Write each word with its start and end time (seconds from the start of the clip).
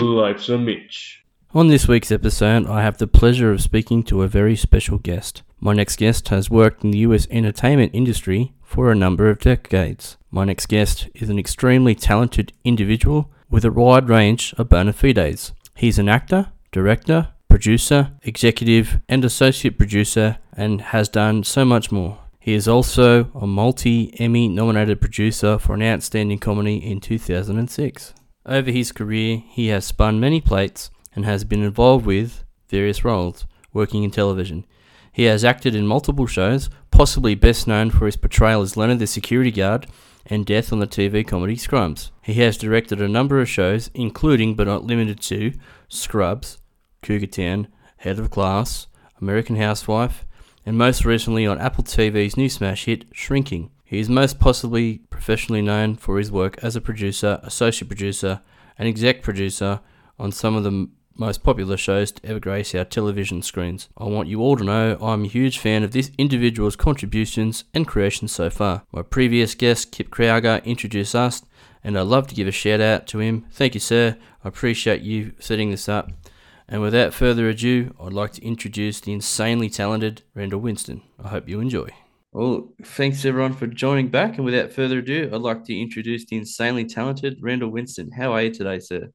Life's 0.00 0.48
a 0.48 0.56
Mitch. 0.56 1.22
On 1.54 1.68
this 1.68 1.86
week's 1.86 2.10
episode, 2.10 2.66
I 2.66 2.82
have 2.82 2.96
the 2.96 3.06
pleasure 3.06 3.52
of 3.52 3.60
speaking 3.60 4.02
to 4.04 4.22
a 4.22 4.28
very 4.28 4.56
special 4.56 4.96
guest. 4.98 5.42
My 5.60 5.74
next 5.74 5.96
guest 5.96 6.28
has 6.28 6.48
worked 6.48 6.82
in 6.82 6.90
the 6.90 6.98
US 7.00 7.26
entertainment 7.30 7.90
industry 7.94 8.54
for 8.62 8.90
a 8.90 8.94
number 8.94 9.28
of 9.28 9.40
decades. 9.40 10.16
My 10.30 10.44
next 10.44 10.66
guest 10.66 11.08
is 11.14 11.28
an 11.28 11.38
extremely 11.38 11.94
talented 11.94 12.52
individual 12.64 13.30
with 13.50 13.64
a 13.64 13.70
wide 13.70 14.08
range 14.08 14.54
of 14.56 14.70
bona 14.70 14.94
fides. 14.94 15.52
He's 15.76 15.98
an 15.98 16.08
actor, 16.08 16.52
director, 16.70 17.28
producer, 17.50 18.12
executive, 18.22 18.98
and 19.10 19.24
associate 19.24 19.76
producer, 19.76 20.38
and 20.54 20.80
has 20.80 21.10
done 21.10 21.44
so 21.44 21.66
much 21.66 21.92
more. 21.92 22.18
He 22.40 22.54
is 22.54 22.66
also 22.66 23.30
a 23.34 23.46
multi 23.46 24.18
Emmy 24.18 24.48
nominated 24.48 25.00
producer 25.00 25.58
for 25.58 25.74
an 25.74 25.82
outstanding 25.82 26.38
comedy 26.38 26.76
in 26.76 27.00
2006. 27.00 28.14
Over 28.44 28.70
his 28.70 28.90
career, 28.90 29.42
he 29.48 29.68
has 29.68 29.84
spun 29.84 30.18
many 30.18 30.40
plates 30.40 30.90
and 31.14 31.24
has 31.24 31.44
been 31.44 31.62
involved 31.62 32.06
with 32.06 32.42
various 32.68 33.04
roles 33.04 33.46
working 33.72 34.02
in 34.02 34.10
television. 34.10 34.64
He 35.12 35.24
has 35.24 35.44
acted 35.44 35.74
in 35.74 35.86
multiple 35.86 36.26
shows, 36.26 36.70
possibly 36.90 37.34
best 37.34 37.66
known 37.66 37.90
for 37.90 38.06
his 38.06 38.16
portrayal 38.16 38.62
as 38.62 38.76
Leonard 38.76 38.98
the 38.98 39.06
security 39.06 39.50
guard 39.50 39.86
and 40.26 40.46
Death 40.46 40.72
on 40.72 40.78
the 40.78 40.86
TV 40.86 41.26
comedy 41.26 41.56
Scrubs. 41.56 42.10
He 42.22 42.34
has 42.34 42.56
directed 42.56 43.00
a 43.00 43.08
number 43.08 43.40
of 43.40 43.48
shows, 43.48 43.90
including 43.94 44.54
but 44.54 44.66
not 44.66 44.84
limited 44.84 45.20
to 45.22 45.52
Scrubs, 45.88 46.58
Cougar 47.02 47.26
Town, 47.26 47.68
Head 47.98 48.18
of 48.18 48.30
Class, 48.30 48.86
American 49.20 49.56
Housewife, 49.56 50.24
and 50.64 50.78
most 50.78 51.04
recently 51.04 51.46
on 51.46 51.58
Apple 51.58 51.84
TV's 51.84 52.36
new 52.36 52.48
smash 52.48 52.84
hit 52.84 53.04
Shrinking. 53.12 53.70
He 53.92 53.98
is 53.98 54.08
most 54.08 54.40
possibly 54.40 55.02
professionally 55.10 55.60
known 55.60 55.96
for 55.96 56.16
his 56.16 56.32
work 56.32 56.56
as 56.64 56.74
a 56.74 56.80
producer, 56.80 57.38
associate 57.42 57.88
producer, 57.88 58.40
and 58.78 58.88
exec 58.88 59.20
producer 59.20 59.80
on 60.18 60.32
some 60.32 60.56
of 60.56 60.62
the 60.62 60.70
m- 60.70 60.92
most 61.14 61.42
popular 61.42 61.76
shows 61.76 62.10
to 62.12 62.26
ever 62.26 62.40
grace 62.40 62.74
our 62.74 62.86
television 62.86 63.42
screens. 63.42 63.90
I 63.98 64.04
want 64.04 64.28
you 64.28 64.40
all 64.40 64.56
to 64.56 64.64
know 64.64 64.96
I'm 64.98 65.24
a 65.24 65.28
huge 65.28 65.58
fan 65.58 65.82
of 65.82 65.92
this 65.92 66.10
individual's 66.16 66.74
contributions 66.74 67.64
and 67.74 67.86
creations 67.86 68.32
so 68.32 68.48
far. 68.48 68.84
My 68.92 69.02
previous 69.02 69.54
guest, 69.54 69.92
Kip 69.92 70.08
Krauger, 70.08 70.62
introduced 70.64 71.14
us, 71.14 71.42
and 71.84 71.98
I'd 71.98 72.06
love 72.06 72.28
to 72.28 72.34
give 72.34 72.48
a 72.48 72.50
shout 72.50 72.80
out 72.80 73.06
to 73.08 73.18
him. 73.18 73.44
Thank 73.50 73.74
you, 73.74 73.80
sir. 73.80 74.16
I 74.42 74.48
appreciate 74.48 75.02
you 75.02 75.34
setting 75.38 75.70
this 75.70 75.86
up. 75.86 76.10
And 76.66 76.80
without 76.80 77.12
further 77.12 77.46
ado, 77.50 77.94
I'd 78.00 78.14
like 78.14 78.32
to 78.32 78.42
introduce 78.42 79.00
the 79.00 79.12
insanely 79.12 79.68
talented 79.68 80.22
Randall 80.34 80.60
Winston. 80.60 81.02
I 81.22 81.28
hope 81.28 81.46
you 81.46 81.60
enjoy. 81.60 81.90
Well, 82.32 82.72
thanks 82.82 83.26
everyone 83.26 83.52
for 83.52 83.66
joining 83.66 84.08
back. 84.08 84.36
And 84.36 84.46
without 84.46 84.72
further 84.72 85.00
ado, 85.00 85.28
I'd 85.30 85.42
like 85.42 85.64
to 85.64 85.78
introduce 85.78 86.24
the 86.24 86.36
insanely 86.36 86.86
talented 86.86 87.36
Randall 87.42 87.68
Winston. 87.68 88.10
How 88.10 88.32
are 88.32 88.42
you 88.42 88.50
today, 88.50 88.78
sir? 88.78 89.10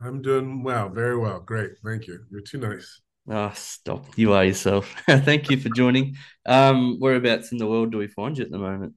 I'm 0.00 0.22
doing 0.22 0.62
well, 0.62 0.88
very 0.88 1.18
well. 1.18 1.40
Great. 1.40 1.72
Thank 1.84 2.06
you. 2.06 2.20
You're 2.30 2.40
too 2.40 2.56
nice. 2.56 3.02
Oh, 3.28 3.52
stop. 3.54 4.06
You 4.16 4.32
are 4.32 4.46
yourself. 4.46 4.94
Thank 5.06 5.50
you 5.50 5.58
for 5.58 5.68
joining. 5.68 6.16
Um, 6.46 6.98
whereabouts 7.00 7.52
in 7.52 7.58
the 7.58 7.66
world 7.66 7.92
do 7.92 7.98
we 7.98 8.06
find 8.06 8.38
you 8.38 8.44
at 8.44 8.50
the 8.50 8.58
moment? 8.58 8.94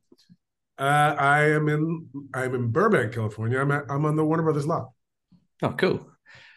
Uh, 0.77 1.15
I 1.17 1.49
am 1.49 1.67
in 1.67 2.07
I'm 2.33 2.55
in 2.55 2.69
Burbank, 2.69 3.13
California. 3.13 3.59
I'm 3.59 3.71
at, 3.71 3.83
I'm 3.89 4.05
on 4.05 4.15
the 4.15 4.23
Warner 4.23 4.43
Brothers 4.43 4.65
lot. 4.65 4.91
Oh, 5.61 5.71
cool. 5.71 6.07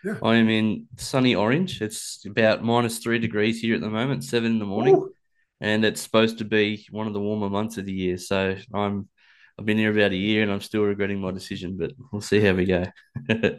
Yeah. 0.04 0.18
I 0.22 0.36
am 0.36 0.48
in 0.48 0.86
sunny 0.96 1.34
orange. 1.34 1.82
It's 1.82 2.24
about 2.24 2.62
minus 2.62 2.98
three 2.98 3.18
degrees 3.18 3.60
here 3.60 3.74
at 3.74 3.80
the 3.80 3.90
moment, 3.90 4.22
seven 4.22 4.52
in 4.52 4.58
the 4.60 4.64
morning. 4.64 4.94
Ooh. 4.94 5.12
And 5.60 5.84
it's 5.84 6.00
supposed 6.00 6.38
to 6.38 6.44
be 6.44 6.86
one 6.90 7.06
of 7.06 7.12
the 7.12 7.20
warmer 7.20 7.50
months 7.50 7.76
of 7.78 7.84
the 7.84 7.92
year. 7.92 8.16
So 8.16 8.56
I'm 8.72 9.08
I've 9.58 9.66
been 9.66 9.78
here 9.78 9.90
about 9.90 10.12
a 10.12 10.16
year 10.16 10.42
and 10.42 10.50
I'm 10.50 10.62
still 10.62 10.82
regretting 10.82 11.20
my 11.20 11.32
decision, 11.32 11.76
but 11.76 11.92
we'll 12.10 12.22
see 12.22 12.40
how 12.40 12.54
we 12.54 12.64
go. 12.64 12.86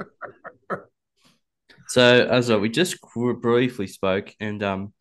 so 1.88 2.28
as 2.28 2.52
we 2.52 2.70
just 2.70 2.98
briefly 3.42 3.86
spoke, 3.86 4.34
and 4.40 4.64
um, 4.64 4.94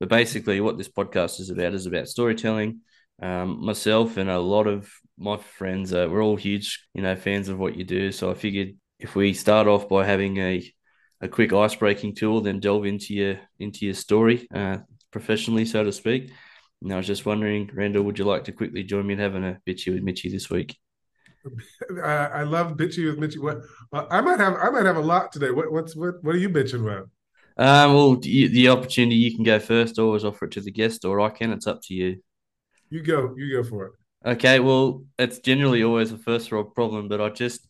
but 0.00 0.08
basically 0.08 0.60
what 0.60 0.76
this 0.76 0.88
podcast 0.88 1.38
is 1.40 1.50
about 1.50 1.74
is 1.74 1.86
about 1.86 2.08
storytelling. 2.08 2.80
Um, 3.20 3.64
myself 3.64 4.16
and 4.16 4.30
a 4.30 4.38
lot 4.38 4.66
of 4.66 4.90
my 5.16 5.36
friends, 5.36 5.92
uh, 5.92 6.06
we're 6.10 6.22
all 6.22 6.36
huge, 6.36 6.86
you 6.94 7.02
know, 7.02 7.16
fans 7.16 7.48
of 7.48 7.58
what 7.58 7.76
you 7.76 7.84
do. 7.84 8.12
So 8.12 8.30
I 8.30 8.34
figured 8.34 8.76
if 8.98 9.14
we 9.14 9.34
start 9.34 9.66
off 9.66 9.88
by 9.88 10.04
having 10.04 10.38
a 10.38 10.72
a 11.20 11.28
quick 11.28 11.52
ice 11.52 11.74
breaking 11.74 12.14
tool, 12.14 12.40
then 12.40 12.60
delve 12.60 12.86
into 12.86 13.14
your 13.14 13.40
into 13.58 13.84
your 13.84 13.94
story 13.94 14.46
uh, 14.54 14.78
professionally, 15.10 15.64
so 15.64 15.84
to 15.84 15.92
speak. 15.92 16.32
And 16.82 16.92
I 16.92 16.96
was 16.96 17.06
just 17.06 17.26
wondering, 17.26 17.70
Randall, 17.74 18.04
would 18.04 18.18
you 18.18 18.24
like 18.24 18.44
to 18.44 18.52
quickly 18.52 18.84
join 18.84 19.06
me 19.06 19.14
in 19.14 19.20
having 19.20 19.44
a 19.44 19.58
bitchy 19.66 19.92
with 19.92 20.02
Mitchy 20.02 20.30
this 20.30 20.50
week? 20.50 20.76
Uh, 21.90 22.28
I 22.34 22.42
love 22.42 22.76
bitchy 22.76 23.06
with 23.06 23.18
Mitchy. 23.18 23.38
What 23.38 23.62
uh, 23.92 24.04
I 24.10 24.20
might 24.20 24.38
have 24.38 24.54
I 24.56 24.68
might 24.68 24.84
have 24.84 24.96
a 24.96 25.00
lot 25.00 25.32
today. 25.32 25.50
What 25.50 25.72
what's 25.72 25.96
what 25.96 26.22
what 26.22 26.34
are 26.34 26.38
you 26.38 26.50
bitching 26.50 26.82
about? 26.82 27.08
Um, 27.56 27.94
well, 27.94 28.16
the, 28.16 28.48
the 28.48 28.68
opportunity 28.68 29.16
you 29.16 29.34
can 29.34 29.44
go 29.44 29.58
first. 29.58 29.98
Always 29.98 30.24
offer 30.24 30.44
it 30.44 30.50
to 30.52 30.60
the 30.60 30.72
guest, 30.72 31.04
or 31.04 31.20
I 31.20 31.30
can. 31.30 31.52
It's 31.52 31.66
up 31.66 31.80
to 31.84 31.94
you. 31.94 32.22
You 32.90 33.02
go 33.02 33.34
you 33.36 33.56
go 33.56 33.66
for 33.66 33.86
it. 33.86 33.92
Okay. 34.26 34.60
Well, 34.60 35.04
it's 35.18 35.38
generally 35.38 35.82
always 35.84 36.12
a 36.12 36.18
first 36.18 36.50
world 36.52 36.74
problem, 36.74 37.08
but 37.08 37.20
I 37.20 37.30
just 37.30 37.67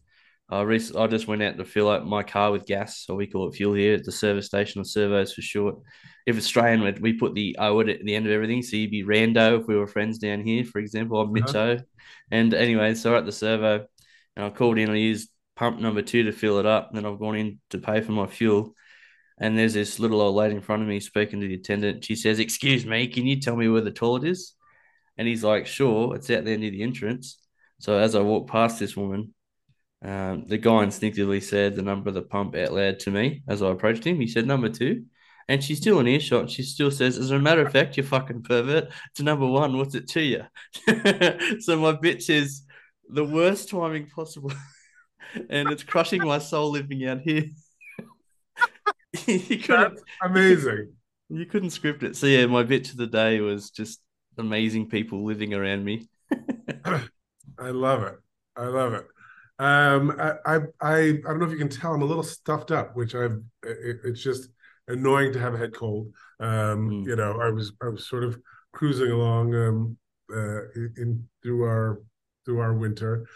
I 0.51 0.63
I 0.63 1.07
just 1.09 1.29
went 1.29 1.43
out 1.43 1.59
to 1.59 1.65
fill 1.65 1.89
up 1.89 2.05
my 2.05 2.23
car 2.23 2.51
with 2.51 2.65
gas, 2.65 3.07
or 3.09 3.17
we 3.17 3.27
call 3.27 3.49
it 3.49 3.55
fuel 3.55 3.75
here 3.75 3.95
at 3.95 4.05
the 4.05 4.13
service 4.13 4.47
station, 4.47 4.81
or 4.81 4.85
servos 4.85 5.35
for 5.35 5.43
short. 5.43 5.77
If 6.27 6.37
Australian, 6.37 6.83
we- 6.83 7.01
we 7.01 7.13
put 7.13 7.35
the 7.35 7.57
uh, 7.59 7.71
O 7.71 7.81
at 7.81 8.05
the 8.05 8.15
end 8.15 8.27
of 8.27 8.33
everything, 8.33 8.63
so 8.63 8.77
you'd 8.77 8.91
be 8.91 9.05
Rando 9.05 9.61
if 9.61 9.67
we 9.67 9.77
were 9.77 9.87
friends 9.87 10.19
down 10.19 10.41
here, 10.41 10.65
for 10.65 10.79
example. 10.79 11.21
I'm 11.21 11.29
uh-huh. 11.29 11.53
Mitcho, 11.53 11.83
and 12.31 12.55
anyway, 12.55 12.95
so 12.95 13.15
at 13.17 13.27
the 13.27 13.33
servo, 13.33 13.87
and 14.37 14.45
I 14.45 14.51
called 14.51 14.79
in. 14.79 14.91
I 14.91 14.97
used 14.97 15.31
pump 15.55 15.81
number 15.81 16.03
two 16.03 16.25
to 16.25 16.33
fill 16.33 16.59
it 16.59 16.67
up. 16.67 16.93
Then 16.93 17.05
I've 17.05 17.19
gone 17.19 17.37
in 17.37 17.61
to 17.71 17.79
pay 17.79 18.01
for 18.01 18.13
my 18.13 18.27
fuel, 18.27 18.75
and 19.39 19.59
there's 19.59 19.75
this 19.75 19.99
little 19.99 20.21
old 20.21 20.37
lady 20.37 20.55
in 20.55 20.63
front 20.63 20.83
of 20.83 20.89
me 20.89 21.01
speaking 21.01 21.41
to 21.41 21.49
the 21.49 21.55
attendant. 21.55 22.05
She 22.05 22.15
says, 22.17 22.39
"Excuse 22.39 22.87
me, 22.87 23.07
can 23.09 23.27
you 23.27 23.39
tell 23.41 23.57
me 23.57 23.69
where 23.69 23.83
the 23.83 23.91
toilet 23.91 24.25
is?" 24.25 24.55
And 25.19 25.29
he's 25.29 25.45
like, 25.45 25.67
"Sure, 25.67 26.15
it's 26.15 26.31
out 26.31 26.45
there 26.47 26.57
near 26.57 26.71
the 26.71 26.83
entrance." 26.83 27.39
So 27.81 27.99
as 27.99 28.15
I 28.15 28.21
walk 28.21 28.49
past 28.49 28.79
this 28.79 28.97
woman, 28.97 29.35
um, 30.03 30.45
the 30.47 30.59
guy 30.59 30.85
instinctively 30.85 31.41
said 31.41 31.75
the 31.75 31.83
number 31.83 32.09
of 32.09 32.15
the 32.15 32.23
pump 32.23 32.55
out 32.55 32.73
loud 32.73 33.01
to 33.01 33.11
me 33.11 33.43
as 33.49 33.63
I 33.63 33.71
approached 33.71 34.05
him. 34.05 34.21
He 34.21 34.29
said 34.29 34.47
number 34.47 34.69
two, 34.69 35.05
and 35.49 35.63
she's 35.63 35.79
still 35.79 35.99
in 35.99 36.07
earshot. 36.07 36.51
She 36.51 36.63
still 36.63 36.91
says, 36.91 37.19
"As 37.19 37.31
a 37.31 37.39
matter 37.39 37.63
of 37.63 37.73
fact, 37.73 37.97
you 37.97 38.03
fucking 38.03 38.43
pervert. 38.43 38.93
To 39.17 39.23
number 39.23 39.47
one. 39.47 39.77
What's 39.77 39.95
it 39.95 40.09
to 40.11 40.21
you?" 40.21 40.43
so 41.61 41.79
my 41.81 41.93
bitch 41.95 42.31
is 42.31 42.63
the 43.09 43.25
worst 43.25 43.71
timing 43.71 44.07
possible, 44.07 44.53
and 45.51 45.71
it's 45.71 45.83
crushing 45.83 46.25
my 46.25 46.39
soul 46.39 46.71
living 46.71 47.07
out 47.07 47.21
here. 47.21 47.47
you 49.27 49.59
couldn't, 49.59 49.95
That's 49.95 50.03
amazing. 50.23 50.93
you 51.29 51.47
couldn't 51.47 51.71
script 51.71 52.03
it. 52.03 52.15
So 52.15 52.27
yeah, 52.27 52.47
my 52.47 52.63
bitch 52.63 52.91
of 52.91 52.99
the 52.99 53.07
day 53.07 53.41
was 53.41 53.71
just 53.71 54.01
amazing 54.37 54.89
people 54.89 55.25
living 55.25 55.55
around 55.55 55.85
me. 55.85 56.09
I 56.85 57.71
love 57.71 58.03
it. 58.05 58.15
I 58.57 58.67
love 58.67 58.93
it. 58.93 59.07
Um, 59.59 60.15
I, 60.19 60.33
I, 60.47 60.57
I, 60.81 60.97
I 60.99 61.13
don't 61.25 61.39
know 61.41 61.47
if 61.47 61.53
you 61.53 61.59
can 61.59 61.69
tell. 61.69 61.95
I'm 61.95 62.03
a 62.03 62.07
little 62.07 62.23
stuffed 62.23 62.71
up, 62.71 62.95
which 62.97 63.15
I've. 63.15 63.43
It, 63.65 63.99
it's 64.05 64.23
just 64.23 64.49
annoying 64.87 65.33
to 65.33 65.41
have 65.41 65.55
a 65.55 65.59
head 65.59 65.75
cold. 65.75 66.13
Um, 66.41 66.91
Mm. 66.91 67.07
You 67.07 67.17
know, 67.17 67.41
I 67.41 67.51
was, 67.51 67.73
I 67.83 67.89
was 67.89 68.09
sort 68.09 68.25
of 68.25 68.39
cruising 68.73 69.11
along 69.11 69.55
um, 69.55 69.97
uh, 70.33 70.63
in, 70.77 70.95
in 70.97 71.29
through 71.43 71.65
our 71.65 72.03
through 72.45 72.61
our 72.61 72.75
winter, 72.75 73.27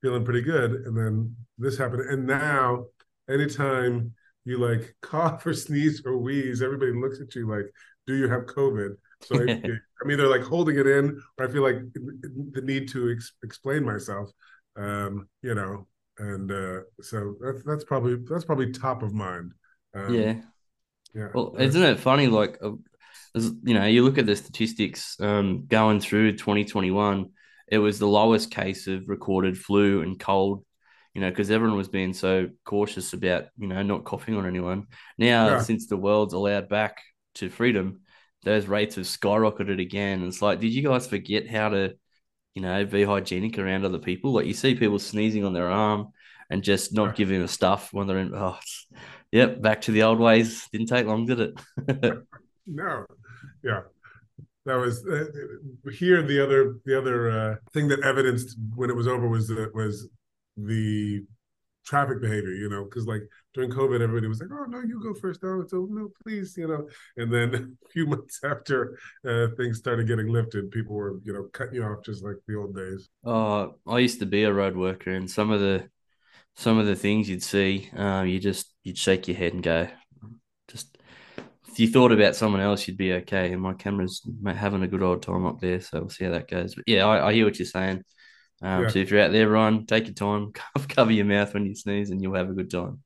feeling 0.00 0.24
pretty 0.24 0.42
good, 0.42 0.72
and 0.72 0.96
then 0.96 1.36
this 1.58 1.76
happened. 1.76 2.08
And 2.08 2.26
now, 2.26 2.86
anytime 3.28 4.12
you 4.44 4.58
like 4.58 4.94
cough 5.02 5.44
or 5.46 5.54
sneeze 5.54 6.02
or 6.04 6.16
wheeze, 6.16 6.62
everybody 6.62 6.92
looks 6.92 7.20
at 7.20 7.34
you 7.34 7.48
like, 7.48 7.66
"Do 8.06 8.14
you 8.14 8.28
have 8.28 8.46
COVID?" 8.46 8.96
So 9.24 9.36
I, 9.40 9.52
I'm 10.02 10.10
either 10.10 10.28
like 10.28 10.42
holding 10.42 10.78
it 10.78 10.86
in, 10.86 11.20
or 11.38 11.46
I 11.46 11.50
feel 11.50 11.62
like 11.62 11.78
the 11.94 12.62
need 12.62 12.88
to 12.90 13.12
ex- 13.12 13.32
explain 13.42 13.84
myself 13.84 14.30
um, 14.76 15.28
you 15.42 15.54
know, 15.54 15.86
and 16.18 16.50
uh, 16.50 16.80
so 17.00 17.36
that's 17.40 17.62
that's 17.64 17.84
probably 17.84 18.16
that's 18.28 18.44
probably 18.44 18.72
top 18.72 19.02
of 19.02 19.12
mind. 19.12 19.52
Um, 19.94 20.14
yeah. 20.14 20.34
yeah. 21.14 21.28
Well, 21.34 21.54
isn't 21.58 21.82
it 21.82 22.00
funny? 22.00 22.26
Like, 22.28 22.58
uh, 22.62 22.72
as- 23.34 23.52
you 23.64 23.74
know, 23.74 23.86
you 23.86 24.04
look 24.04 24.18
at 24.18 24.26
the 24.26 24.36
statistics 24.36 25.16
um, 25.20 25.66
going 25.66 26.00
through 26.00 26.36
2021, 26.36 27.30
it 27.68 27.78
was 27.78 27.98
the 27.98 28.06
lowest 28.08 28.50
case 28.50 28.86
of 28.86 29.08
recorded 29.08 29.56
flu 29.58 30.02
and 30.02 30.18
cold, 30.18 30.64
you 31.14 31.20
know, 31.20 31.30
because 31.30 31.50
everyone 31.50 31.76
was 31.76 31.88
being 31.88 32.12
so 32.12 32.48
cautious 32.64 33.12
about, 33.12 33.46
you 33.58 33.66
know, 33.68 33.82
not 33.82 34.04
coughing 34.04 34.36
on 34.36 34.46
anyone. 34.46 34.86
Now, 35.18 35.48
Yeah. 35.48 35.58
since 35.58 35.86
the 35.86 35.96
world's 35.96 36.34
allowed 36.34 36.68
back 36.68 36.98
to 37.36 37.48
freedom, 37.48 38.00
those 38.44 38.66
rates 38.66 38.96
have 38.96 39.04
skyrocketed 39.04 39.80
again. 39.80 40.24
It's 40.26 40.42
like, 40.42 40.60
did 40.60 40.72
you 40.72 40.82
guys 40.82 41.06
forget 41.06 41.48
how 41.48 41.70
to, 41.70 41.94
you 42.54 42.62
know, 42.62 42.84
be 42.84 43.04
hygienic 43.04 43.58
around 43.58 43.84
other 43.84 43.98
people? 43.98 44.32
Like, 44.32 44.46
you 44.46 44.54
see 44.54 44.74
people 44.74 44.98
sneezing 44.98 45.44
on 45.44 45.52
their 45.52 45.70
arm 45.70 46.08
and 46.50 46.62
just 46.62 46.92
not 46.92 47.16
giving 47.16 47.38
them 47.38 47.48
stuff 47.48 47.92
when 47.92 48.06
they're 48.06 48.18
in. 48.18 48.34
Oh, 48.34 48.58
Yep, 49.32 49.62
back 49.62 49.80
to 49.82 49.92
the 49.92 50.02
old 50.02 50.20
ways. 50.20 50.68
Didn't 50.70 50.88
take 50.88 51.06
long, 51.06 51.24
did 51.24 51.40
it? 51.40 51.54
no, 52.66 53.06
yeah, 53.64 53.80
that 54.66 54.74
was 54.74 55.06
uh, 55.06 55.24
here. 55.90 56.22
The 56.22 56.44
other 56.44 56.76
the 56.84 56.98
other 56.98 57.30
uh, 57.30 57.56
thing 57.72 57.88
that 57.88 58.00
evidenced 58.00 58.58
when 58.74 58.90
it 58.90 58.96
was 58.96 59.08
over 59.08 59.26
was 59.26 59.48
that 59.48 59.74
was 59.74 60.06
the 60.58 61.24
traffic 61.84 62.20
behavior, 62.20 62.52
you 62.52 62.68
know, 62.68 62.84
because 62.84 63.06
like 63.06 63.22
during 63.54 63.70
COVID, 63.70 64.00
everybody 64.00 64.28
was 64.28 64.40
like, 64.40 64.50
"Oh 64.52 64.64
no, 64.64 64.80
you 64.80 65.00
go 65.02 65.14
first." 65.14 65.42
No, 65.42 65.64
so 65.66 65.86
no, 65.90 66.08
please, 66.22 66.56
you 66.56 66.68
know. 66.68 66.88
And 67.16 67.32
then 67.32 67.76
a 67.84 67.88
few 67.90 68.06
months 68.06 68.40
after 68.44 68.98
uh, 69.26 69.48
things 69.56 69.78
started 69.78 70.06
getting 70.06 70.28
lifted, 70.28 70.70
people 70.70 70.94
were, 70.94 71.18
you 71.24 71.32
know, 71.32 71.48
cutting 71.52 71.74
you 71.74 71.84
off 71.84 72.04
just 72.04 72.24
like 72.24 72.36
the 72.46 72.56
old 72.56 72.74
days. 72.74 73.08
Oh, 73.24 73.74
I 73.86 73.98
used 73.98 74.20
to 74.20 74.26
be 74.26 74.44
a 74.44 74.52
road 74.52 74.76
worker, 74.76 75.10
and 75.10 75.30
some 75.30 75.50
of 75.50 75.60
the 75.60 75.88
some 76.56 76.78
of 76.78 76.86
the 76.86 76.96
things 76.96 77.28
you'd 77.28 77.42
see, 77.42 77.90
um, 77.96 78.26
you 78.26 78.38
just 78.38 78.72
you'd 78.84 78.98
shake 78.98 79.28
your 79.28 79.36
head 79.36 79.54
and 79.54 79.62
go, 79.62 79.88
just 80.68 80.98
if 81.72 81.80
you 81.80 81.88
thought 81.88 82.12
about 82.12 82.36
someone 82.36 82.60
else, 82.60 82.86
you'd 82.86 82.98
be 82.98 83.14
okay. 83.14 83.52
And 83.52 83.62
my 83.62 83.72
camera's 83.72 84.20
having 84.46 84.82
a 84.82 84.88
good 84.88 85.02
old 85.02 85.22
time 85.22 85.46
up 85.46 85.60
there, 85.60 85.80
so 85.80 86.00
we'll 86.00 86.10
see 86.10 86.24
how 86.24 86.32
that 86.32 86.48
goes. 86.48 86.74
But 86.74 86.84
yeah, 86.86 87.06
I, 87.06 87.28
I 87.28 87.32
hear 87.32 87.46
what 87.46 87.58
you're 87.58 87.66
saying. 87.66 88.04
Um, 88.62 88.82
yeah. 88.82 88.88
So 88.88 88.98
if 89.00 89.10
you're 89.10 89.20
out 89.20 89.32
there, 89.32 89.48
Ryan, 89.48 89.86
take 89.86 90.06
your 90.06 90.14
time, 90.14 90.52
cover 90.88 91.12
your 91.12 91.24
mouth 91.24 91.52
when 91.52 91.66
you 91.66 91.74
sneeze, 91.74 92.10
and 92.10 92.22
you'll 92.22 92.34
have 92.34 92.50
a 92.50 92.54
good 92.54 92.70
time. 92.70 93.02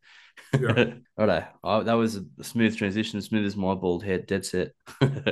Yeah. 0.52 0.94
Righto. 1.18 1.82
That 1.84 1.94
was 1.94 2.16
a 2.16 2.44
smooth 2.44 2.76
transition, 2.76 3.20
smooth 3.22 3.46
as 3.46 3.56
my 3.56 3.74
bald 3.74 4.04
head, 4.04 4.26
dead 4.26 4.44
set. 4.44 4.72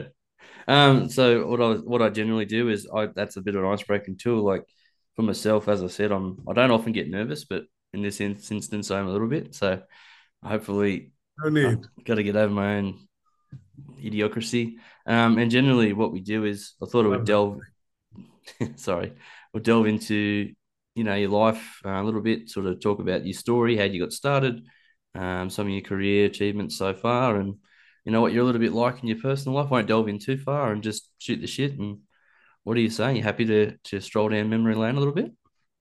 um, 0.68 1.08
so 1.08 1.46
what 1.46 1.60
I 1.60 1.74
what 1.74 2.02
I 2.02 2.08
generally 2.08 2.46
do 2.46 2.68
is 2.70 2.88
I 2.92 3.06
that's 3.06 3.36
a 3.36 3.42
bit 3.42 3.54
of 3.54 3.62
an 3.62 3.70
icebreaking 3.70 4.18
tool. 4.18 4.42
Like 4.42 4.64
for 5.14 5.22
myself, 5.22 5.68
as 5.68 5.82
I 5.82 5.88
said, 5.88 6.10
I'm 6.10 6.38
I 6.48 6.54
don't 6.54 6.70
often 6.70 6.92
get 6.92 7.10
nervous, 7.10 7.44
but 7.44 7.64
in 7.92 8.02
this 8.02 8.20
instance, 8.20 8.90
I'm 8.90 9.06
a 9.06 9.12
little 9.12 9.28
bit. 9.28 9.54
So 9.54 9.82
hopefully, 10.42 11.12
no 11.38 11.50
need. 11.50 11.86
Got 12.04 12.16
to 12.16 12.22
get 12.22 12.36
over 12.36 12.52
my 12.52 12.76
own 12.76 13.06
idiocracy. 14.00 14.76
Um, 15.06 15.38
and 15.38 15.50
generally, 15.50 15.92
what 15.92 16.12
we 16.12 16.20
do 16.20 16.44
is 16.44 16.74
I 16.82 16.86
thought 16.86 17.04
I 17.04 17.08
would 17.08 17.24
delve. 17.24 17.60
sorry, 18.76 19.12
we'll 19.54 19.62
delve 19.62 19.86
into 19.86 20.52
you 20.94 21.04
know 21.04 21.14
your 21.14 21.30
life 21.30 21.80
uh, 21.86 21.90
a 21.90 22.02
little 22.02 22.20
bit, 22.20 22.50
sort 22.50 22.66
of 22.66 22.80
talk 22.80 22.98
about 22.98 23.24
your 23.24 23.34
story, 23.34 23.76
how 23.76 23.84
you 23.84 24.02
got 24.02 24.12
started, 24.12 24.66
um, 25.14 25.48
some 25.48 25.66
of 25.68 25.72
your 25.72 25.82
career 25.82 26.26
achievements 26.26 26.76
so 26.76 26.92
far, 26.92 27.36
and 27.36 27.54
you 28.04 28.12
know 28.12 28.20
what 28.20 28.32
you're 28.32 28.42
a 28.42 28.46
little 28.46 28.60
bit 28.60 28.72
like 28.72 29.02
in 29.02 29.08
your 29.08 29.18
personal 29.20 29.56
life. 29.56 29.70
Won't 29.70 29.86
delve 29.86 30.08
in 30.08 30.18
too 30.18 30.36
far 30.36 30.72
and 30.72 30.82
just 30.82 31.08
shoot 31.18 31.40
the 31.40 31.46
shit. 31.46 31.78
And 31.78 32.00
what 32.64 32.76
are 32.76 32.80
you 32.80 32.90
saying? 32.90 33.16
You're 33.16 33.24
happy 33.24 33.46
to 33.46 33.76
to 33.84 34.00
stroll 34.00 34.28
down 34.28 34.50
memory 34.50 34.74
lane 34.74 34.96
a 34.96 34.98
little 34.98 35.14
bit? 35.14 35.32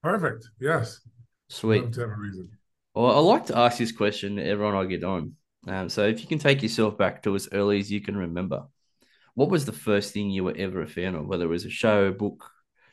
Perfect. 0.02 0.48
Yes. 0.60 1.00
Sweet. 1.48 1.92
To 1.92 2.00
have 2.00 2.10
a 2.10 2.16
reason. 2.16 2.50
Well, 2.94 3.10
I 3.10 3.18
like 3.18 3.46
to 3.46 3.58
ask 3.58 3.78
this 3.78 3.92
question 3.92 4.36
to 4.36 4.44
everyone 4.44 4.74
I 4.74 4.84
get 4.84 5.04
on. 5.04 5.34
Um, 5.66 5.88
so 5.88 6.06
if 6.06 6.20
you 6.20 6.26
can 6.28 6.38
take 6.38 6.62
yourself 6.62 6.96
back 6.96 7.22
to 7.22 7.34
as 7.34 7.48
early 7.52 7.80
as 7.80 7.90
you 7.90 8.00
can 8.00 8.16
remember, 8.16 8.66
what 9.34 9.48
was 9.48 9.64
the 9.64 9.72
first 9.72 10.12
thing 10.12 10.30
you 10.30 10.44
were 10.44 10.54
ever 10.56 10.82
a 10.82 10.86
fan 10.86 11.14
of? 11.14 11.26
Whether 11.26 11.44
it 11.44 11.48
was 11.48 11.64
a 11.64 11.70
show, 11.70 12.12
book, 12.12 12.48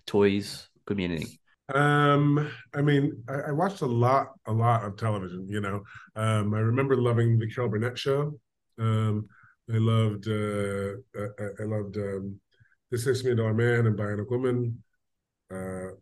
toys, 0.07 0.67
anything. 0.89 1.27
Um, 1.73 2.51
I 2.73 2.81
mean, 2.81 3.23
I, 3.29 3.49
I, 3.49 3.51
watched 3.51 3.81
a 3.81 3.85
lot, 3.85 4.33
a 4.45 4.51
lot 4.51 4.83
of 4.83 4.97
television. 4.97 5.47
You 5.47 5.61
know, 5.61 5.83
um, 6.15 6.53
I 6.53 6.59
remember 6.59 6.97
loving 6.97 7.39
the 7.39 7.49
Carol 7.49 7.69
Burnett 7.69 7.97
show. 7.97 8.33
Um, 8.77 9.27
I 9.71 9.77
loved, 9.77 10.27
uh, 10.27 10.97
I, 11.17 11.61
I 11.61 11.65
loved 11.65 11.95
um, 11.97 12.39
the 12.89 12.97
Six 12.97 13.23
Million 13.23 13.37
Dollar 13.37 13.53
Man 13.53 13.87
and 13.87 13.97
Bionic 13.97 14.29
Woman, 14.29 14.83
uh, 15.49 15.95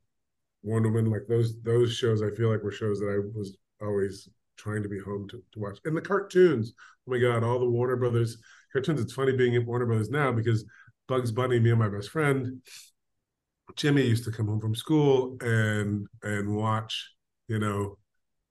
Wonder 0.63 0.89
Woman. 0.89 1.11
Like 1.11 1.27
those, 1.27 1.61
those 1.61 1.93
shows, 1.93 2.23
I 2.23 2.31
feel 2.31 2.51
like 2.51 2.63
were 2.63 2.71
shows 2.71 2.99
that 2.99 3.09
I 3.09 3.37
was 3.37 3.57
always 3.81 4.27
trying 4.57 4.81
to 4.83 4.89
be 4.89 4.99
home 4.99 5.27
to, 5.29 5.37
to 5.51 5.59
watch. 5.59 5.77
And 5.85 5.95
the 5.95 6.01
cartoons, 6.01 6.73
oh 7.07 7.11
my 7.11 7.19
God, 7.19 7.43
all 7.43 7.59
the 7.59 7.69
Warner 7.69 7.95
Brothers 7.95 8.37
cartoons. 8.73 9.01
It's 9.01 9.13
funny 9.13 9.35
being 9.35 9.55
at 9.55 9.65
Warner 9.65 9.85
Brothers 9.85 10.09
now 10.09 10.31
because 10.31 10.65
Bugs 11.07 11.31
Bunny, 11.31 11.59
me 11.59 11.69
and 11.69 11.79
my 11.79 11.89
best 11.89 12.09
friend 12.09 12.61
Jimmy 13.75 14.03
used 14.03 14.23
to 14.25 14.31
come 14.31 14.47
home 14.47 14.59
from 14.59 14.75
school 14.75 15.37
and 15.41 16.07
and 16.23 16.55
watch, 16.55 17.13
you 17.47 17.59
know, 17.59 17.97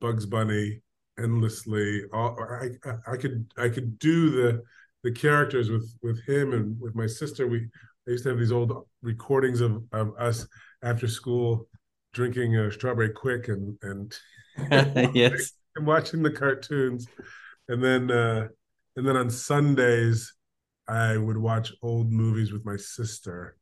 Bugs 0.00 0.26
Bunny 0.26 0.80
endlessly. 1.18 2.02
All 2.12 2.38
I, 2.40 2.70
I 3.06 3.16
could 3.16 3.46
I 3.56 3.68
could 3.68 3.98
do 3.98 4.30
the 4.30 4.62
the 5.04 5.12
characters 5.12 5.70
with 5.70 5.92
with 6.02 6.20
him 6.26 6.52
and 6.52 6.80
with 6.80 6.94
my 6.94 7.06
sister. 7.06 7.46
We 7.46 7.68
I 8.06 8.12
used 8.12 8.24
to 8.24 8.30
have 8.30 8.38
these 8.38 8.52
old 8.52 8.72
recordings 9.02 9.60
of, 9.60 9.82
of 9.92 10.14
us 10.18 10.46
after 10.82 11.06
school 11.06 11.68
drinking 12.12 12.56
a 12.56 12.70
strawberry 12.70 13.10
Quik 13.10 13.48
and 13.48 13.76
and 13.82 14.18
yes 15.14 15.52
and 15.76 15.86
watching 15.86 16.22
the 16.22 16.30
cartoons 16.30 17.06
and 17.68 17.82
then 17.82 18.10
uh 18.10 18.48
and 18.96 19.06
then 19.06 19.16
on 19.16 19.30
sundays 19.30 20.34
i 20.88 21.16
would 21.16 21.36
watch 21.36 21.72
old 21.82 22.10
movies 22.10 22.52
with 22.52 22.64
my 22.64 22.76
sister 22.76 23.57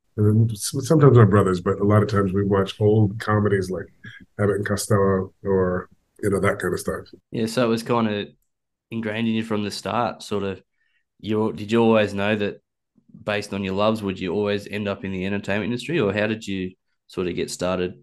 sometimes 0.54 1.16
my 1.16 1.24
brothers, 1.24 1.60
but 1.60 1.80
a 1.80 1.84
lot 1.84 2.02
of 2.02 2.08
times 2.08 2.32
we 2.32 2.44
watch 2.44 2.80
old 2.80 3.18
comedies 3.18 3.70
like 3.70 3.86
Abbott 4.40 4.56
and 4.56 4.66
Costello 4.66 5.32
or 5.44 5.88
you 6.22 6.30
know 6.30 6.40
that 6.40 6.58
kind 6.58 6.72
of 6.72 6.80
stuff. 6.80 7.06
Yeah, 7.30 7.46
so 7.46 7.64
it 7.64 7.68
was 7.68 7.82
kind 7.82 8.08
of 8.08 8.28
ingrained 8.90 9.28
in 9.28 9.34
you 9.34 9.44
from 9.44 9.62
the 9.62 9.70
start. 9.70 10.22
Sort 10.22 10.44
of, 10.44 10.62
you 11.20 11.52
did 11.52 11.70
you 11.70 11.82
always 11.82 12.14
know 12.14 12.34
that 12.34 12.62
based 13.24 13.52
on 13.52 13.62
your 13.62 13.74
loves, 13.74 14.02
would 14.02 14.18
you 14.18 14.32
always 14.32 14.66
end 14.66 14.88
up 14.88 15.04
in 15.04 15.12
the 15.12 15.26
entertainment 15.26 15.64
industry, 15.64 16.00
or 16.00 16.12
how 16.12 16.26
did 16.26 16.46
you 16.46 16.72
sort 17.08 17.26
of 17.26 17.34
get 17.34 17.50
started? 17.50 18.02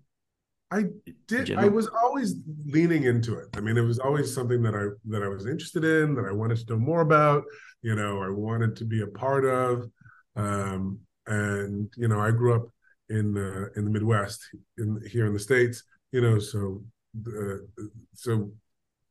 I 0.72 0.86
did. 1.28 1.56
I 1.56 1.68
was 1.68 1.88
always 1.88 2.36
leaning 2.66 3.04
into 3.04 3.38
it. 3.38 3.48
I 3.56 3.62
mean, 3.62 3.78
it 3.78 3.82
was 3.82 4.00
always 4.00 4.34
something 4.34 4.62
that 4.64 4.76
I 4.76 4.86
that 5.10 5.24
I 5.24 5.28
was 5.28 5.46
interested 5.46 5.84
in, 5.84 6.16
that 6.16 6.26
I 6.26 6.32
wanted 6.32 6.58
to 6.58 6.74
know 6.74 6.80
more 6.80 7.02
about. 7.02 7.44
You 7.82 7.96
know, 7.96 8.22
I 8.22 8.30
wanted 8.30 8.76
to 8.78 8.86
be 8.86 9.02
a 9.02 9.08
part 9.08 9.46
of. 9.46 9.90
Um, 10.36 11.00
and 11.28 11.92
you 11.98 12.08
know, 12.08 12.20
I 12.20 12.32
grew 12.32 12.56
up 12.56 12.68
in 13.10 13.38
uh, 13.38 13.68
in 13.76 13.86
the 13.86 13.92
Midwest, 13.92 14.42
in 14.78 15.02
here 15.10 15.26
in 15.26 15.34
the 15.34 15.40
states. 15.40 15.84
You 16.12 16.22
know, 16.22 16.40
so 16.40 16.84
uh, 17.28 17.58
so 18.14 18.52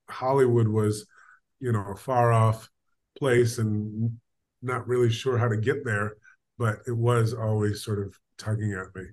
Hollywood 0.09 0.69
was, 0.69 1.07
you 1.61 1.73
know, 1.73 1.85
a 1.93 1.97
far 1.97 2.33
off 2.33 2.69
place, 3.19 3.59
and 3.59 4.19
not 4.63 4.87
really 4.87 5.11
sure 5.11 5.39
how 5.39 5.49
to 5.49 5.57
get 5.57 5.85
there, 5.85 6.17
but 6.59 6.79
it 6.87 6.97
was 6.97 7.35
always 7.35 7.83
sort 7.85 7.99
of 7.99 8.17
tugging 8.39 8.73
at 8.73 8.95
me. 8.95 9.09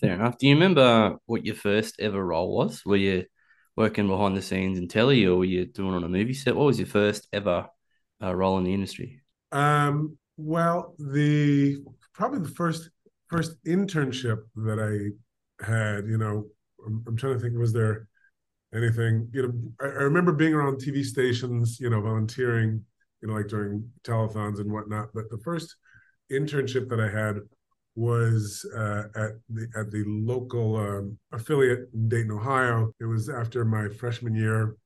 Fair 0.00 0.14
enough. 0.14 0.38
Do 0.38 0.46
you 0.46 0.54
remember 0.54 1.16
what 1.26 1.44
your 1.44 1.54
first 1.54 1.96
ever 2.00 2.24
role 2.24 2.54
was? 2.54 2.84
Were 2.84 2.96
you 2.96 3.24
working 3.76 4.08
behind 4.08 4.36
the 4.36 4.42
scenes 4.42 4.78
in 4.78 4.88
telly, 4.88 5.24
or 5.26 5.36
were 5.36 5.44
you 5.44 5.66
doing 5.66 5.94
on 5.94 6.04
a 6.04 6.08
movie 6.08 6.34
set? 6.34 6.56
What 6.56 6.66
was 6.66 6.78
your 6.78 6.88
first 6.88 7.28
ever 7.32 7.68
uh, 8.22 8.34
role 8.34 8.58
in 8.58 8.64
the 8.64 8.74
industry? 8.74 9.22
Um, 9.52 10.18
well, 10.36 10.94
the 10.98 11.78
probably 12.18 12.40
the 12.40 12.54
first 12.54 12.90
first 13.28 13.62
internship 13.64 14.40
that 14.56 14.78
I 14.78 15.64
had. 15.64 16.06
You 16.06 16.18
know, 16.18 16.44
I'm, 16.86 17.04
I'm 17.06 17.16
trying 17.16 17.34
to 17.34 17.40
think. 17.40 17.56
Was 17.56 17.72
there 17.72 18.08
anything? 18.74 19.30
You 19.32 19.42
know, 19.42 19.52
I, 19.80 19.86
I, 19.86 20.02
remember 20.02 20.32
being 20.32 20.52
around 20.52 20.82
TV 20.82 21.02
stations. 21.04 21.78
You 21.80 21.88
know, 21.88 22.02
volunteering. 22.02 22.84
You 23.22 23.28
know, 23.28 23.34
like 23.34 23.48
during 23.48 23.88
telethons 24.04 24.60
and 24.60 24.70
whatnot. 24.70 25.08
But 25.14 25.30
the 25.30 25.38
first 25.38 25.74
internship 26.30 26.88
that 26.88 27.00
I 27.00 27.08
had 27.08 27.38
was 27.94 28.64
uh, 28.76 29.04
at 29.16 29.30
the 29.48 29.66
at 29.76 29.90
the 29.90 30.04
local 30.06 30.76
um, 30.76 31.18
affiliate 31.32 31.88
in 31.94 32.08
Dayton, 32.08 32.32
Ohio. 32.32 32.92
It 33.00 33.06
was 33.06 33.28
after 33.28 33.64
my 33.64 33.88
freshman 33.88 34.34
year 34.34 34.76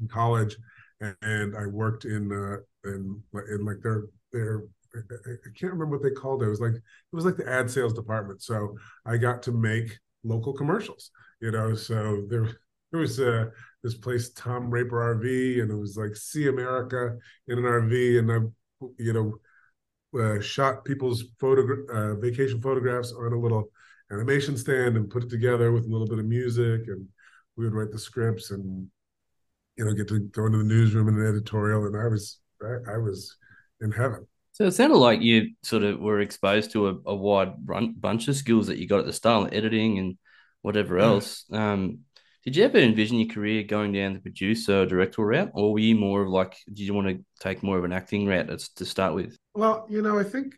in 0.00 0.08
college, 0.08 0.56
and, 1.00 1.16
and 1.22 1.56
I 1.56 1.66
worked 1.66 2.04
in 2.04 2.32
uh, 2.32 2.88
in 2.88 3.22
in 3.50 3.64
like 3.64 3.80
their 3.82 4.04
their 4.32 4.62
I 4.94 5.50
can't 5.58 5.72
remember 5.72 5.96
what 5.96 6.02
they 6.02 6.10
called 6.10 6.42
it. 6.42 6.46
It 6.46 6.50
was 6.50 6.60
like 6.60 6.74
it 6.74 6.82
was 7.12 7.24
like 7.24 7.36
the 7.36 7.48
ad 7.48 7.70
sales 7.70 7.92
department. 7.92 8.42
So 8.42 8.76
I 9.06 9.16
got 9.16 9.42
to 9.44 9.52
make 9.52 9.98
local 10.24 10.52
commercials. 10.52 11.10
You 11.40 11.52
know, 11.52 11.74
so 11.74 12.24
there 12.28 12.48
there 12.92 13.00
was 13.00 13.20
uh, 13.20 13.46
this 13.82 13.94
place 13.94 14.30
Tom 14.32 14.70
Raper 14.70 15.16
RV, 15.16 15.62
and 15.62 15.70
it 15.70 15.76
was 15.76 15.96
like 15.96 16.16
See 16.16 16.48
America 16.48 17.16
in 17.48 17.58
an 17.58 17.64
RV, 17.64 18.18
and 18.18 18.32
I 18.32 18.86
you 18.98 19.12
know 19.12 19.38
uh, 20.20 20.40
shot 20.40 20.84
people's 20.84 21.24
photo 21.38 21.62
uh, 21.92 22.14
vacation 22.16 22.60
photographs 22.60 23.12
on 23.12 23.32
a 23.32 23.38
little 23.38 23.70
animation 24.10 24.56
stand 24.56 24.96
and 24.96 25.08
put 25.08 25.22
it 25.22 25.30
together 25.30 25.72
with 25.72 25.84
a 25.84 25.88
little 25.88 26.08
bit 26.08 26.18
of 26.18 26.24
music, 26.24 26.82
and 26.88 27.06
we 27.56 27.64
would 27.64 27.74
write 27.74 27.92
the 27.92 27.98
scripts 27.98 28.50
and 28.50 28.88
you 29.76 29.84
know 29.84 29.92
get 29.92 30.08
to 30.08 30.18
go 30.18 30.46
into 30.46 30.58
the 30.58 30.64
newsroom 30.64 31.08
and 31.08 31.18
an 31.18 31.26
editorial, 31.26 31.86
and 31.86 31.96
I 31.96 32.08
was 32.08 32.40
I, 32.62 32.94
I 32.94 32.98
was 32.98 33.36
in 33.80 33.92
heaven. 33.92 34.26
So 34.60 34.66
it 34.66 34.72
sounded 34.72 34.98
like 34.98 35.22
you 35.22 35.52
sort 35.62 35.84
of 35.84 36.00
were 36.00 36.20
exposed 36.20 36.72
to 36.72 36.88
a, 36.88 36.94
a 37.06 37.14
wide 37.14 37.54
bunch 37.98 38.28
of 38.28 38.36
skills 38.36 38.66
that 38.66 38.76
you 38.76 38.86
got 38.86 38.98
at 38.98 39.06
the 39.06 39.12
start, 39.14 39.44
like 39.44 39.54
editing 39.54 39.98
and 39.98 40.18
whatever 40.60 40.98
else. 40.98 41.46
Um, 41.50 42.00
did 42.44 42.56
you 42.56 42.64
ever 42.64 42.76
envision 42.76 43.18
your 43.18 43.32
career 43.32 43.62
going 43.62 43.92
down 43.92 44.12
the 44.12 44.18
producer 44.18 44.82
or 44.82 44.86
director 44.86 45.24
route, 45.24 45.52
or 45.54 45.72
were 45.72 45.78
you 45.78 45.94
more 45.94 46.20
of 46.20 46.28
like, 46.28 46.58
did 46.66 46.80
you 46.80 46.92
want 46.92 47.08
to 47.08 47.24
take 47.40 47.62
more 47.62 47.78
of 47.78 47.84
an 47.84 47.94
acting 47.94 48.26
route 48.26 48.50
to 48.76 48.84
start 48.84 49.14
with? 49.14 49.34
Well, 49.54 49.86
you 49.88 50.02
know, 50.02 50.18
I 50.18 50.24
think 50.24 50.52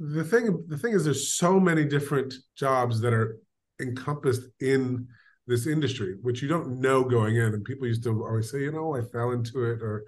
the 0.00 0.24
thing 0.24 0.64
the 0.66 0.76
thing 0.76 0.94
is, 0.94 1.04
there's 1.04 1.32
so 1.34 1.60
many 1.60 1.84
different 1.84 2.34
jobs 2.56 3.00
that 3.00 3.12
are 3.12 3.38
encompassed 3.80 4.42
in 4.58 5.06
this 5.46 5.68
industry, 5.68 6.16
which 6.20 6.42
you 6.42 6.48
don't 6.48 6.80
know 6.80 7.04
going 7.04 7.36
in. 7.36 7.54
And 7.54 7.64
people 7.64 7.86
used 7.86 8.02
to 8.02 8.24
always 8.24 8.50
say, 8.50 8.62
you 8.62 8.72
know, 8.72 8.96
I 8.96 9.02
fell 9.02 9.30
into 9.30 9.70
it, 9.70 9.82
or 9.82 10.02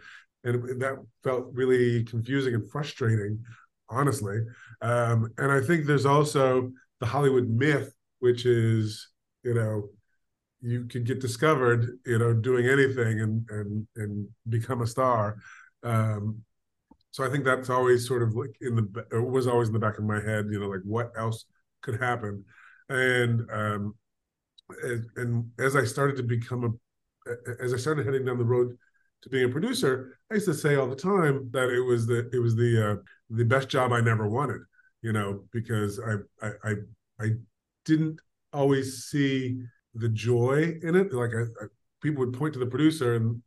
and 0.45 0.81
that 0.81 0.97
felt 1.23 1.47
really 1.53 2.05
confusing 2.05 2.55
and 2.55 2.71
frustrating, 2.71 3.43
honestly. 3.89 4.39
Um, 4.81 5.31
and 5.39 5.53
I 5.53 5.61
think 5.61 5.87
there's 5.87 6.07
also 6.07 6.73
the 7.01 7.07
Hollywood 7.07 7.49
myth, 7.49 7.93
which 8.21 8.47
is, 8.47 9.09
you 9.45 9.55
know, 9.55 9.89
you 10.61 10.85
could 10.85 11.05
get 11.05 11.21
discovered, 11.21 11.99
you 12.07 12.19
know, 12.19 12.33
doing 12.33 12.67
anything 12.67 13.21
and 13.21 13.47
and 13.51 13.87
and 13.97 14.29
become 14.49 14.83
a 14.83 14.87
star. 14.87 15.37
Um, 15.83 16.43
so 17.11 17.25
I 17.25 17.29
think 17.29 17.45
that's 17.45 17.71
always 17.71 18.07
sort 18.07 18.23
of 18.23 18.35
like 18.35 18.57
in 18.61 18.77
the 18.77 19.07
it 19.13 19.29
was 19.29 19.47
always 19.47 19.69
in 19.69 19.75
the 19.75 19.81
back 19.81 19.99
of 19.99 20.05
my 20.05 20.21
head, 20.21 20.47
you 20.51 20.61
know, 20.61 20.69
like 20.69 20.83
what 20.85 21.13
else 21.17 21.45
could 21.83 22.01
happen, 22.01 22.45
and 22.89 23.43
um, 23.51 23.95
and, 24.83 25.05
and 25.17 25.51
as 25.59 25.77
I 25.77 25.85
started 25.85 26.17
to 26.17 26.23
become 26.23 26.79
a, 27.27 27.33
as 27.63 27.75
I 27.75 27.77
started 27.77 28.07
heading 28.07 28.25
down 28.25 28.39
the 28.39 28.45
road 28.45 28.77
to 29.23 29.29
being 29.29 29.45
a 29.45 29.49
producer, 29.49 30.19
I 30.31 30.35
used 30.35 30.47
to 30.47 30.55
say 30.55 30.75
all 30.75 30.89
the 30.89 30.97
time 30.97 31.49
that 31.53 31.71
it 31.71 31.81
was 31.81 32.07
the 32.07 32.29
it 32.33 32.39
was 32.39 32.55
the 32.55 32.93
uh, 32.93 32.97
the 33.31 33.45
best 33.45 33.69
job 33.69 33.93
I 33.93 34.01
never 34.01 34.29
wanted, 34.29 34.63
you 35.01 35.13
know, 35.13 35.45
because 35.53 36.01
I 36.01 36.47
I 36.47 36.51
I, 36.65 36.75
I 37.21 37.29
didn't 37.85 38.21
always 38.53 39.05
see 39.05 39.63
the 39.95 40.09
joy 40.09 40.79
in 40.83 40.95
it. 40.95 41.13
Like 41.13 41.31
I, 41.35 41.43
I 41.43 41.67
people 42.03 42.25
would 42.25 42.37
point 42.37 42.53
to 42.55 42.59
the 42.59 42.67
producer, 42.67 43.15
and 43.15 43.43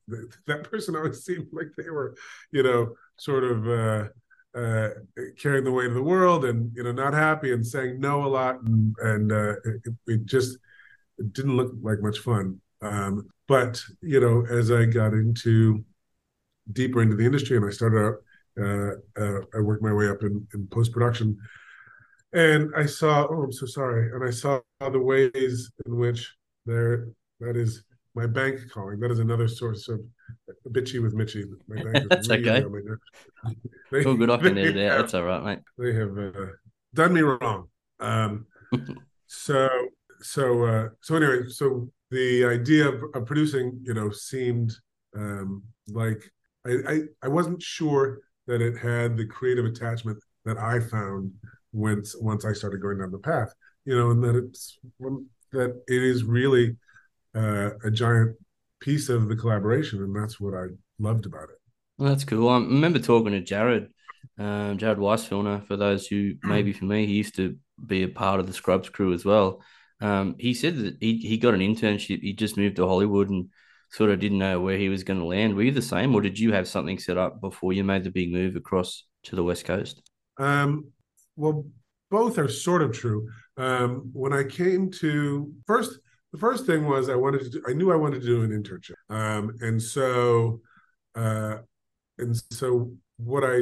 that 0.47 0.63
person 0.63 0.95
always 0.95 1.23
seemed 1.25 1.47
like 1.51 1.67
they 1.77 1.89
were, 1.89 2.15
you 2.51 2.63
know, 2.63 2.95
sort 3.17 3.43
of 3.43 3.67
uh, 3.67 4.07
uh, 4.57 4.89
carrying 5.37 5.65
the 5.65 5.71
weight 5.71 5.89
of 5.89 5.93
the 5.93 6.01
world, 6.01 6.45
and 6.45 6.71
you 6.75 6.83
know, 6.83 6.91
not 6.91 7.13
happy 7.13 7.51
and 7.51 7.65
saying 7.65 7.99
no 7.99 8.25
a 8.25 8.27
lot, 8.27 8.61
and, 8.61 8.95
and 9.01 9.31
uh, 9.31 9.55
it, 9.65 9.93
it, 10.07 10.25
just 10.25 10.57
it 11.17 11.33
didn't 11.33 11.57
look 11.57 11.73
like 11.81 12.01
much 12.01 12.19
fun. 12.19 12.59
Um, 12.81 13.27
but 13.47 13.81
you 14.01 14.19
know, 14.19 14.45
as 14.49 14.71
I 14.71 14.85
got 14.85 15.13
into 15.13 15.83
deeper 16.71 17.01
into 17.01 17.15
the 17.15 17.25
industry, 17.25 17.57
and 17.57 17.65
I 17.65 17.69
started 17.69 17.99
out, 17.99 18.15
uh, 18.59 19.21
uh, 19.21 19.41
I 19.53 19.59
worked 19.59 19.83
my 19.83 19.93
way 19.93 20.07
up 20.09 20.23
in, 20.23 20.47
in 20.53 20.67
post 20.67 20.91
production 20.91 21.37
and 22.35 22.73
I 22.75 22.85
saw, 22.85 23.25
oh, 23.29 23.43
I'm 23.43 23.51
so 23.53 23.65
sorry. 23.65 24.11
And 24.11 24.21
I 24.21 24.29
saw 24.29 24.59
the 24.81 24.99
ways 24.99 25.71
in 25.85 25.95
which 25.95 26.35
there, 26.65 27.07
that 27.39 27.55
is 27.55 27.83
my 28.13 28.27
bank 28.27 28.59
calling. 28.73 28.99
That 28.99 29.09
is 29.09 29.19
another 29.19 29.47
source 29.47 29.87
of 29.87 30.01
bitchy 30.69 31.01
with 31.01 31.13
Mitchy. 31.13 31.45
My 31.69 31.81
bank 31.81 32.09
That's 32.09 32.27
really 32.29 32.49
okay. 32.49 32.65
They, 33.91 34.03
oh, 34.03 34.15
good. 34.15 34.29
I 34.29 34.37
can 34.37 34.57
edit 34.57 34.75
it 34.75 34.89
out. 34.89 34.97
That's 35.01 35.13
all 35.13 35.23
right, 35.23 35.43
mate. 35.43 35.59
They 35.77 35.93
have 35.93 36.17
uh, 36.17 36.47
done 36.93 37.13
me 37.13 37.21
wrong. 37.21 37.69
Um, 38.01 38.47
so, 39.27 39.69
so, 40.19 40.63
uh, 40.65 40.89
so 41.01 41.15
anyway, 41.15 41.47
so 41.47 41.89
the 42.11 42.45
idea 42.45 42.87
of, 42.87 43.03
of 43.13 43.25
producing, 43.25 43.79
you 43.83 43.93
know, 43.93 44.11
seemed 44.11 44.73
um, 45.15 45.63
like 45.87 46.23
I, 46.65 46.71
I, 46.87 46.99
I 47.23 47.27
wasn't 47.27 47.61
sure 47.61 48.19
that 48.47 48.61
it 48.61 48.77
had 48.77 49.17
the 49.17 49.25
creative 49.25 49.65
attachment 49.65 50.19
that 50.45 50.57
I 50.57 50.79
found 50.79 51.31
once 51.73 52.15
once 52.19 52.45
I 52.45 52.53
started 52.53 52.81
going 52.81 52.99
down 52.99 53.11
the 53.11 53.19
path, 53.19 53.53
you 53.85 53.95
know, 53.95 54.11
and 54.11 54.23
that 54.23 54.35
it's 54.35 54.79
that 55.51 55.81
it 55.87 56.03
is 56.03 56.23
really 56.23 56.77
uh, 57.35 57.71
a 57.83 57.91
giant 57.91 58.35
piece 58.79 59.09
of 59.09 59.27
the 59.27 59.35
collaboration, 59.35 60.03
and 60.03 60.15
that's 60.15 60.39
what 60.39 60.53
I 60.53 60.67
loved 60.99 61.25
about 61.25 61.49
it. 61.49 61.59
Well, 61.97 62.09
that's 62.09 62.23
cool. 62.23 62.49
I 62.49 62.55
remember 62.55 62.99
talking 62.99 63.31
to 63.31 63.41
Jared, 63.41 63.89
um, 64.37 64.77
Jared 64.77 64.97
Weissfilner. 64.97 65.65
For 65.65 65.77
those 65.77 66.07
who 66.07 66.33
maybe 66.43 66.73
for 66.73 66.85
me, 66.85 67.05
he 67.05 67.13
used 67.13 67.35
to 67.37 67.57
be 67.85 68.03
a 68.03 68.09
part 68.09 68.39
of 68.39 68.47
the 68.47 68.53
Scrubs 68.53 68.89
crew 68.89 69.13
as 69.13 69.25
well. 69.25 69.61
Um, 70.01 70.35
he 70.39 70.53
said 70.53 70.77
that 70.77 70.97
he, 70.99 71.17
he 71.17 71.37
got 71.37 71.53
an 71.53 71.61
internship. 71.61 72.21
He 72.21 72.33
just 72.33 72.57
moved 72.57 72.75
to 72.77 72.87
Hollywood 72.87 73.29
and 73.29 73.49
sort 73.91 74.11
of 74.11 74.19
didn't 74.19 74.39
know 74.39 74.59
where 74.59 74.77
he 74.77 74.89
was 74.89 75.03
going 75.03 75.19
to 75.19 75.25
land. 75.25 75.55
Were 75.55 75.63
you 75.63 75.71
the 75.71 75.81
same, 75.81 76.13
or 76.13 76.21
did 76.21 76.37
you 76.37 76.53
have 76.53 76.67
something 76.67 76.99
set 76.99 77.17
up 77.17 77.39
before 77.39 77.73
you 77.73 77.83
made 77.83 78.03
the 78.03 78.11
big 78.11 78.31
move 78.31 78.55
across 78.55 79.05
to 79.23 79.35
the 79.35 79.43
West 79.43 79.65
Coast? 79.65 80.01
Um, 80.37 80.91
well, 81.35 81.65
both 82.11 82.37
are 82.37 82.47
sort 82.47 82.81
of 82.81 82.91
true. 82.91 83.27
Um, 83.57 84.09
when 84.13 84.33
I 84.33 84.43
came 84.43 84.91
to 84.91 85.53
first, 85.65 85.99
the 86.31 86.39
first 86.39 86.65
thing 86.65 86.87
was 86.87 87.09
I 87.09 87.15
wanted 87.15 87.41
to. 87.41 87.49
Do, 87.49 87.63
I 87.67 87.73
knew 87.73 87.91
I 87.91 87.95
wanted 87.95 88.21
to 88.21 88.27
do 88.27 88.41
an 88.43 88.51
internship, 88.51 88.95
um, 89.09 89.55
and 89.61 89.81
so, 89.81 90.61
uh, 91.15 91.59
and 92.17 92.35
so 92.51 92.91
what 93.17 93.43
I 93.43 93.61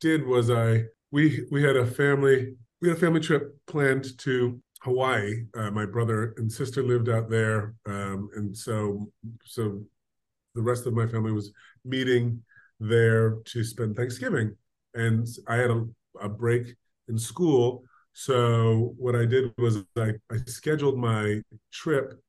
did 0.00 0.24
was 0.26 0.50
I 0.50 0.84
we 1.10 1.44
we 1.50 1.62
had 1.62 1.76
a 1.76 1.86
family 1.86 2.54
we 2.80 2.88
had 2.88 2.96
a 2.96 3.00
family 3.00 3.20
trip 3.20 3.56
planned 3.66 4.16
to 4.18 4.60
Hawaii. 4.82 5.44
Uh, 5.56 5.70
my 5.70 5.86
brother 5.86 6.34
and 6.36 6.50
sister 6.50 6.82
lived 6.82 7.08
out 7.08 7.30
there, 7.30 7.74
um, 7.86 8.28
and 8.34 8.56
so 8.56 9.08
so 9.44 9.82
the 10.54 10.62
rest 10.62 10.86
of 10.86 10.92
my 10.92 11.06
family 11.06 11.32
was 11.32 11.52
meeting 11.84 12.42
there 12.80 13.38
to 13.46 13.62
spend 13.64 13.96
Thanksgiving, 13.96 14.56
and 14.94 15.26
I 15.46 15.56
had 15.56 15.70
a, 15.70 15.86
a 16.20 16.28
break 16.28 16.74
in 17.08 17.18
school. 17.18 17.84
So 18.12 18.94
what 18.98 19.14
I 19.14 19.24
did 19.24 19.54
was 19.56 19.84
I, 19.96 20.12
I 20.30 20.36
scheduled 20.46 20.98
my 20.98 21.40
trip 21.72 22.20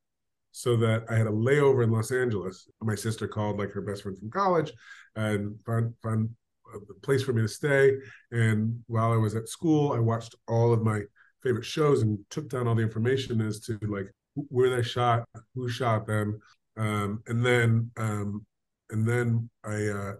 so 0.51 0.77
that 0.77 1.03
I 1.09 1.15
had 1.15 1.27
a 1.27 1.31
layover 1.31 1.83
in 1.83 1.91
Los 1.91 2.11
Angeles. 2.11 2.69
My 2.81 2.95
sister 2.95 3.27
called 3.27 3.57
like 3.57 3.71
her 3.71 3.81
best 3.81 4.03
friend 4.03 4.17
from 4.17 4.29
college 4.29 4.71
and 5.15 5.59
found 5.65 5.93
found 6.03 6.29
a 6.75 6.99
place 7.01 7.23
for 7.23 7.33
me 7.33 7.41
to 7.41 7.47
stay. 7.47 7.95
And 8.31 8.83
while 8.87 9.11
I 9.11 9.17
was 9.17 9.35
at 9.35 9.49
school, 9.49 9.91
I 9.93 9.99
watched 9.99 10.35
all 10.47 10.71
of 10.71 10.83
my 10.83 11.01
favorite 11.43 11.65
shows 11.65 12.01
and 12.01 12.19
took 12.29 12.49
down 12.49 12.67
all 12.67 12.75
the 12.75 12.81
information 12.81 13.41
as 13.41 13.59
to 13.61 13.77
like 13.83 14.09
where 14.35 14.69
they 14.69 14.81
shot, 14.81 15.27
who 15.53 15.69
shot 15.69 16.07
them, 16.07 16.39
um, 16.77 17.21
and 17.27 17.45
then 17.45 17.91
um, 17.97 18.45
and 18.89 19.07
then 19.07 19.49
I 19.63 19.87
uh, 19.87 20.13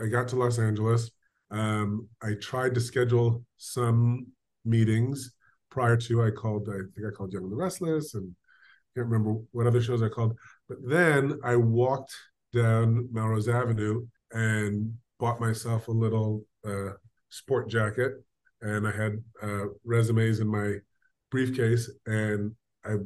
I 0.00 0.06
got 0.06 0.28
to 0.28 0.36
Los 0.36 0.58
Angeles 0.58 1.10
um, 1.52 2.08
I 2.22 2.32
tried 2.40 2.74
to 2.74 2.80
schedule 2.80 3.44
some 3.58 4.26
meetings 4.64 5.32
prior 5.70 5.96
to. 5.98 6.24
I 6.24 6.30
called. 6.30 6.68
I 6.68 6.78
think 6.94 7.06
I 7.06 7.14
called 7.14 7.32
Young 7.32 7.44
and 7.44 7.52
the 7.52 7.56
Restless, 7.56 8.14
and 8.14 8.30
I 8.32 8.98
can't 8.98 9.08
remember 9.08 9.40
what 9.52 9.66
other 9.66 9.82
shows 9.82 10.02
I 10.02 10.08
called. 10.08 10.36
But 10.68 10.78
then 10.82 11.38
I 11.44 11.56
walked 11.56 12.14
down 12.54 13.08
Melrose 13.12 13.48
Avenue 13.48 14.06
and 14.32 14.94
bought 15.20 15.40
myself 15.40 15.88
a 15.88 15.92
little 15.92 16.44
uh, 16.66 16.92
sport 17.28 17.68
jacket, 17.68 18.12
and 18.62 18.86
I 18.86 18.92
had 18.92 19.22
uh, 19.42 19.66
resumes 19.84 20.40
in 20.40 20.48
my 20.48 20.76
briefcase, 21.30 21.90
and 22.06 22.52
I 22.84 22.96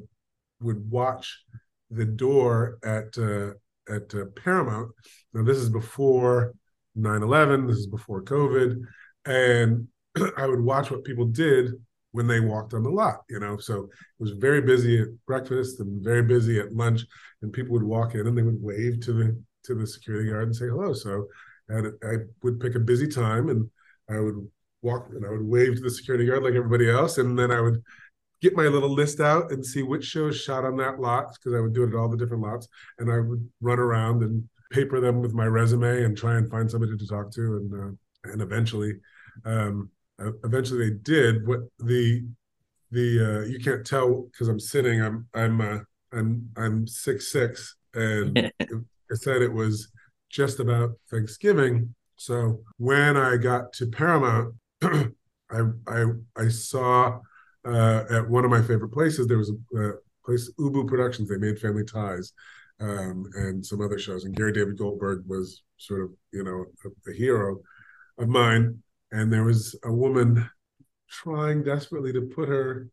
would 0.60 0.90
watch 0.90 1.44
the 1.90 2.04
door 2.04 2.78
at 2.84 3.16
uh, 3.18 3.52
at 3.92 4.14
uh, 4.14 4.26
Paramount. 4.36 4.90
Now 5.32 5.42
this 5.42 5.58
is 5.58 5.68
before 5.68 6.54
9-11 6.96 7.68
this 7.68 7.78
is 7.78 7.86
before 7.86 8.22
covid 8.22 8.80
and 9.26 9.86
i 10.36 10.46
would 10.46 10.60
watch 10.60 10.90
what 10.90 11.04
people 11.04 11.26
did 11.26 11.72
when 12.12 12.26
they 12.26 12.40
walked 12.40 12.72
on 12.72 12.82
the 12.82 12.88
lot 12.88 13.20
you 13.28 13.38
know 13.38 13.58
so 13.58 13.84
it 13.84 13.90
was 14.18 14.30
very 14.32 14.62
busy 14.62 15.00
at 15.00 15.08
breakfast 15.26 15.80
and 15.80 16.02
very 16.02 16.22
busy 16.22 16.58
at 16.58 16.72
lunch 16.72 17.04
and 17.42 17.52
people 17.52 17.72
would 17.72 17.82
walk 17.82 18.14
in 18.14 18.26
and 18.26 18.36
they 18.36 18.42
would 18.42 18.62
wave 18.62 19.00
to 19.00 19.12
the 19.12 19.42
to 19.62 19.74
the 19.74 19.86
security 19.86 20.30
guard 20.30 20.44
and 20.44 20.56
say 20.56 20.66
hello 20.66 20.92
so 20.92 21.26
and 21.68 21.92
i 22.04 22.16
would 22.42 22.58
pick 22.58 22.74
a 22.74 22.80
busy 22.80 23.06
time 23.06 23.50
and 23.50 23.68
i 24.08 24.18
would 24.18 24.48
walk 24.82 25.08
and 25.10 25.24
i 25.26 25.30
would 25.30 25.42
wave 25.42 25.74
to 25.74 25.80
the 25.80 25.90
security 25.90 26.26
guard 26.26 26.42
like 26.42 26.54
everybody 26.54 26.90
else 26.90 27.18
and 27.18 27.38
then 27.38 27.50
i 27.50 27.60
would 27.60 27.82
get 28.42 28.54
my 28.54 28.64
little 28.64 28.92
list 28.92 29.20
out 29.20 29.50
and 29.50 29.64
see 29.64 29.82
which 29.82 30.04
shows 30.04 30.38
shot 30.38 30.64
on 30.64 30.76
that 30.76 31.00
lot 31.00 31.32
because 31.34 31.56
i 31.56 31.60
would 31.60 31.72
do 31.72 31.82
it 31.82 31.88
at 31.88 31.94
all 31.94 32.08
the 32.08 32.16
different 32.16 32.42
lots 32.42 32.68
and 32.98 33.10
i 33.10 33.18
would 33.18 33.48
run 33.60 33.78
around 33.78 34.22
and 34.22 34.46
paper 34.70 35.00
them 35.00 35.20
with 35.20 35.32
my 35.32 35.46
resume 35.46 36.04
and 36.04 36.16
try 36.16 36.36
and 36.36 36.50
find 36.50 36.70
somebody 36.70 36.96
to 36.96 37.06
talk 37.06 37.30
to 37.30 37.56
and 37.56 37.72
uh, 37.74 38.30
and 38.32 38.42
eventually 38.42 38.94
um, 39.44 39.90
eventually 40.44 40.90
they 40.90 40.96
did. 40.96 41.46
What 41.46 41.60
the 41.78 42.24
the 42.90 43.40
uh, 43.42 43.46
you 43.46 43.58
can't 43.58 43.86
tell 43.86 44.22
because 44.32 44.48
I'm 44.48 44.60
sitting 44.60 45.02
I'm 45.02 45.26
I'm 45.34 45.60
uh, 45.60 45.78
I'm 46.12 46.48
I'm 46.56 46.86
six 46.86 47.32
six 47.32 47.76
and 47.94 48.52
I 48.60 49.14
said 49.14 49.42
it 49.42 49.52
was 49.52 49.88
just 50.30 50.60
about 50.60 50.92
Thanksgiving. 51.10 51.94
So 52.16 52.60
when 52.78 53.16
I 53.16 53.36
got 53.36 53.72
to 53.74 53.86
Paramount 53.86 54.54
I 55.50 55.62
I 55.86 56.04
I 56.36 56.48
saw 56.48 57.20
uh, 57.64 58.04
at 58.10 58.28
one 58.28 58.44
of 58.44 58.50
my 58.50 58.62
favorite 58.62 58.92
places 58.92 59.26
there 59.26 59.38
was 59.38 59.50
a, 59.50 59.78
a 59.78 59.92
place 60.24 60.50
Ubu 60.58 60.86
Productions 60.86 61.28
they 61.28 61.38
made 61.38 61.58
Family 61.58 61.84
Ties 61.84 62.32
um, 62.80 63.30
and 63.34 63.64
some 63.64 63.80
other 63.80 63.98
shows. 63.98 64.24
And 64.24 64.34
Gary 64.34 64.52
David 64.52 64.78
Goldberg 64.78 65.24
was 65.26 65.62
sort 65.78 66.02
of, 66.02 66.10
you 66.32 66.44
know, 66.44 66.66
a, 66.84 67.10
a 67.10 67.14
hero 67.14 67.58
of 68.18 68.28
mine. 68.28 68.82
And 69.12 69.32
there 69.32 69.44
was 69.44 69.78
a 69.84 69.92
woman 69.92 70.48
trying 71.08 71.62
desperately 71.62 72.12
to 72.12 72.22
put 72.22 72.48
her 72.48 72.88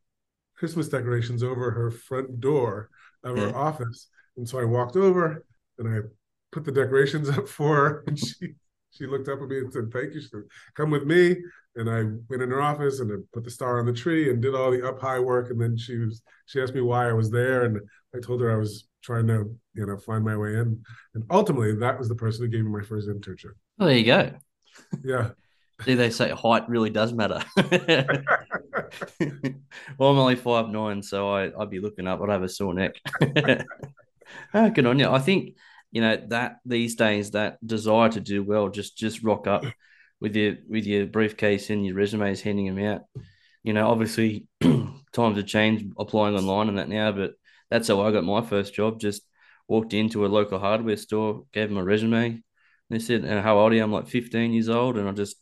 Christmas 0.56 0.88
decorations 0.88 1.44
over 1.44 1.72
her 1.72 1.92
front 1.92 2.40
door 2.40 2.90
of 3.24 3.38
her 3.38 3.48
yeah. 3.48 3.54
office. 3.54 4.08
And 4.38 4.48
so 4.48 4.60
I 4.60 4.66
walked 4.66 4.96
over 4.96 5.46
and 5.80 5.88
I 5.88 6.08
put 6.52 6.66
the 6.66 6.72
decorations 6.72 7.30
up 7.38 7.48
for 7.48 7.76
her. 7.76 8.04
And 8.08 8.18
she 8.18 8.54
she 8.92 9.08
looked 9.08 9.28
up 9.28 9.42
at 9.42 9.48
me 9.48 9.58
and 9.58 9.74
said, 9.74 9.92
Thank 9.92 10.14
you. 10.14 10.22
She 10.22 10.28
said, 10.28 10.44
Come 10.76 10.92
with 10.92 11.06
me. 11.06 11.36
And 11.76 11.90
I 11.90 12.04
went 12.30 12.44
in 12.44 12.52
her 12.52 12.62
office 12.62 13.00
and 13.00 13.12
I 13.12 13.16
put 13.34 13.44
the 13.44 13.50
star 13.50 13.80
on 13.80 13.86
the 13.86 13.94
tree 13.94 14.30
and 14.30 14.42
did 14.42 14.54
all 14.56 14.72
the 14.72 14.88
up 14.88 15.02
high 15.02 15.20
work. 15.20 15.50
And 15.50 15.60
then 15.60 15.76
she 15.78 15.98
was 15.98 16.22
she 16.46 16.62
asked 16.62 16.76
me 16.76 16.82
why 16.82 17.10
I 17.10 17.14
was 17.14 17.32
there. 17.32 17.66
And 17.66 17.80
I 18.16 18.20
told 18.20 18.42
her 18.42 18.52
I 18.52 18.58
was 18.58 18.88
trying 19.02 19.28
to 19.28 19.54
you 19.74 19.86
know 19.86 19.98
find 19.98 20.24
my 20.24 20.38
way 20.38 20.54
in 20.54 20.82
and 21.14 21.24
ultimately 21.30 21.76
that 21.76 22.00
was 22.00 22.08
the 22.08 22.16
person 22.16 22.46
who 22.46 22.50
gave 22.50 22.64
me 22.64 22.72
my 22.72 22.82
first 22.82 23.10
internship 23.10 23.52
well 23.78 23.90
there 23.90 23.98
you 23.98 24.06
go 24.06 24.32
yeah 25.04 25.30
Do 25.86 25.98
they 25.98 26.12
say 26.12 26.30
height 26.30 26.70
really 26.70 26.90
does 26.90 27.12
matter 27.12 27.44
well, 29.98 30.12
I'm 30.12 30.18
only 30.18 30.36
five 30.36 30.70
nine, 30.70 31.02
so 31.02 31.30
I, 31.30 31.52
I'd 31.60 31.70
be 31.70 31.80
looking 31.80 32.08
up. 32.08 32.22
I'd 32.22 32.30
have 32.30 32.44
a 32.44 32.50
sore 32.50 32.74
neck. 32.74 32.96
oh, 34.54 34.70
good 34.70 34.86
on 34.86 35.00
you. 35.00 35.10
I 35.10 35.20
think 35.20 35.56
you 35.92 36.02
know 36.02 36.18
that 36.28 36.58
these 36.66 36.96
days 36.96 37.32
that 37.32 37.66
desire 37.66 38.10
to 38.10 38.20
do 38.20 38.44
well, 38.44 38.70
just 38.70 38.98
just 38.98 39.24
rock 39.24 39.48
up 39.48 39.66
with 40.24 40.36
your 40.38 40.56
with 40.70 40.86
your 40.86 41.06
briefcase 41.06 41.70
and 41.70 41.86
your 41.86 41.96
resumes, 41.96 42.42
handing 42.42 42.74
them 42.74 42.84
out. 42.84 43.02
You 43.62 43.74
know, 43.74 43.90
obviously 43.90 44.48
times 44.62 45.38
have 45.38 45.46
changed, 45.46 45.86
applying 46.00 46.36
online 46.36 46.70
and 46.70 46.78
that 46.78 46.90
now, 46.90 47.12
but 47.12 47.34
that's 47.70 47.90
how 47.90 48.02
I 48.02 48.12
got 48.12 48.24
my 48.24 48.42
first 48.42 48.74
job. 48.74 49.00
Just 49.02 49.22
walked 49.68 49.94
into 49.94 50.26
a 50.26 50.28
local 50.28 50.60
hardware 50.60 50.98
store, 50.98 51.44
gave 51.54 51.68
them 51.68 51.78
a 51.78 51.84
resume. 51.84 52.42
They 52.90 53.00
said, 53.00 53.26
and 53.26 53.42
"How 53.42 53.60
old 53.60 53.74
are 53.74 53.76
you?" 53.76 53.84
I'm 53.84 53.92
like 53.92 54.08
15 54.08 54.54
years 54.54 54.70
old, 54.70 54.98
and 54.98 55.10
I 55.10 55.12
just 55.12 55.36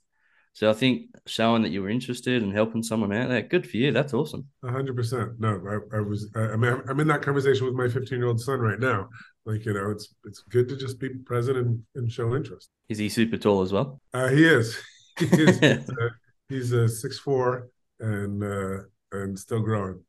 so 0.53 0.69
I 0.69 0.73
think 0.73 1.15
showing 1.27 1.61
that 1.61 1.69
you 1.69 1.81
were 1.81 1.89
interested 1.89 2.41
and 2.43 2.51
helping 2.51 2.83
someone 2.83 3.13
out 3.13 3.29
there, 3.29 3.41
good 3.41 3.69
for 3.69 3.77
you. 3.77 3.91
That's 3.91 4.13
awesome. 4.13 4.47
hundred 4.65 4.95
percent. 4.95 5.39
No, 5.39 5.61
I, 5.93 5.97
I 5.97 6.01
was. 6.01 6.29
I, 6.35 6.39
I 6.39 6.55
mean, 6.55 6.81
I'm 6.89 6.99
in 6.99 7.07
that 7.07 7.21
conversation 7.21 7.65
with 7.65 7.75
my 7.75 7.87
15 7.87 8.17
year 8.17 8.27
old 8.27 8.41
son 8.41 8.59
right 8.59 8.79
now. 8.79 9.09
Like 9.45 9.65
you 9.65 9.73
know, 9.73 9.91
it's 9.91 10.13
it's 10.25 10.41
good 10.49 10.69
to 10.69 10.77
just 10.77 10.99
be 10.99 11.09
present 11.09 11.57
and, 11.57 11.83
and 11.95 12.11
show 12.11 12.35
interest. 12.35 12.69
Is 12.89 12.97
he 12.97 13.09
super 13.09 13.37
tall 13.37 13.61
as 13.61 13.73
well? 13.73 13.99
Uh, 14.13 14.29
he 14.29 14.45
is. 14.45 14.77
He 15.19 15.25
is 15.25 15.59
he's, 15.59 15.89
uh, 15.89 16.09
he's 16.47 16.71
a 16.71 16.87
six 16.87 17.19
four 17.19 17.67
and 17.99 18.41
uh, 18.41 18.83
and 19.11 19.37
still 19.37 19.59
growing. 19.59 20.01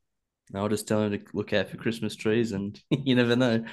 I'll 0.55 0.69
just 0.69 0.87
tell 0.87 1.03
him 1.03 1.11
to 1.11 1.19
look 1.33 1.51
out 1.51 1.69
for 1.69 1.77
Christmas 1.77 2.15
trees, 2.15 2.53
and 2.53 2.79
you 2.89 3.13
never 3.13 3.35
know. 3.35 3.63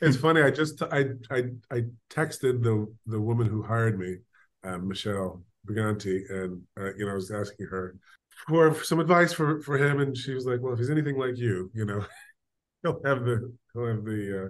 it's 0.00 0.16
funny. 0.16 0.42
I 0.42 0.50
just 0.50 0.82
I 0.82 1.04
I 1.30 1.44
I 1.70 1.84
texted 2.10 2.62
the 2.62 2.92
the 3.06 3.20
woman 3.20 3.46
who 3.46 3.62
hired 3.62 3.98
me 3.98 4.16
um, 4.64 4.88
Michelle 4.88 5.42
Briganti, 5.66 6.22
and 6.28 6.62
uh, 6.78 6.92
you 6.96 7.06
know, 7.06 7.12
I 7.12 7.14
was 7.14 7.30
asking 7.30 7.66
her 7.66 7.96
for, 8.48 8.72
for 8.72 8.84
some 8.84 9.00
advice 9.00 9.32
for 9.32 9.60
for 9.60 9.78
him, 9.78 10.00
and 10.00 10.16
she 10.16 10.34
was 10.34 10.46
like, 10.46 10.60
"Well, 10.60 10.72
if 10.72 10.78
he's 10.78 10.90
anything 10.90 11.18
like 11.18 11.36
you, 11.36 11.70
you 11.74 11.84
know, 11.84 12.04
he'll 12.82 13.00
have 13.04 13.24
the 13.24 13.52
he'll 13.72 13.86
have 13.86 14.04
the 14.04 14.44
uh, 14.44 14.48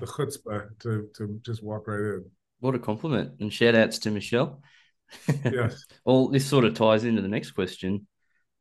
the 0.00 0.06
chutzpah 0.06 0.78
to 0.80 1.08
to 1.16 1.40
just 1.44 1.62
walk 1.62 1.88
right 1.88 2.00
in." 2.00 2.24
What 2.60 2.74
a 2.74 2.78
compliment! 2.78 3.32
And 3.40 3.52
shout 3.52 3.74
outs 3.74 3.98
to 4.00 4.10
Michelle. 4.10 4.62
yes. 5.44 5.84
well, 6.04 6.28
this 6.28 6.46
sort 6.46 6.64
of 6.64 6.74
ties 6.74 7.04
into 7.04 7.22
the 7.22 7.28
next 7.28 7.52
question. 7.52 8.06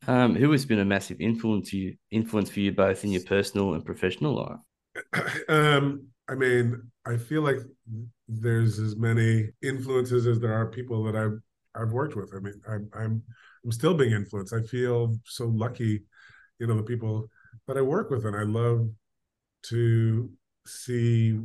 Um, 0.08 0.36
who 0.36 0.52
has 0.52 0.66
been 0.66 0.80
a 0.80 0.86
massive 0.86 1.22
influence 1.22 1.72
you 1.72 1.96
influence 2.10 2.50
for 2.50 2.60
you 2.60 2.72
both 2.72 3.04
in 3.04 3.12
your 3.12 3.24
personal 3.24 3.74
and 3.76 3.86
professional 3.86 4.36
life? 4.36 4.60
Um, 5.48 6.08
I 6.28 6.36
mean, 6.36 6.82
I 7.06 7.18
feel 7.18 7.42
like 7.42 7.58
there's 8.28 8.80
as 8.80 8.96
many 8.96 9.50
influences 9.62 10.26
as 10.26 10.40
there 10.40 10.54
are 10.54 10.68
people 10.68 11.04
that 11.04 11.16
I've 11.16 11.40
I've 11.76 11.92
worked 11.92 12.16
with. 12.16 12.34
I 12.36 12.40
mean, 12.40 12.60
I'm 12.68 12.90
I'm 12.94 13.24
I'm 13.64 13.72
still 13.72 13.94
being 13.94 14.14
influenced. 14.14 14.54
I 14.54 14.62
feel 14.62 15.16
so 15.26 15.48
lucky, 15.48 16.04
you 16.60 16.68
know, 16.68 16.78
the 16.78 16.84
people 16.84 17.30
that 17.68 17.78
I 17.78 17.82
work 17.82 18.10
with, 18.10 18.26
and 18.26 18.36
I 18.36 18.44
love 18.44 18.90
to 19.64 20.30
see 20.66 21.40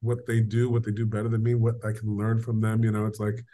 what 0.00 0.26
they 0.26 0.40
do, 0.40 0.68
what 0.68 0.84
they 0.84 0.90
do 0.90 1.06
better 1.06 1.28
than 1.28 1.42
me, 1.42 1.54
what 1.54 1.76
I 1.84 1.92
can 1.92 2.16
learn 2.16 2.40
from 2.40 2.60
them. 2.60 2.84
You 2.84 2.90
know, 2.92 3.06
it's 3.06 3.20
like 3.20 3.44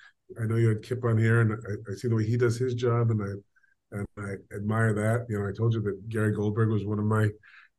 I 0.41 0.45
know 0.45 0.57
you 0.57 0.69
had 0.69 0.83
Kip 0.83 1.05
on 1.05 1.19
here, 1.19 1.41
and 1.41 1.53
I, 1.53 1.93
I 1.93 1.95
see 1.95 2.09
the 2.09 2.17
way 2.17 2.27
he 2.27 2.37
does 2.37 2.59
his 2.59 2.75
job, 2.75 3.11
and 3.11 3.23
I 3.23 3.97
and 3.99 4.07
I 4.19 4.55
admire 4.55 4.93
that. 4.95 5.27
You 5.29 5.38
know, 5.38 5.49
I 5.49 5.53
told 5.53 5.75
you 5.75 5.81
that 5.83 6.09
Gary 6.09 6.33
Goldberg 6.33 6.71
was 6.71 6.85
one 6.85 6.99
of 6.99 7.05
my 7.05 7.29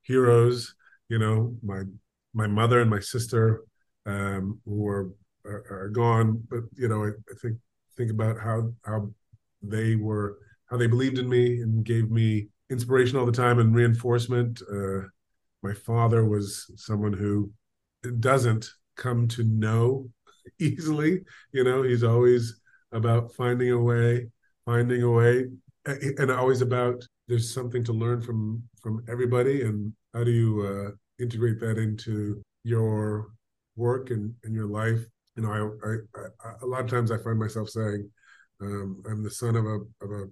heroes. 0.04 0.74
You 1.10 1.20
know, 1.20 1.56
my 1.64 1.84
my 2.34 2.48
mother 2.48 2.82
and 2.82 2.90
my 2.90 3.00
sister 3.00 3.64
um, 4.06 4.60
who 4.66 4.88
are, 4.88 5.10
are, 5.46 5.66
are 5.70 5.90
gone. 5.90 6.44
But 6.50 6.62
you 6.76 6.88
know, 6.88 7.04
I, 7.04 7.10
I, 7.10 7.36
think 7.42 7.58
think 7.98 8.12
about 8.12 8.40
how 8.40 8.72
how 8.86 9.10
they 9.62 9.96
were 9.96 10.38
how 10.70 10.78
they 10.78 10.88
believed 10.88 11.18
in 11.18 11.28
me 11.28 11.62
and 11.62 11.84
gave 11.84 12.10
me 12.12 12.48
inspiration 12.70 13.18
all 13.18 13.26
the 13.26 13.32
time 13.32 13.60
and 13.60 13.76
reinforcement. 13.76 14.62
Uh, 14.72 15.02
my 15.64 15.74
father 15.74 16.26
was 16.26 16.72
someone 16.76 17.14
who 17.14 17.52
doesn't 18.20 18.70
come 18.96 19.28
to 19.30 19.44
know 19.44 20.10
easily. 20.60 21.22
You 21.52 21.64
know, 21.64 21.84
he's 21.84 22.04
always 22.04 22.60
about 22.92 23.34
finding 23.34 23.72
a 23.72 23.80
way, 23.80 24.28
finding 24.66 25.04
a 25.04 25.12
way, 25.12 25.46
and 25.86 26.32
always 26.32 26.62
about 26.62 27.04
there's 27.28 27.54
something 27.54 27.84
to 27.84 27.94
learn 27.94 28.22
from 28.22 28.64
from 28.82 29.04
everybody 29.10 29.62
and 29.62 29.94
how 30.14 30.24
do 30.24 30.32
you 30.32 30.62
uh, 30.62 30.92
integrate 31.24 31.60
that 31.60 31.78
into 31.78 32.42
your 32.64 33.32
work 33.76 34.10
and, 34.10 34.34
and 34.44 34.54
your 34.54 34.68
life. 34.68 35.00
You 35.36 35.44
know, 35.44 35.52
I, 35.52 35.90
I, 35.90 35.96
I, 36.46 36.54
a 36.62 36.66
lot 36.66 36.82
of 36.82 36.90
times 36.90 37.12
I 37.12 37.18
find 37.18 37.40
myself 37.40 37.70
saying, 37.70 38.10
um, 38.62 39.04
I'm 39.10 39.24
the 39.24 39.32
son 39.32 39.56
of 39.56 39.66
a 39.66 39.80
of 40.02 40.12
a 40.12 40.26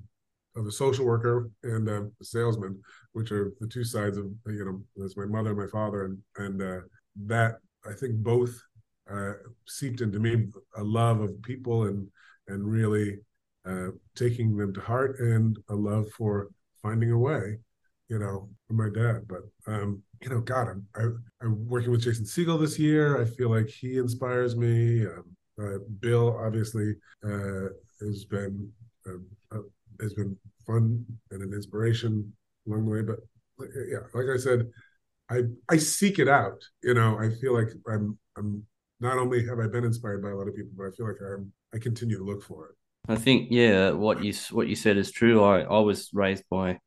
of 0.58 0.66
a 0.66 0.72
social 0.72 1.06
worker 1.06 1.50
and 1.64 1.88
a 1.88 2.10
salesman, 2.22 2.82
which 3.14 3.32
are 3.32 3.54
the 3.60 3.68
two 3.68 3.84
sides 3.84 4.18
of 4.18 4.26
you 4.48 4.66
know, 4.66 4.82
that's 4.96 5.18
my 5.18 5.26
mother 5.26 5.52
and 5.52 5.60
my 5.60 5.68
father, 5.68 6.06
and 6.06 6.18
and 6.38 6.62
uh, 6.62 6.82
that 7.26 7.58
I 7.86 7.94
think 7.94 8.16
both 8.16 8.60
uh, 9.12 9.34
seeped 9.68 10.02
into 10.02 10.20
me 10.20 10.48
a 10.76 10.84
love 10.84 11.22
of 11.22 11.42
people 11.42 11.84
and 11.84 12.08
and 12.48 12.70
really 12.70 13.20
uh, 13.66 13.90
taking 14.16 14.56
them 14.58 14.74
to 14.74 14.82
heart 14.82 15.20
and 15.20 15.58
a 15.70 15.76
love 15.76 16.10
for 16.18 16.48
finding 16.82 17.12
a 17.12 17.18
way, 17.18 17.58
you 18.10 18.20
know, 18.20 18.50
for 18.68 18.74
my 18.74 18.90
dad. 18.90 19.28
But 19.28 19.42
um, 19.72 20.02
you 20.22 20.30
know, 20.30 20.42
God, 20.42 20.70
I'm 20.70 20.88
I, 20.96 21.02
am 21.02 21.24
i 21.42 21.46
am 21.46 21.68
working 21.68 21.92
with 21.92 22.02
Jason 22.02 22.26
Segel 22.26 22.60
this 22.60 22.80
year. 22.80 23.22
I 23.22 23.26
feel 23.26 23.50
like 23.50 23.68
he 23.68 23.98
inspires 23.98 24.56
me. 24.56 25.06
Um, 25.06 25.24
uh, 25.60 25.80
Bill 26.00 26.38
obviously 26.38 26.94
uh, 27.26 27.70
has 28.00 28.26
been 28.26 28.72
uh, 29.08 29.18
has 30.02 30.14
been 30.14 30.38
fun 30.66 31.06
and 31.32 31.42
an 31.42 31.54
inspiration 31.54 32.32
along 32.68 32.86
the 32.86 32.92
way. 32.92 33.02
But 33.02 33.20
yeah, 33.88 34.00
like 34.14 34.28
I 34.34 34.38
said, 34.38 34.68
I 35.30 35.44
I 35.70 35.78
seek 35.78 36.20
it 36.20 36.28
out. 36.28 36.64
You 36.84 36.94
know, 36.94 37.18
I 37.20 37.30
feel 37.30 37.54
like 37.54 37.70
I'm 37.88 38.18
I'm 38.38 38.64
not 39.00 39.18
only 39.18 39.46
have 39.46 39.60
I 39.60 39.68
been 39.68 39.86
inspired 39.86 40.22
by 40.22 40.30
a 40.30 40.36
lot 40.36 40.48
of 40.48 40.56
people, 40.56 40.72
but 40.76 40.88
I 40.88 40.92
feel 40.92 41.08
like 41.08 41.22
I'm 41.22 41.52
I 41.74 41.80
continue 41.80 42.18
to 42.18 42.24
look 42.24 42.44
for 42.44 42.68
it. 42.68 42.76
I 43.10 43.16
think 43.16 43.48
yeah, 43.52 43.92
what 43.92 44.24
you 44.24 44.34
what 44.52 44.68
you 44.68 44.76
said 44.76 44.98
is 44.98 45.12
true. 45.12 45.44
I 45.44 45.62
I 45.62 45.80
was 45.80 46.10
raised 46.14 46.44
by 46.50 46.80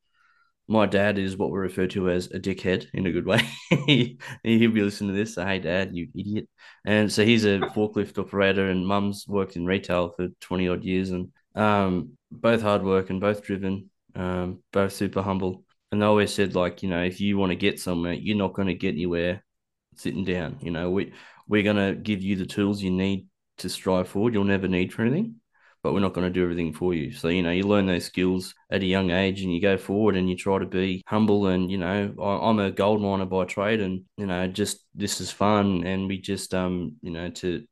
my 0.71 0.87
dad 0.87 1.19
is 1.19 1.37
what 1.37 1.51
we 1.51 1.59
refer 1.59 1.89
to 1.89 2.11
as 2.11 2.27
a 2.27 2.39
dickhead 2.39 2.87
in 2.95 3.05
a 3.05 3.11
good 3.11 3.27
way. 3.27 3.41
he, 3.87 4.19
will 4.45 4.71
be 4.71 4.83
listening 4.83 5.11
to 5.11 5.17
this. 5.17 5.35
So, 5.35 5.45
hey, 5.45 5.59
dad, 5.59 5.91
you 5.93 6.07
idiot. 6.17 6.49
And 6.87 7.11
so 7.11 7.25
he's 7.25 7.45
a 7.45 7.59
forklift 7.75 8.17
operator, 8.19 8.71
and 8.71 8.87
mum's 8.87 9.27
worked 9.27 9.57
in 9.57 9.67
retail 9.67 10.11
for 10.11 10.29
20 10.41 10.69
odd 10.69 10.85
years. 10.85 11.11
And 11.11 11.33
um, 11.57 12.13
both 12.31 12.63
hard 12.63 12.83
work 12.83 13.11
and 13.11 13.21
both 13.21 13.43
driven, 13.43 13.91
um, 14.15 14.63
both 14.73 14.93
super 14.93 15.23
humble. 15.23 15.65
And 15.93 16.01
they 16.01 16.07
always 16.07 16.33
said, 16.33 16.55
like, 16.55 16.83
you 16.83 16.89
know, 16.89 17.03
if 17.03 17.21
you 17.21 17.37
want 17.37 17.51
to 17.51 17.57
get 17.57 17.81
somewhere, 17.81 18.13
you're 18.13 18.37
not 18.37 18.55
going 18.55 18.69
to 18.69 18.75
get 18.75 18.95
anywhere 18.95 19.45
sitting 19.97 20.25
down. 20.25 20.59
You 20.61 20.71
know, 20.71 20.91
we, 20.91 21.13
we're 21.49 21.65
going 21.65 21.77
to 21.77 21.95
give 22.01 22.23
you 22.23 22.37
the 22.37 22.47
tools 22.47 22.83
you 22.83 22.91
need 22.91 23.27
to 23.59 23.69
strive 23.69 24.09
forward. 24.09 24.35
You'll 24.35 24.45
never 24.45 24.69
need 24.69 24.93
for 24.93 25.03
anything 25.03 25.41
but 25.83 25.95
we're 25.95 26.01
not 26.01 26.13
going 26.13 26.27
to 26.27 26.33
do 26.33 26.43
everything 26.43 26.73
for 26.73 26.93
you. 26.93 27.13
So, 27.13 27.29
you 27.29 27.43
know, 27.43 27.51
you 27.51 27.63
learn 27.63 27.87
those 27.87 28.05
skills 28.05 28.55
at 28.71 28.83
a 28.83 28.87
young 28.87 29.11
age 29.11 29.43
and 29.43 29.53
you 29.53 29.61
go 29.61 29.79
forward 29.79 30.15
and 30.15 30.29
you 30.29 30.37
try 30.37 30.59
to 30.59 30.67
be 30.67 31.03
humble. 31.07 31.47
And, 31.47 31.71
you 31.71 31.79
know, 31.79 32.15
I'm 32.21 32.59
a 32.59 32.71
gold 32.71 33.01
miner 33.01 33.25
by 33.25 33.47
trade 33.47 33.81
and, 33.81 34.03
you 34.19 34.27
know, 34.27 34.47
just 34.47 34.85
this 34.95 35.21
is 35.21 35.31
fun. 35.31 35.87
And 35.87 36.07
we 36.07 36.21
just, 36.21 36.55
um, 36.55 36.97
you 37.01 37.11
know, 37.11 37.31
to, 37.31 37.65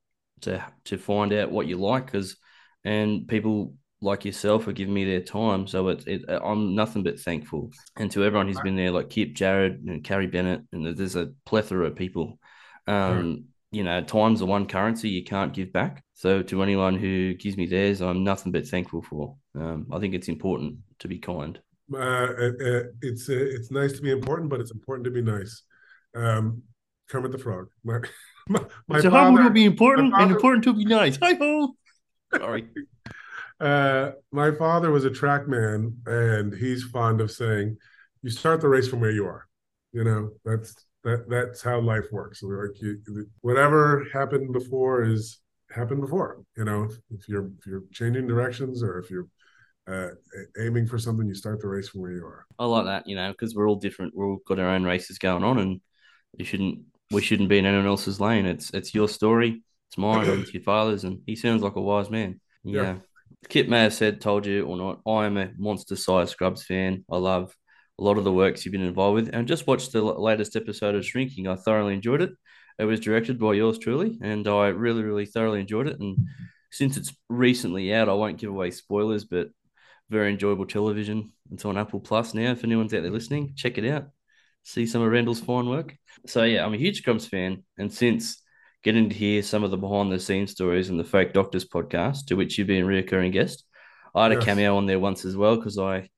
to, 0.43 0.65
to 0.85 0.97
find 0.97 1.33
out 1.35 1.51
what 1.51 1.67
you 1.67 1.77
like 1.77 2.07
because, 2.07 2.37
and 2.83 3.29
people 3.29 3.75
like 4.01 4.25
yourself 4.25 4.67
are 4.67 4.73
giving 4.73 4.95
me 4.95 5.05
their 5.05 5.21
time. 5.21 5.67
So 5.67 5.89
it's 5.89 6.05
it, 6.07 6.23
I'm 6.29 6.75
nothing 6.75 7.03
but 7.03 7.19
thankful. 7.19 7.71
And 7.97 8.11
to 8.13 8.25
everyone 8.25 8.47
who's 8.47 8.61
been 8.61 8.77
there, 8.77 8.91
like 8.91 9.11
Kip, 9.11 9.35
Jared, 9.35 9.83
and 9.85 10.05
Carrie 10.05 10.27
Bennett, 10.27 10.63
and 10.73 10.97
there's 10.97 11.17
a 11.17 11.33
plethora 11.45 11.87
of 11.87 11.97
people. 11.97 12.39
Um, 12.87 13.45
you 13.71 13.85
know, 13.85 14.03
time's 14.03 14.39
the 14.39 14.47
one 14.47 14.67
currency 14.67 15.11
you 15.11 15.25
can't 15.25 15.53
give 15.53 15.73
back. 15.73 16.03
So 16.15 16.43
to 16.43 16.63
anyone 16.63 16.97
who 16.97 17.35
gives 17.35 17.57
me 17.57 17.67
theirs, 17.67 18.01
I'm 18.01 18.25
nothing 18.25 18.51
but 18.53 18.67
thankful 18.67 19.03
for. 19.03 19.37
Um, 19.55 19.87
I 19.93 19.99
think 19.99 20.15
it's 20.15 20.29
important 20.29 20.79
to 21.01 21.09
be 21.09 21.19
kind. 21.19 21.59
Uh, 21.93 21.99
uh, 21.99 22.83
it's 23.03 23.29
uh, 23.29 23.35
it's 23.35 23.71
nice 23.71 23.93
to 23.95 24.03
be 24.03 24.11
important, 24.11 24.51
but 24.51 24.61
it's 24.61 24.71
important 24.71 25.05
to 25.05 25.11
be 25.11 25.23
nice. 25.23 25.63
Um, 26.15 26.63
Kermit 27.09 27.33
the 27.33 27.39
Frog. 27.39 27.69
My, 27.85 28.61
my, 28.61 28.65
my 28.87 29.01
so 29.01 29.11
father, 29.11 29.43
to 29.43 29.51
be 29.51 29.67
important 29.67 30.13
father, 30.13 30.23
and 30.23 30.33
important 30.33 30.65
to 30.65 30.73
be 30.73 30.87
nice. 30.87 31.19
Hi 31.21 31.35
ho. 31.35 31.75
Sorry. 32.35 32.67
Uh, 33.61 34.13
my 34.33 34.53
father 34.53 34.91
was 34.91 35.05
a 35.05 35.11
track 35.11 35.49
man, 35.49 35.97
and 36.07 36.55
he's 36.55 36.85
fond 36.85 37.21
of 37.21 37.31
saying, 37.31 37.77
"You 38.23 38.31
start 38.31 38.61
the 38.61 38.69
race 38.69 38.89
from 38.89 39.01
where 39.01 39.11
you 39.11 39.27
are." 39.27 39.47
You 39.93 40.05
know, 40.05 40.31
that's 40.45 40.75
that 41.05 41.29
that's 41.29 41.63
how 41.63 41.81
life 41.81 42.07
works. 42.13 42.43
Like 42.43 42.81
you, 42.81 43.01
whatever 43.41 44.07
happened 44.13 44.53
before 44.53 45.05
is 45.05 45.41
happened 45.71 46.01
before. 46.01 46.43
You 46.57 46.65
know, 46.65 46.89
if, 47.11 47.29
you're 47.29 47.51
if 47.59 47.67
you're 47.67 47.85
changing 47.93 48.27
directions 48.27 48.83
or 48.83 48.99
if 48.99 49.11
you're 49.11 49.29
uh, 49.89 50.11
aiming 50.61 50.87
for 50.87 50.99
something, 50.99 51.27
you 51.27 51.35
start 51.35 51.61
the 51.61 51.69
race 51.69 51.89
from 51.89 52.03
where 52.03 52.13
you 52.13 52.25
are. 52.25 52.47
I 52.59 52.67
like 52.67 52.85
that, 52.85 53.07
you 53.07 53.17
know, 53.17 53.31
because 53.33 53.55
we're 53.55 53.69
all 53.69 53.77
different. 53.77 54.15
We're 54.15 54.29
all 54.29 54.39
got 54.47 54.59
our 54.59 54.71
own 54.71 54.85
races 54.85 55.19
going 55.19 55.45
on, 55.45 55.59
and 55.59 55.81
you 56.37 56.45
shouldn't 56.45 56.81
we 57.11 57.23
shouldn't 57.23 57.49
be 57.49 57.59
in 57.59 57.67
anyone 57.67 57.87
else's 57.87 58.21
lane. 58.21 58.47
It's 58.47 58.71
it's 58.71 58.95
your 58.95 59.09
story, 59.09 59.63
it's 59.89 59.99
mine, 59.99 60.29
and 60.29 60.43
it's 60.43 60.53
your 60.53 60.63
father's, 60.63 61.05
and 61.05 61.21
he 61.27 61.37
sounds 61.37 61.63
like 61.63 61.77
a 61.77 61.81
wise 61.81 62.11
man. 62.11 62.41
Yeah. 62.65 62.83
yeah. 62.83 62.97
Kit 63.49 63.69
may 63.69 63.83
have 63.83 63.95
said, 63.95 64.21
told 64.21 64.47
you 64.47 64.67
or 64.67 64.77
not, 64.77 65.01
I 65.07 65.27
am 65.27 65.37
a 65.37 65.51
monster 65.57 65.97
size 65.97 66.31
Scrubs 66.31 66.65
fan. 66.65 67.05
I 67.11 67.17
love 67.17 67.55
a 67.99 68.03
lot 68.03 68.19
of 68.19 68.25
the 68.25 68.33
works 68.33 68.65
you've 68.65 68.73
been 68.73 68.83
involved 68.83 69.15
with, 69.15 69.31
and 69.35 69.49
just 69.49 69.67
watched 69.67 69.93
the 69.93 70.03
latest 70.03 70.57
episode 70.57 70.95
of 70.95 71.05
Shrinking. 71.05 71.49
I 71.49 71.57
thoroughly 71.57 71.95
enjoyed 71.95 72.23
it. 72.23 72.31
It 72.79 72.85
was 72.85 73.01
directed 73.01 73.39
by 73.39 73.55
yours 73.55 73.79
truly, 73.79 74.19
and 74.23 74.47
I 74.47 74.69
really, 74.69 75.03
really 75.03 75.27
thoroughly 75.27 75.61
enjoyed 75.61 75.89
it. 75.89 75.99
And 75.99 76.29
since 76.71 76.97
it's 76.97 77.15
recently 77.29 77.93
out, 77.95 78.09
I 78.09 78.13
won't 78.13 78.39
give 78.39 78.51
away 78.51 78.71
spoilers, 78.71 79.25
but 79.25 79.49
very 80.11 80.31
enjoyable 80.31 80.67
television. 80.67 81.33
It's 81.53 81.65
on 81.65 81.77
Apple 81.77 82.01
Plus 82.01 82.35
now. 82.35 82.53
If 82.53 82.65
anyone's 82.65 82.95
out 82.95 83.03
there 83.03 83.11
listening, 83.11 83.55
check 83.57 83.79
it 83.79 83.91
out. 83.91 84.09
See 84.63 84.87
some 84.87 85.03
of 85.03 85.11
Randall's 85.11 85.41
fine 85.41 85.69
work. 85.69 85.97
So 86.27 86.45
yeah, 86.45 86.65
I'm 86.65 86.75
a 86.75 86.79
huge 86.79 86.99
Scrubs 86.99 87.27
fan, 87.27 87.65
and 87.79 87.93
since 87.93 88.43
getting 88.89 89.11
to 89.11 89.15
hear 89.15 89.43
some 89.43 89.65
of 89.65 89.71
the 89.71 89.77
behind 89.77 90.11
the 90.11 90.19
scenes 90.19 90.51
stories 90.51 90.89
in 90.89 90.97
the 90.97 91.05
Fake 91.05 91.35
Doctors 91.35 91.69
podcast, 91.69 92.25
to 92.25 92.37
which 92.37 92.57
you've 92.57 92.69
been 92.69 92.85
a 92.85 92.87
reoccurring 92.87 93.33
guest, 93.33 93.65
I 94.15 94.23
had 94.23 94.33
yes. 94.33 94.43
a 94.43 94.47
cameo 94.47 94.79
on 94.79 94.87
there 94.87 94.99
once 94.99 95.27
as 95.27 95.37
well 95.37 95.57
because 95.57 95.77
I 95.77 96.09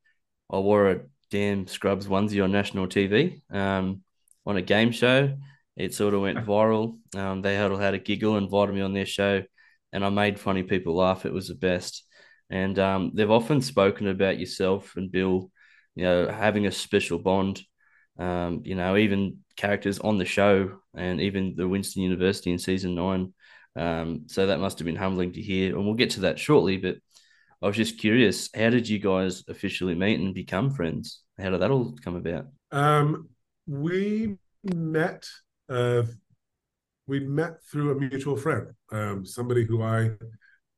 I 0.48 0.58
wore 0.58 0.88
a 0.88 1.00
damn 1.32 1.66
Scrubs 1.66 2.06
onesie 2.06 2.44
on 2.44 2.52
national 2.52 2.86
TV 2.86 3.42
um, 3.52 4.02
on 4.46 4.56
a 4.56 4.62
game 4.62 4.92
show. 4.92 5.36
It 5.76 5.94
sort 5.94 6.14
of 6.14 6.20
went 6.20 6.46
viral. 6.46 6.96
Um, 7.16 7.42
they 7.42 7.56
had, 7.56 7.72
had 7.72 7.94
a 7.94 7.98
giggle, 7.98 8.36
invited 8.36 8.72
me 8.72 8.82
on 8.82 8.94
their 8.94 9.04
show, 9.04 9.42
and 9.92 10.04
I 10.04 10.08
made 10.10 10.38
funny 10.38 10.62
people 10.62 10.94
laugh. 10.94 11.26
It 11.26 11.32
was 11.32 11.48
the 11.48 11.56
best. 11.56 12.04
And 12.50 12.78
um, 12.78 13.10
they've 13.14 13.28
often 13.28 13.62
spoken 13.62 14.06
about 14.06 14.38
yourself 14.38 14.94
and 14.94 15.10
Bill, 15.10 15.50
you 15.96 16.04
know, 16.04 16.28
having 16.28 16.68
a 16.68 16.70
special 16.70 17.18
bond. 17.18 17.62
Um, 18.16 18.62
you 18.64 18.76
know, 18.76 18.96
even 18.96 19.38
characters 19.56 19.98
on 19.98 20.18
the 20.18 20.24
show 20.24 20.79
and 20.94 21.20
even 21.20 21.54
the 21.56 21.68
Winston 21.68 22.02
University 22.02 22.50
in 22.50 22.58
season 22.58 22.94
nine. 22.94 23.32
Um, 23.76 24.22
so 24.26 24.46
that 24.46 24.60
must 24.60 24.78
have 24.78 24.86
been 24.86 24.96
humbling 24.96 25.32
to 25.32 25.40
hear. 25.40 25.76
And 25.76 25.84
we'll 25.84 25.94
get 25.94 26.10
to 26.10 26.20
that 26.20 26.38
shortly. 26.38 26.76
But 26.76 26.96
I 27.62 27.66
was 27.66 27.76
just 27.76 27.98
curious, 27.98 28.48
how 28.54 28.70
did 28.70 28.88
you 28.88 28.98
guys 28.98 29.44
officially 29.48 29.94
meet 29.94 30.18
and 30.18 30.34
become 30.34 30.70
friends? 30.70 31.22
How 31.38 31.50
did 31.50 31.60
that 31.60 31.70
all 31.70 31.94
come 32.02 32.16
about? 32.16 32.46
Um, 32.72 33.28
we 33.66 34.36
met. 34.64 35.26
Uh, 35.68 36.02
we 37.06 37.20
met 37.20 37.62
through 37.70 37.90
a 37.90 37.94
mutual 37.96 38.36
friend, 38.36 38.68
um, 38.92 39.26
somebody 39.26 39.64
who 39.64 39.82
I 39.82 40.10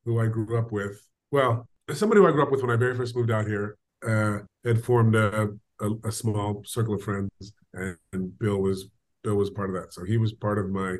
who 0.03 0.19
I 0.19 0.27
grew 0.27 0.57
up 0.57 0.71
with. 0.71 0.99
Well, 1.31 1.67
somebody 1.93 2.21
who 2.21 2.27
I 2.27 2.31
grew 2.31 2.43
up 2.43 2.51
with 2.51 2.61
when 2.61 2.71
I 2.71 2.75
very 2.75 2.95
first 2.95 3.15
moved 3.15 3.31
out 3.31 3.47
here 3.47 3.77
uh, 4.05 4.39
had 4.65 4.83
formed 4.83 5.15
a, 5.15 5.49
a, 5.79 5.89
a, 6.05 6.11
small 6.11 6.63
circle 6.65 6.95
of 6.95 7.03
friends, 7.03 7.29
and, 7.73 7.97
and 8.11 8.37
Bill 8.39 8.57
was 8.57 8.89
Bill 9.23 9.35
was 9.35 9.49
part 9.49 9.69
of 9.69 9.75
that. 9.75 9.93
So 9.93 10.03
he 10.03 10.17
was 10.17 10.33
part 10.33 10.59
of 10.59 10.69
my, 10.69 10.97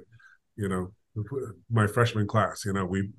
you 0.55 0.69
know, 0.69 0.93
my 1.69 1.87
freshman 1.87 2.27
class. 2.27 2.65
You 2.65 2.73
know, 2.73 2.85
we 2.85 3.09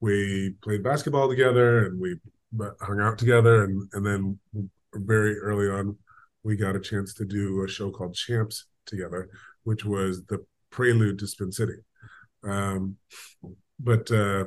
we 0.00 0.54
played 0.62 0.82
basketball 0.82 1.28
together 1.28 1.86
and 1.86 2.00
we 2.00 2.16
hung 2.80 3.00
out 3.00 3.18
together, 3.18 3.64
and 3.64 3.88
and 3.92 4.04
then 4.04 4.38
very 4.94 5.38
early 5.38 5.68
on, 5.68 5.96
we 6.42 6.56
got 6.56 6.76
a 6.76 6.80
chance 6.80 7.14
to 7.14 7.24
do 7.24 7.64
a 7.64 7.68
show 7.68 7.90
called 7.90 8.14
Champs 8.14 8.66
together, 8.86 9.30
which 9.64 9.84
was 9.84 10.24
the 10.26 10.44
prelude 10.70 11.18
to 11.18 11.26
Spin 11.26 11.52
City. 11.52 11.76
Um, 12.44 12.96
but 13.78 14.10
uh, 14.10 14.46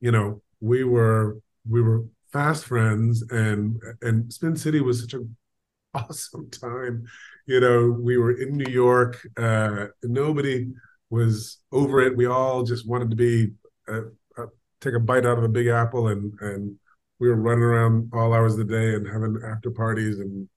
you 0.00 0.10
know, 0.10 0.42
we 0.60 0.84
were 0.84 1.38
we 1.68 1.82
were 1.82 2.04
fast 2.32 2.64
friends, 2.64 3.22
and 3.30 3.80
and 4.02 4.32
Spin 4.32 4.56
City 4.56 4.80
was 4.80 5.00
such 5.00 5.14
an 5.14 5.36
awesome 5.94 6.50
time. 6.50 7.04
You 7.46 7.60
know, 7.60 7.96
we 8.00 8.16
were 8.16 8.32
in 8.32 8.56
New 8.56 8.70
York. 8.70 9.24
Uh, 9.36 9.86
nobody 10.02 10.72
was 11.10 11.58
over 11.70 12.00
it. 12.00 12.16
We 12.16 12.26
all 12.26 12.64
just 12.64 12.88
wanted 12.88 13.10
to 13.10 13.16
be 13.16 13.52
uh, 13.88 14.00
uh, 14.36 14.46
take 14.80 14.94
a 14.94 15.00
bite 15.00 15.24
out 15.24 15.38
of 15.38 15.42
the 15.42 15.48
Big 15.48 15.68
Apple, 15.68 16.08
and 16.08 16.32
and 16.40 16.76
we 17.20 17.28
were 17.28 17.36
running 17.36 17.62
around 17.62 18.10
all 18.12 18.34
hours 18.34 18.54
of 18.54 18.58
the 18.58 18.64
day 18.64 18.94
and 18.94 19.06
having 19.06 19.40
after 19.46 19.70
parties 19.70 20.18
and 20.18 20.48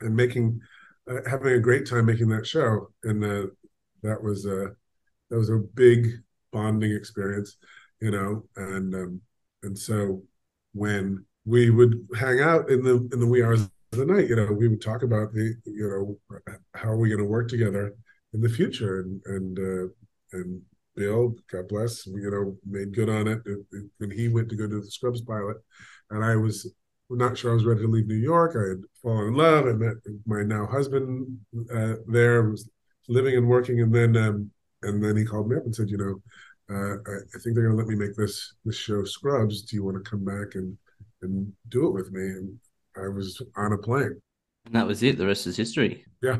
and 0.00 0.14
making 0.14 0.60
uh, 1.10 1.28
having 1.28 1.54
a 1.54 1.60
great 1.60 1.86
time 1.88 2.06
making 2.06 2.28
that 2.28 2.46
show. 2.46 2.90
And 3.02 3.24
uh, 3.24 3.46
that 4.02 4.22
was 4.22 4.46
a 4.46 4.68
that 5.30 5.36
was 5.36 5.50
a 5.50 5.58
big 5.74 6.08
bonding 6.52 6.92
experience, 6.92 7.56
you 8.00 8.12
know. 8.12 8.44
And 8.56 8.94
um, 8.94 9.20
and 9.62 9.76
so 9.76 10.22
when 10.74 11.24
we 11.44 11.70
would 11.70 12.06
hang 12.16 12.40
out 12.40 12.70
in 12.70 12.82
the 12.84 13.08
in 13.12 13.18
the 13.18 13.26
wee 13.26 13.42
hours 13.42 13.68
the 13.92 14.06
night, 14.06 14.28
you 14.28 14.36
know, 14.36 14.52
we 14.52 14.68
would 14.68 14.82
talk 14.82 15.02
about 15.02 15.32
the 15.32 15.54
you 15.64 16.18
know 16.30 16.42
how 16.74 16.90
are 16.90 16.98
we 16.98 17.08
going 17.08 17.20
to 17.20 17.24
work 17.24 17.48
together 17.48 17.94
in 18.32 18.40
the 18.40 18.48
future, 18.48 19.00
and 19.00 19.20
and 19.26 19.58
uh, 19.58 19.92
and 20.32 20.62
Bill, 20.96 21.34
God 21.50 21.68
bless, 21.68 22.06
you 22.06 22.30
know, 22.30 22.56
made 22.66 22.94
good 22.94 23.08
on 23.08 23.28
it 23.28 23.40
and 24.00 24.12
he 24.12 24.28
went 24.28 24.48
to 24.50 24.56
go 24.56 24.68
to 24.68 24.80
the 24.80 24.90
Scrubs 24.90 25.22
pilot, 25.22 25.56
and 26.10 26.24
I 26.24 26.36
was 26.36 26.72
not 27.08 27.36
sure 27.36 27.50
I 27.50 27.54
was 27.54 27.64
ready 27.64 27.82
to 27.82 27.88
leave 27.88 28.06
New 28.06 28.14
York. 28.14 28.54
I 28.56 28.68
had 28.68 28.82
fallen 29.02 29.28
in 29.28 29.34
love. 29.34 29.66
I 29.66 29.72
met 29.72 29.96
my 30.26 30.42
now 30.42 30.66
husband 30.66 31.38
uh, 31.74 31.94
there, 32.06 32.50
was 32.50 32.68
living 33.08 33.36
and 33.36 33.48
working, 33.48 33.80
and 33.80 33.94
then 33.94 34.16
um, 34.16 34.50
and 34.82 35.02
then 35.02 35.16
he 35.16 35.24
called 35.24 35.48
me 35.48 35.56
up 35.56 35.64
and 35.64 35.74
said, 35.74 35.90
you 35.90 35.98
know, 35.98 36.22
uh, 36.74 36.96
I, 37.06 37.16
I, 37.34 37.38
think 37.40 37.54
they're 37.54 37.66
going 37.66 37.76
to 37.76 37.82
let 37.82 37.88
me 37.88 37.96
make 37.96 38.16
this 38.16 38.54
this 38.64 38.76
show 38.76 39.04
Scrubs. 39.04 39.62
Do 39.62 39.76
you 39.76 39.84
want 39.84 40.02
to 40.02 40.08
come 40.08 40.24
back 40.24 40.54
and 40.54 40.76
and 41.22 41.52
do 41.68 41.86
it 41.88 41.94
with 41.94 42.12
me? 42.12 42.22
And 42.22 42.58
I 43.02 43.08
was 43.08 43.40
on 43.56 43.72
a 43.72 43.78
plane. 43.78 44.20
And 44.66 44.74
that 44.74 44.86
was 44.86 45.02
it. 45.02 45.18
The 45.18 45.26
rest 45.26 45.46
is 45.46 45.56
history. 45.56 46.04
Yeah, 46.22 46.38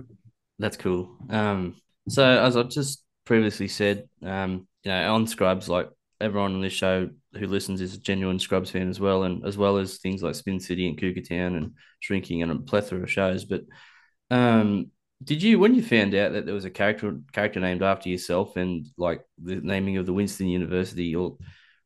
that's 0.59 0.77
cool. 0.77 1.17
Um, 1.31 1.77
so 2.09 2.25
as 2.25 2.57
I 2.57 2.63
just 2.65 3.05
previously 3.25 3.69
said, 3.69 4.09
um, 4.23 4.67
you 4.85 4.91
know, 4.91 5.15
on 5.15 5.27
Scrubs, 5.27 5.69
like 5.69 5.89
everyone 6.21 6.55
on 6.55 6.61
this 6.61 6.73
show 6.73 7.09
who 7.35 7.47
listens 7.47 7.81
is 7.81 7.95
a 7.95 8.01
genuine 8.01 8.39
Scrubs 8.39 8.71
fan 8.71 8.89
as 8.89 9.01
well, 9.01 9.23
and 9.23 9.47
as 9.47 9.57
well 9.57 9.79
as 9.79 9.99
things 9.99 10.23
like 10.23 10.35
Spin 10.35 10.61
City 10.61 10.89
and 10.89 10.99
Cougar 10.99 11.23
Town 11.23 11.55
and 11.55 11.73
Shrinking 12.01 12.43
and 12.43 12.53
a 12.53 12.57
plethora 12.57 13.03
of 13.03 13.11
shows. 13.11 13.45
But 13.45 13.63
um, 14.31 14.91
did 15.23 15.43
you 15.43 15.59
when 15.59 15.75
you 15.75 15.83
found 15.83 16.15
out 16.15 16.33
that 16.33 16.47
there 16.47 16.55
was 16.55 16.65
a 16.65 16.71
character 16.71 17.19
character 17.33 17.61
named 17.61 17.83
after 17.83 18.09
yourself 18.09 18.57
and 18.57 18.87
like 18.97 19.23
the 19.43 19.57
naming 19.57 19.97
of 19.97 20.07
the 20.07 20.13
Winston 20.13 20.49
University 20.49 21.15
or 21.15 21.37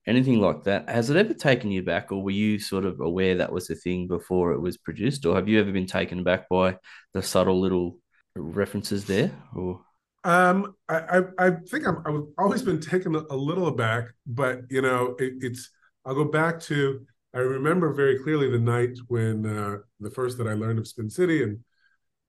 anything 0.06 0.40
like 0.40 0.64
that, 0.64 0.88
has 0.88 1.10
it 1.10 1.16
ever 1.16 1.34
taken 1.34 1.70
you 1.70 1.82
back, 1.82 2.12
or 2.12 2.22
were 2.22 2.30
you 2.30 2.58
sort 2.58 2.84
of 2.84 3.00
aware 3.00 3.36
that 3.36 3.52
was 3.52 3.70
a 3.70 3.74
thing 3.74 4.06
before 4.06 4.52
it 4.52 4.60
was 4.60 4.76
produced, 4.76 5.24
or 5.26 5.34
have 5.34 5.48
you 5.48 5.60
ever 5.60 5.72
been 5.72 5.86
taken 5.86 6.22
back 6.22 6.48
by 6.48 6.76
the 7.12 7.22
subtle 7.22 7.60
little 7.60 7.98
references 8.36 9.04
there, 9.04 9.32
or? 9.54 9.80
Um, 10.24 10.74
I, 10.88 10.98
I, 10.98 11.22
I 11.38 11.50
think 11.68 11.86
I'm, 11.86 12.02
I've 12.06 12.22
always 12.38 12.62
been 12.62 12.80
taken 12.80 13.14
a 13.14 13.36
little 13.36 13.66
aback, 13.66 14.04
but 14.26 14.62
you 14.70 14.82
know, 14.82 15.14
it, 15.18 15.34
it's. 15.40 15.70
I'll 16.06 16.14
go 16.14 16.24
back 16.24 16.60
to. 16.60 17.06
I 17.34 17.38
remember 17.38 17.92
very 17.92 18.18
clearly 18.18 18.50
the 18.50 18.58
night 18.58 18.96
when 19.08 19.46
uh, 19.46 19.78
the 20.00 20.10
first 20.10 20.38
that 20.38 20.46
I 20.46 20.52
learned 20.52 20.78
of 20.78 20.86
Spin 20.86 21.10
City, 21.10 21.42
and 21.42 21.58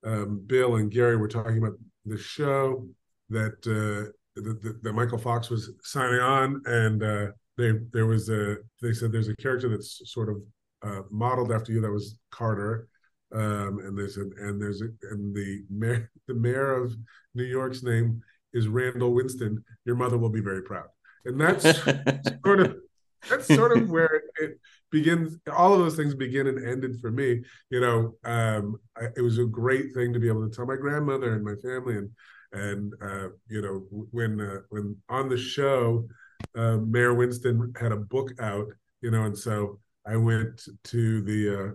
um, 0.06 0.44
Bill 0.46 0.76
and 0.76 0.92
Gary 0.92 1.18
were 1.18 1.28
talking 1.28 1.58
about 1.58 1.78
the 2.06 2.18
show 2.18 2.88
that 3.30 3.54
uh, 3.66 4.12
that, 4.36 4.80
that 4.82 4.94
Michael 4.94 5.18
Fox 5.18 5.50
was 5.50 5.72
signing 5.82 6.20
on, 6.20 6.62
and 6.66 7.04
uh, 7.04 7.28
they 7.58 7.74
there 7.94 8.06
was 8.06 8.30
a 8.30 8.58
they 8.82 8.94
said 8.94 9.12
there's 9.12 9.30
a 9.30 9.36
character 9.38 9.70
that's 9.70 10.02
sort 10.06 10.30
of 10.30 10.38
uh, 10.84 11.02
modeled 11.10 11.52
after 11.52 11.72
you 11.72 11.82
that 11.82 11.92
was 11.92 12.18
Carter, 12.32 12.88
um, 13.34 13.80
and 13.80 13.98
they 13.98 14.08
said 14.08 14.28
and 14.38 14.62
there's 14.62 14.82
a, 14.82 14.86
and 15.12 15.36
the 15.36 15.64
mayor 15.70 16.12
the 16.28 16.34
mayor 16.34 16.74
of 16.74 16.96
New 17.34 17.44
York's 17.44 17.84
name 17.84 18.22
is 18.54 18.68
Randall 18.68 19.14
Winston. 19.14 19.64
Your 19.86 19.96
mother 19.96 20.18
will 20.18 20.30
be 20.30 20.42
very 20.42 20.62
proud, 20.64 20.88
and 21.26 21.40
that's 21.40 21.64
sort 22.46 22.60
of 22.60 22.78
that's 23.30 23.48
sort 23.48 23.78
of 23.78 23.90
where 23.90 24.22
it 24.40 24.60
begins. 24.92 25.38
All 25.52 25.74
of 25.74 25.80
those 25.80 25.96
things 25.96 26.14
begin 26.14 26.48
and 26.48 26.68
ended 26.68 27.00
for 27.00 27.12
me. 27.12 27.44
You 27.70 27.80
know, 27.80 28.16
um, 28.24 28.78
I, 28.98 29.06
it 29.16 29.22
was 29.22 29.40
a 29.40 29.46
great 29.46 29.94
thing 29.94 30.14
to 30.14 30.20
be 30.20 30.28
able 30.28 30.48
to 30.48 30.56
tell 30.56 30.66
my 30.66 30.76
grandmother 30.76 31.34
and 31.34 31.44
my 31.44 31.56
family, 31.56 31.98
and 31.98 32.10
and 32.52 32.94
uh, 33.02 33.30
you 33.50 33.62
know 33.62 33.88
when 34.12 34.42
uh, 34.42 34.60
when 34.70 34.98
on 35.10 35.30
the 35.30 35.38
show, 35.38 36.08
uh, 36.56 36.78
Mayor 36.78 37.14
Winston 37.14 37.74
had 37.80 37.92
a 37.92 37.98
book 37.98 38.32
out. 38.40 38.68
You 39.02 39.12
know, 39.12 39.24
and 39.24 39.38
so 39.38 39.80
I 40.06 40.16
went 40.16 40.68
to 40.86 41.22
the 41.22 41.60
uh, 41.60 41.72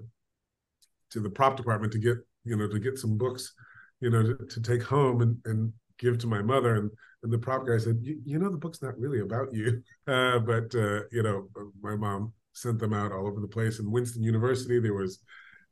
to 1.10 1.20
the 1.20 1.30
prop 1.30 1.56
department 1.56 1.92
to 1.92 1.98
get 1.98 2.16
you 2.44 2.56
know 2.56 2.68
to 2.68 2.78
get 2.78 2.98
some 2.98 3.16
books, 3.16 3.52
you 4.00 4.10
know, 4.10 4.22
to, 4.22 4.46
to 4.46 4.60
take 4.60 4.82
home 4.82 5.20
and 5.22 5.36
and 5.44 5.72
give 5.98 6.18
to 6.18 6.26
my 6.26 6.42
mother. 6.42 6.76
And 6.76 6.90
and 7.22 7.32
the 7.32 7.38
prop 7.38 7.66
guy 7.66 7.78
said 7.78 7.98
you, 8.02 8.38
know 8.38 8.50
the 8.50 8.56
book's 8.56 8.82
not 8.82 8.98
really 8.98 9.20
about 9.20 9.52
you. 9.52 9.82
Uh, 10.08 10.40
but 10.40 10.74
uh, 10.74 11.02
you 11.12 11.22
know 11.22 11.46
my 11.80 11.94
mom 11.94 12.32
sent 12.52 12.80
them 12.80 12.92
out 12.92 13.12
all 13.12 13.28
over 13.28 13.40
the 13.40 13.46
place. 13.46 13.78
In 13.78 13.92
winston 13.92 14.24
university 14.24 14.80
there 14.80 14.94
was 14.94 15.20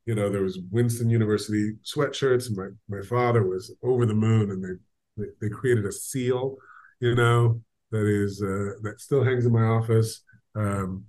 you 0.06 0.14
know 0.14 0.30
there 0.30 0.42
was 0.42 0.60
winston 0.70 1.10
university 1.10 1.72
sweatshirts. 1.82 2.46
And 2.46 2.56
my, 2.56 2.98
my 2.98 3.04
father 3.04 3.42
was 3.42 3.74
over 3.82 4.06
the 4.06 4.14
moon 4.14 4.50
and 4.52 4.62
they, 4.62 5.22
they, 5.22 5.28
they 5.40 5.48
created 5.48 5.86
a 5.86 5.92
seal 5.92 6.56
you 7.00 7.16
know 7.16 7.60
that 7.90 8.06
is 8.06 8.42
uh, 8.42 8.78
that 8.82 9.00
still 9.00 9.24
hangs 9.24 9.46
in 9.46 9.52
my 9.52 9.64
office 9.64 10.22
um, 10.54 11.04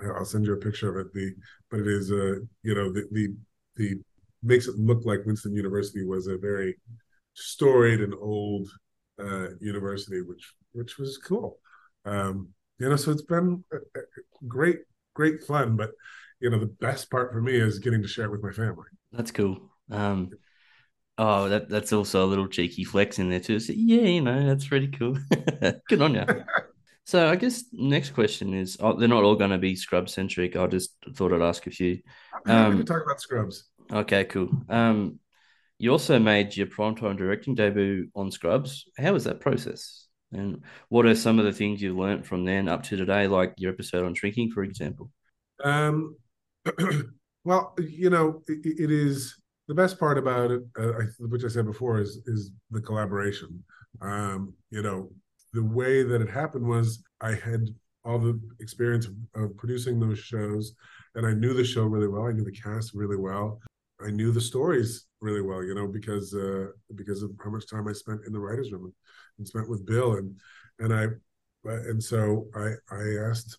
I'll 0.00 0.24
send 0.24 0.44
you 0.46 0.52
a 0.52 0.58
picture 0.58 0.90
of 0.90 1.06
it. 1.06 1.12
The 1.14 1.34
but 1.70 1.80
it 1.80 1.86
is 1.86 2.12
uh 2.12 2.40
you 2.62 2.74
know 2.74 2.92
the 2.92 3.08
the 3.12 3.34
the 3.76 4.00
makes 4.42 4.68
it 4.68 4.76
look 4.78 5.04
like 5.04 5.24
Winston 5.24 5.54
University 5.54 6.04
was 6.04 6.26
a 6.26 6.36
very 6.36 6.76
storied 7.34 8.00
and 8.00 8.14
old 8.14 8.68
uh, 9.18 9.48
university, 9.60 10.20
which 10.22 10.52
which 10.72 10.98
was 10.98 11.18
cool. 11.18 11.58
Um, 12.04 12.48
you 12.78 12.88
know, 12.88 12.96
so 12.96 13.10
it's 13.10 13.22
been 13.22 13.64
a, 13.72 13.76
a 13.76 14.02
great 14.46 14.80
great 15.14 15.42
fun. 15.42 15.76
But 15.76 15.90
you 16.40 16.50
know, 16.50 16.58
the 16.58 16.66
best 16.66 17.10
part 17.10 17.32
for 17.32 17.40
me 17.40 17.56
is 17.56 17.78
getting 17.78 18.02
to 18.02 18.08
share 18.08 18.26
it 18.26 18.30
with 18.30 18.42
my 18.42 18.52
family. 18.52 18.88
That's 19.12 19.30
cool. 19.30 19.70
Um, 19.90 20.30
oh, 21.18 21.48
that 21.48 21.68
that's 21.68 21.92
also 21.92 22.24
a 22.24 22.26
little 22.26 22.48
cheeky 22.48 22.84
flex 22.84 23.18
in 23.18 23.30
there 23.30 23.40
too. 23.40 23.60
So, 23.60 23.72
yeah, 23.74 24.02
you 24.02 24.20
know, 24.20 24.46
that's 24.46 24.66
pretty 24.66 24.88
cool. 24.88 25.18
Good 25.88 26.02
on 26.02 26.14
you. 26.14 26.24
so, 27.04 27.28
I 27.28 27.36
guess 27.36 27.64
next 27.72 28.10
question 28.10 28.54
is: 28.54 28.76
oh, 28.80 28.98
they're 28.98 29.08
not 29.08 29.24
all 29.24 29.36
going 29.36 29.50
to 29.50 29.58
be 29.58 29.76
scrub 29.76 30.08
centric. 30.08 30.56
I 30.56 30.66
just 30.66 30.96
thought 31.14 31.32
I'd 31.32 31.42
ask 31.42 31.66
a 31.66 31.70
few. 31.70 32.00
Um, 32.46 32.84
talk 32.84 33.04
about 33.04 33.20
scrubs. 33.20 33.64
Okay, 33.92 34.24
cool. 34.24 34.50
Um, 34.68 35.20
you 35.78 35.92
also 35.92 36.18
made 36.18 36.56
your 36.56 36.66
primetime 36.66 37.16
directing 37.16 37.54
debut 37.54 38.08
on 38.14 38.30
Scrubs. 38.30 38.86
How 38.98 39.12
was 39.12 39.24
that 39.24 39.40
process? 39.40 40.06
And 40.32 40.62
what 40.88 41.06
are 41.06 41.14
some 41.14 41.38
of 41.38 41.44
the 41.44 41.52
things 41.52 41.80
you've 41.80 41.96
learned 41.96 42.26
from 42.26 42.44
then 42.44 42.68
up 42.68 42.82
to 42.84 42.96
today, 42.96 43.26
like 43.28 43.54
your 43.58 43.72
episode 43.72 44.04
on 44.04 44.14
shrinking, 44.14 44.50
for 44.50 44.64
example? 44.64 45.10
Um, 45.62 46.16
well, 47.44 47.74
you 47.78 48.10
know, 48.10 48.42
it, 48.48 48.80
it 48.80 48.90
is 48.90 49.36
the 49.68 49.74
best 49.74 49.98
part 49.98 50.18
about 50.18 50.50
it, 50.50 50.62
uh, 50.78 50.92
which 51.18 51.44
I 51.44 51.48
said 51.48 51.66
before, 51.66 52.00
is 52.00 52.20
is 52.26 52.52
the 52.70 52.80
collaboration. 52.80 53.62
Um, 54.00 54.54
you 54.70 54.82
know, 54.82 55.10
the 55.52 55.64
way 55.64 56.02
that 56.02 56.20
it 56.20 56.30
happened 56.30 56.66
was 56.66 57.02
I 57.20 57.34
had 57.34 57.68
all 58.04 58.18
the 58.18 58.40
experience 58.60 59.06
of, 59.06 59.14
of 59.34 59.56
producing 59.56 59.98
those 59.98 60.18
shows, 60.18 60.74
and 61.14 61.26
I 61.26 61.32
knew 61.32 61.54
the 61.54 61.64
show 61.64 61.84
really 61.84 62.08
well. 62.08 62.26
I 62.26 62.32
knew 62.32 62.44
the 62.44 62.52
cast 62.52 62.94
really 62.94 63.16
well. 63.16 63.60
I 64.00 64.10
knew 64.10 64.30
the 64.30 64.40
stories 64.40 65.06
really 65.20 65.42
well, 65.42 65.64
you 65.64 65.74
know, 65.74 65.88
because 65.88 66.34
uh, 66.34 66.66
because 66.94 67.22
of 67.22 67.30
how 67.42 67.50
much 67.50 67.68
time 67.68 67.88
I 67.88 67.92
spent 67.92 68.20
in 68.26 68.32
the 68.32 68.40
writers' 68.40 68.72
room 68.72 68.92
and 69.38 69.48
spent 69.48 69.68
with 69.68 69.86
Bill, 69.86 70.14
and 70.14 70.36
and 70.78 70.94
I 70.94 71.06
and 71.64 72.02
so 72.02 72.46
I 72.54 72.74
I 72.90 73.28
asked 73.28 73.58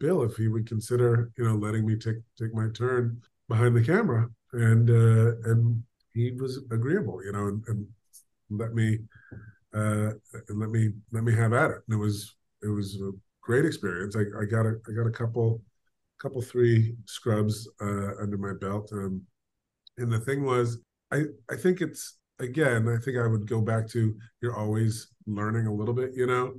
Bill 0.00 0.24
if 0.24 0.36
he 0.36 0.48
would 0.48 0.66
consider, 0.66 1.30
you 1.38 1.44
know, 1.44 1.54
letting 1.54 1.86
me 1.86 1.96
take 1.96 2.16
take 2.36 2.52
my 2.52 2.68
turn 2.74 3.22
behind 3.48 3.76
the 3.76 3.84
camera, 3.84 4.28
and 4.52 4.90
uh, 4.90 5.50
and 5.50 5.82
he 6.14 6.32
was 6.32 6.60
agreeable, 6.70 7.22
you 7.24 7.32
know, 7.32 7.48
and, 7.48 7.62
and 7.68 7.86
let 8.50 8.74
me 8.74 8.98
uh, 9.74 10.10
and 10.48 10.58
let 10.58 10.70
me 10.70 10.90
let 11.12 11.24
me 11.24 11.34
have 11.34 11.52
at 11.52 11.70
it. 11.70 11.78
And 11.86 11.96
it 11.96 12.00
was 12.00 12.36
it 12.62 12.68
was 12.68 13.00
a 13.00 13.12
great 13.42 13.64
experience. 13.64 14.16
I, 14.16 14.22
I 14.40 14.44
got 14.44 14.66
a 14.66 14.80
I 14.88 14.92
got 14.92 15.06
a 15.06 15.10
couple 15.12 15.62
couple 16.18 16.40
three 16.40 16.96
scrubs 17.04 17.68
uh, 17.80 18.16
under 18.20 18.38
my 18.38 18.52
belt, 18.60 18.90
um, 18.92 19.22
and 19.98 20.10
the 20.10 20.20
thing 20.20 20.44
was, 20.44 20.78
I 21.12 21.24
I 21.50 21.56
think 21.56 21.80
it's 21.80 22.18
again, 22.38 22.88
I 22.88 22.98
think 23.02 23.16
I 23.18 23.26
would 23.26 23.46
go 23.46 23.60
back 23.60 23.88
to 23.88 24.14
you're 24.40 24.56
always 24.56 25.08
learning 25.26 25.66
a 25.66 25.74
little 25.74 25.94
bit, 25.94 26.12
you 26.14 26.26
know. 26.26 26.54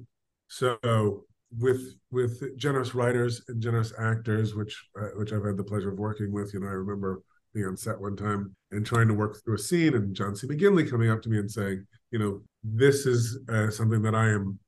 So 0.47 1.25
with 1.55 1.95
with 2.11 2.57
generous 2.57 2.93
writers 2.93 3.41
and 3.47 3.61
generous 3.61 3.93
actors, 3.99 4.55
which 4.55 4.77
uh, 4.99 5.09
which 5.15 5.31
I've 5.31 5.45
had 5.45 5.57
the 5.57 5.63
pleasure 5.63 5.91
of 5.91 5.99
working 5.99 6.31
with. 6.31 6.53
You 6.53 6.59
know, 6.59 6.67
I 6.67 6.71
remember 6.71 7.21
being 7.53 7.67
on 7.67 7.77
set 7.77 7.99
one 7.99 8.15
time 8.15 8.55
and 8.71 8.85
trying 8.85 9.07
to 9.07 9.13
work 9.13 9.37
through 9.43 9.55
a 9.55 9.59
scene, 9.59 9.95
and 9.95 10.15
John 10.15 10.35
C. 10.35 10.47
McGinley 10.47 10.89
coming 10.89 11.09
up 11.09 11.21
to 11.23 11.29
me 11.29 11.39
and 11.39 11.49
saying, 11.49 11.85
you 12.11 12.19
know, 12.19 12.41
this 12.63 13.05
is 13.05 13.39
uh, 13.49 13.69
something 13.69 14.01
that 14.01 14.15
I 14.15 14.29
am 14.29 14.59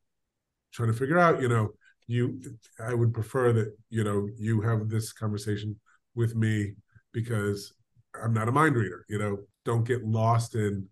trying 0.74 0.92
to 0.92 0.98
figure 0.98 1.20
out. 1.20 1.42
You 1.42 1.50
know, 1.50 1.70
you, 2.08 2.42
I 2.80 2.94
would 2.94 3.14
prefer 3.14 3.52
that 3.54 3.76
you 3.90 4.04
know 4.04 4.28
you 4.38 4.62
have 4.62 4.90
this 4.90 5.12
conversation 5.12 5.80
with 6.16 6.36
me 6.36 6.74
because 7.14 7.74
I'm 8.22 8.34
not 8.34 8.48
a 8.48 8.52
mind 8.52 8.76
reader. 8.76 9.06
You 9.10 9.20
know, 9.20 9.38
don't 9.66 9.88
get 9.88 10.04
lost 10.06 10.56
in 10.56 10.88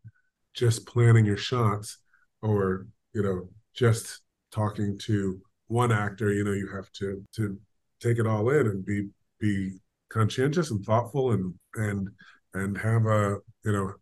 just 0.53 0.85
planning 0.85 1.25
your 1.25 1.37
shots 1.37 1.97
or 2.41 2.87
you 3.13 3.23
know 3.23 3.49
just 3.73 4.21
talking 4.51 4.97
to 5.03 5.39
one 5.67 5.91
actor, 5.91 6.31
you 6.33 6.43
know, 6.43 6.53
you 6.53 6.67
have 6.73 6.91
to 6.93 7.23
to 7.35 7.57
take 8.01 8.19
it 8.19 8.27
all 8.27 8.49
in 8.49 8.67
and 8.67 8.85
be 8.85 9.09
be 9.39 9.77
conscientious 10.09 10.71
and 10.71 10.83
thoughtful 10.85 11.31
and 11.31 11.53
and 11.75 12.09
and 12.53 12.77
have 12.77 13.05
a 13.05 13.37
you 13.65 13.71
know 13.71 13.93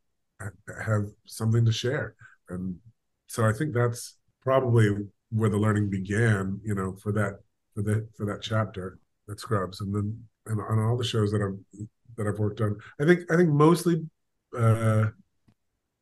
have 0.83 1.05
something 1.25 1.65
to 1.65 1.71
share. 1.71 2.15
And 2.49 2.75
so 3.27 3.45
I 3.45 3.53
think 3.53 3.73
that's 3.73 4.17
probably 4.41 4.89
where 5.31 5.49
the 5.49 5.57
learning 5.57 5.89
began, 5.89 6.59
you 6.63 6.75
know, 6.75 6.95
for 7.01 7.11
that 7.13 7.39
for 7.73 7.81
the 7.81 8.07
for 8.15 8.25
that 8.25 8.41
chapter 8.41 8.99
at 9.29 9.39
Scrubs, 9.39 9.81
and 9.81 9.93
then 9.93 10.23
and 10.45 10.61
on 10.61 10.79
all 10.79 10.97
the 10.97 11.03
shows 11.03 11.31
that 11.31 11.41
I've 11.41 11.87
that 12.17 12.27
I've 12.27 12.39
worked 12.39 12.61
on. 12.61 12.77
I 12.99 13.05
think 13.05 13.31
I 13.31 13.35
think 13.35 13.49
mostly 13.49 14.05
uh, 14.57 15.07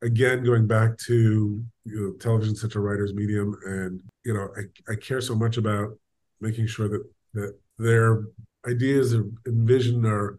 again 0.04 0.44
going 0.44 0.66
back 0.66 0.96
to 0.98 1.64
you 1.84 2.00
know 2.00 2.12
television 2.20 2.54
such 2.54 2.74
a 2.74 2.80
writer's 2.80 3.14
medium 3.14 3.56
and 3.64 4.00
you 4.24 4.34
know 4.34 4.48
I, 4.56 4.92
I 4.92 4.96
care 4.96 5.20
so 5.20 5.34
much 5.34 5.56
about 5.56 5.98
making 6.40 6.66
sure 6.66 6.88
that 6.88 7.04
that 7.32 7.58
their 7.78 8.24
ideas 8.68 9.12
and 9.14 9.36
vision 9.46 10.04
are 10.06 10.38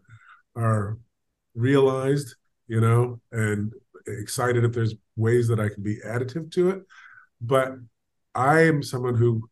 are 0.54 0.98
realized 1.54 2.34
you 2.68 2.80
know 2.80 3.20
and 3.32 3.72
excited 4.06 4.64
if 4.64 4.72
there's 4.72 4.94
ways 5.16 5.48
that 5.48 5.58
i 5.60 5.68
can 5.68 5.82
be 5.82 5.98
additive 6.06 6.50
to 6.52 6.70
it. 6.70 6.82
But 7.40 7.74
i 8.34 8.60
am 8.60 8.82
someone 8.82 9.16
who 9.16 9.48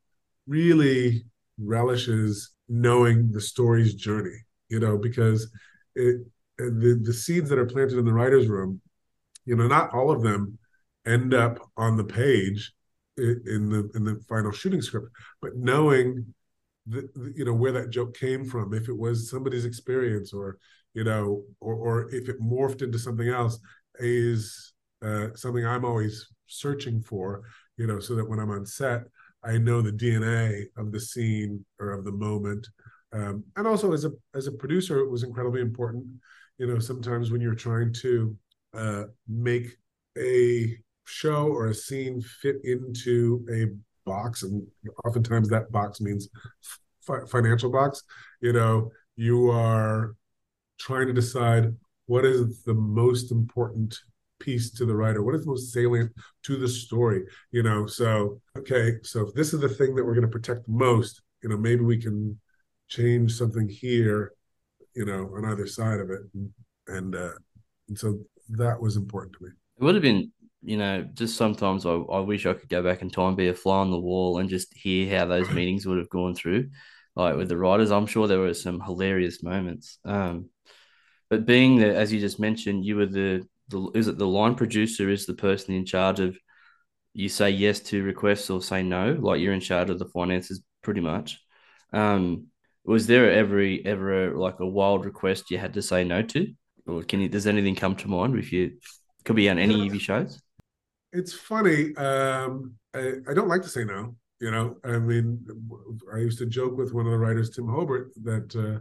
really 0.47 1.25
relishes 1.59 2.51
knowing 2.69 3.33
the 3.33 3.41
story's 3.41 3.95
journey 3.95 4.39
you 4.69 4.79
know 4.81 4.97
because 4.97 5.51
it 5.95 6.25
the 6.59 7.01
the 7.03 7.13
seeds 7.13 7.49
that 7.51 7.59
are 7.59 7.67
planted 7.67 7.99
in 7.99 8.05
the 8.05 8.13
writer's 8.13 8.47
room 8.47 8.81
you 9.45 9.57
know, 9.57 9.67
not 9.67 9.93
all 9.95 10.11
of 10.11 10.23
them 10.23 10.59
end 11.07 11.35
up 11.35 11.59
on 11.77 11.97
the 11.97 12.05
page 12.05 12.73
in 13.17 13.69
the 13.69 13.91
in 13.95 14.05
the 14.05 14.21
final 14.29 14.51
shooting 14.51 14.83
script, 14.83 15.09
but 15.41 15.57
knowing 15.57 16.35
the, 16.87 17.09
you 17.35 17.45
know 17.45 17.55
where 17.55 17.73
that 17.73 17.91
joke 17.91 18.17
came 18.17 18.45
from, 18.45 18.75
if 18.75 18.89
it 18.89 18.97
was 18.97 19.31
somebody's 19.31 19.65
experience, 19.65 20.33
or 20.33 20.59
you 20.95 21.05
know, 21.05 21.43
or 21.61 21.75
or 21.75 22.15
if 22.15 22.29
it 22.29 22.41
morphed 22.41 22.83
into 22.83 22.99
something 22.99 23.29
else, 23.29 23.59
is 23.99 24.73
uh, 25.03 25.29
something 25.35 25.65
I'm 25.65 25.85
always 25.85 26.27
searching 26.47 27.01
for. 27.03 27.43
You 27.77 27.87
know, 27.87 28.01
so 28.01 28.15
that 28.15 28.29
when 28.29 28.39
I'm 28.39 28.51
on 28.51 28.67
set, 28.67 29.03
I 29.45 29.59
know 29.59 29.83
the 29.83 29.93
DNA 29.93 30.65
of 30.77 30.93
the 30.93 31.01
scene 31.01 31.65
or 31.81 31.91
of 31.93 32.05
the 32.05 32.13
moment. 32.13 32.67
Um, 33.13 33.45
and 33.57 33.67
also 33.67 33.93
as 33.93 34.05
a 34.05 34.11
as 34.35 34.47
a 34.47 34.53
producer, 34.53 34.99
it 34.99 35.11
was 35.11 35.23
incredibly 35.23 35.61
important. 35.61 36.07
You 36.59 36.67
know, 36.67 36.79
sometimes 36.79 37.31
when 37.31 37.41
you're 37.41 37.55
trying 37.55 37.93
to 37.95 38.37
uh, 38.75 39.05
make 39.29 39.77
a 40.19 40.77
show 41.05 41.49
or 41.49 41.69
a 41.69 41.75
scene 41.75 42.21
fit 42.21 42.57
into 42.65 43.47
a 43.53 43.67
box 44.09 44.43
and 44.43 44.67
oftentimes 45.05 45.49
that 45.49 45.71
box 45.71 46.01
means 46.01 46.29
fi- 47.01 47.27
financial 47.31 47.71
box. 47.71 48.03
You 48.41 48.53
know 48.53 48.91
you 49.17 49.51
are 49.51 50.17
trying 50.79 51.07
to 51.07 51.13
decide 51.13 51.75
what 52.07 52.25
is 52.25 52.63
the 52.65 52.75
most 52.75 53.31
important 53.31 53.97
piece 54.41 54.73
to 54.73 54.85
the 54.85 54.95
writer 54.95 55.23
what 55.23 55.35
is 55.35 55.47
most 55.47 55.73
salient 55.73 56.13
to 56.43 56.57
the 56.57 56.69
story 56.69 57.23
you 57.53 57.63
know? 57.63 57.87
So 57.87 58.41
okay 58.59 58.95
so 59.03 59.29
if 59.29 59.35
this 59.35 59.55
is 59.55 59.61
the 59.61 59.69
thing 59.69 59.95
that 59.95 60.05
we're 60.05 60.15
going 60.15 60.23
to 60.23 60.29
protect 60.29 60.69
most 60.69 61.23
you 61.43 61.49
know 61.49 61.57
maybe 61.57 61.83
we 61.83 61.99
can 61.99 62.39
change 62.89 63.33
something 63.33 63.69
here 63.69 64.33
you 64.95 65.05
know 65.05 65.31
on 65.37 65.45
either 65.45 65.67
side 65.67 66.01
of 66.01 66.11
it. 66.11 66.21
And 66.35 66.51
and, 66.87 67.15
uh, 67.15 67.33
and 67.89 67.99
so 67.99 68.19
that 68.51 68.81
was 68.81 68.97
important 68.97 69.37
to 69.37 69.45
me. 69.45 69.51
It 69.79 69.85
would 69.85 69.95
have 69.95 70.03
been, 70.03 70.33
you 70.63 70.77
know, 70.77 71.03
just 71.15 71.37
sometimes 71.37 71.87
I, 71.87 71.93
I 71.93 72.21
wish 72.21 72.47
I 72.47 72.55
could 72.55 72.69
go 72.69 72.83
back 72.83 73.03
in 73.03 73.11
time, 73.11 73.35
be 73.35 73.49
a 73.49 73.55
fly 73.55 73.79
on 73.79 73.91
the 73.91 73.99
wall, 73.99 74.39
and 74.39 74.49
just 74.49 74.75
hear 74.75 75.19
how 75.19 75.27
those 75.27 75.51
meetings 75.53 75.87
would 75.87 75.99
have 75.99 76.11
gone 76.11 76.35
through, 76.35 76.71
like 77.17 77.37
with 77.37 77.49
the 77.49 77.57
writers. 77.57 77.91
I'm 77.91 78.07
sure 78.07 78.27
there 78.27 78.39
were 78.39 78.55
some 78.55 78.81
hilarious 78.81 79.43
moments. 79.43 79.99
Um, 80.05 80.51
but 81.31 81.47
being 81.47 81.79
that, 81.79 81.97
as 81.97 82.13
you 82.13 82.21
just 82.21 82.39
mentioned, 82.39 82.85
you 82.85 82.97
were 82.97 83.07
the, 83.07 83.47
the 83.69 83.91
is 83.95 84.09
it 84.09 84.19
the 84.19 84.27
line 84.27 84.55
producer 84.55 85.09
is 85.09 85.27
the 85.27 85.35
person 85.35 85.75
in 85.75 85.87
charge 85.87 86.21
of 86.21 86.37
you 87.15 87.29
say 87.29 87.51
yes 87.51 87.81
to 87.81 88.03
requests 88.03 88.51
or 88.51 88.61
say 88.61 88.83
no, 88.83 89.17
like 89.19 89.41
you're 89.41 89.55
in 89.55 89.61
charge 89.61 89.89
of 89.89 89.99
the 89.99 90.07
finances 90.07 90.63
pretty 90.83 91.01
much. 91.01 91.41
Um, 91.93 92.49
was 92.85 93.07
there 93.07 93.31
ever 93.31 93.65
ever 93.85 94.37
like 94.37 94.61
a 94.61 94.67
wild 94.67 95.05
request 95.05 95.51
you 95.51 95.59
had 95.59 95.75
to 95.75 95.83
say 95.83 96.05
no 96.05 96.23
to? 96.23 96.53
Or 96.87 97.03
can 97.03 97.21
you? 97.21 97.29
Does 97.29 97.47
anything 97.47 97.75
come 97.75 97.97
to 97.97 98.09
mind 98.09 98.39
if 98.39 98.53
you 98.53 98.73
could 99.25 99.37
be 99.37 99.49
on 99.49 99.59
any 99.59 99.77
yeah. 99.77 99.87
of 99.87 99.95
your 99.95 100.01
shows? 100.01 100.41
It's 101.13 101.33
funny. 101.33 101.95
Um, 101.97 102.75
I, 102.95 103.15
I 103.29 103.35
don't 103.35 103.49
like 103.49 103.63
to 103.63 103.69
say 103.69 103.85
no. 103.85 104.17
You 104.41 104.51
know, 104.51 104.77
I 104.85 104.99
mean, 104.99 105.47
I 106.13 106.19
used 106.19 106.39
to 106.39 106.47
joke 106.47 106.77
with 106.77 106.93
one 106.93 107.07
of 107.07 107.13
the 107.13 107.19
writers, 107.19 107.51
Tim 107.51 107.69
Hobert, 107.69 108.13
that 108.25 108.55
uh, 108.57 108.81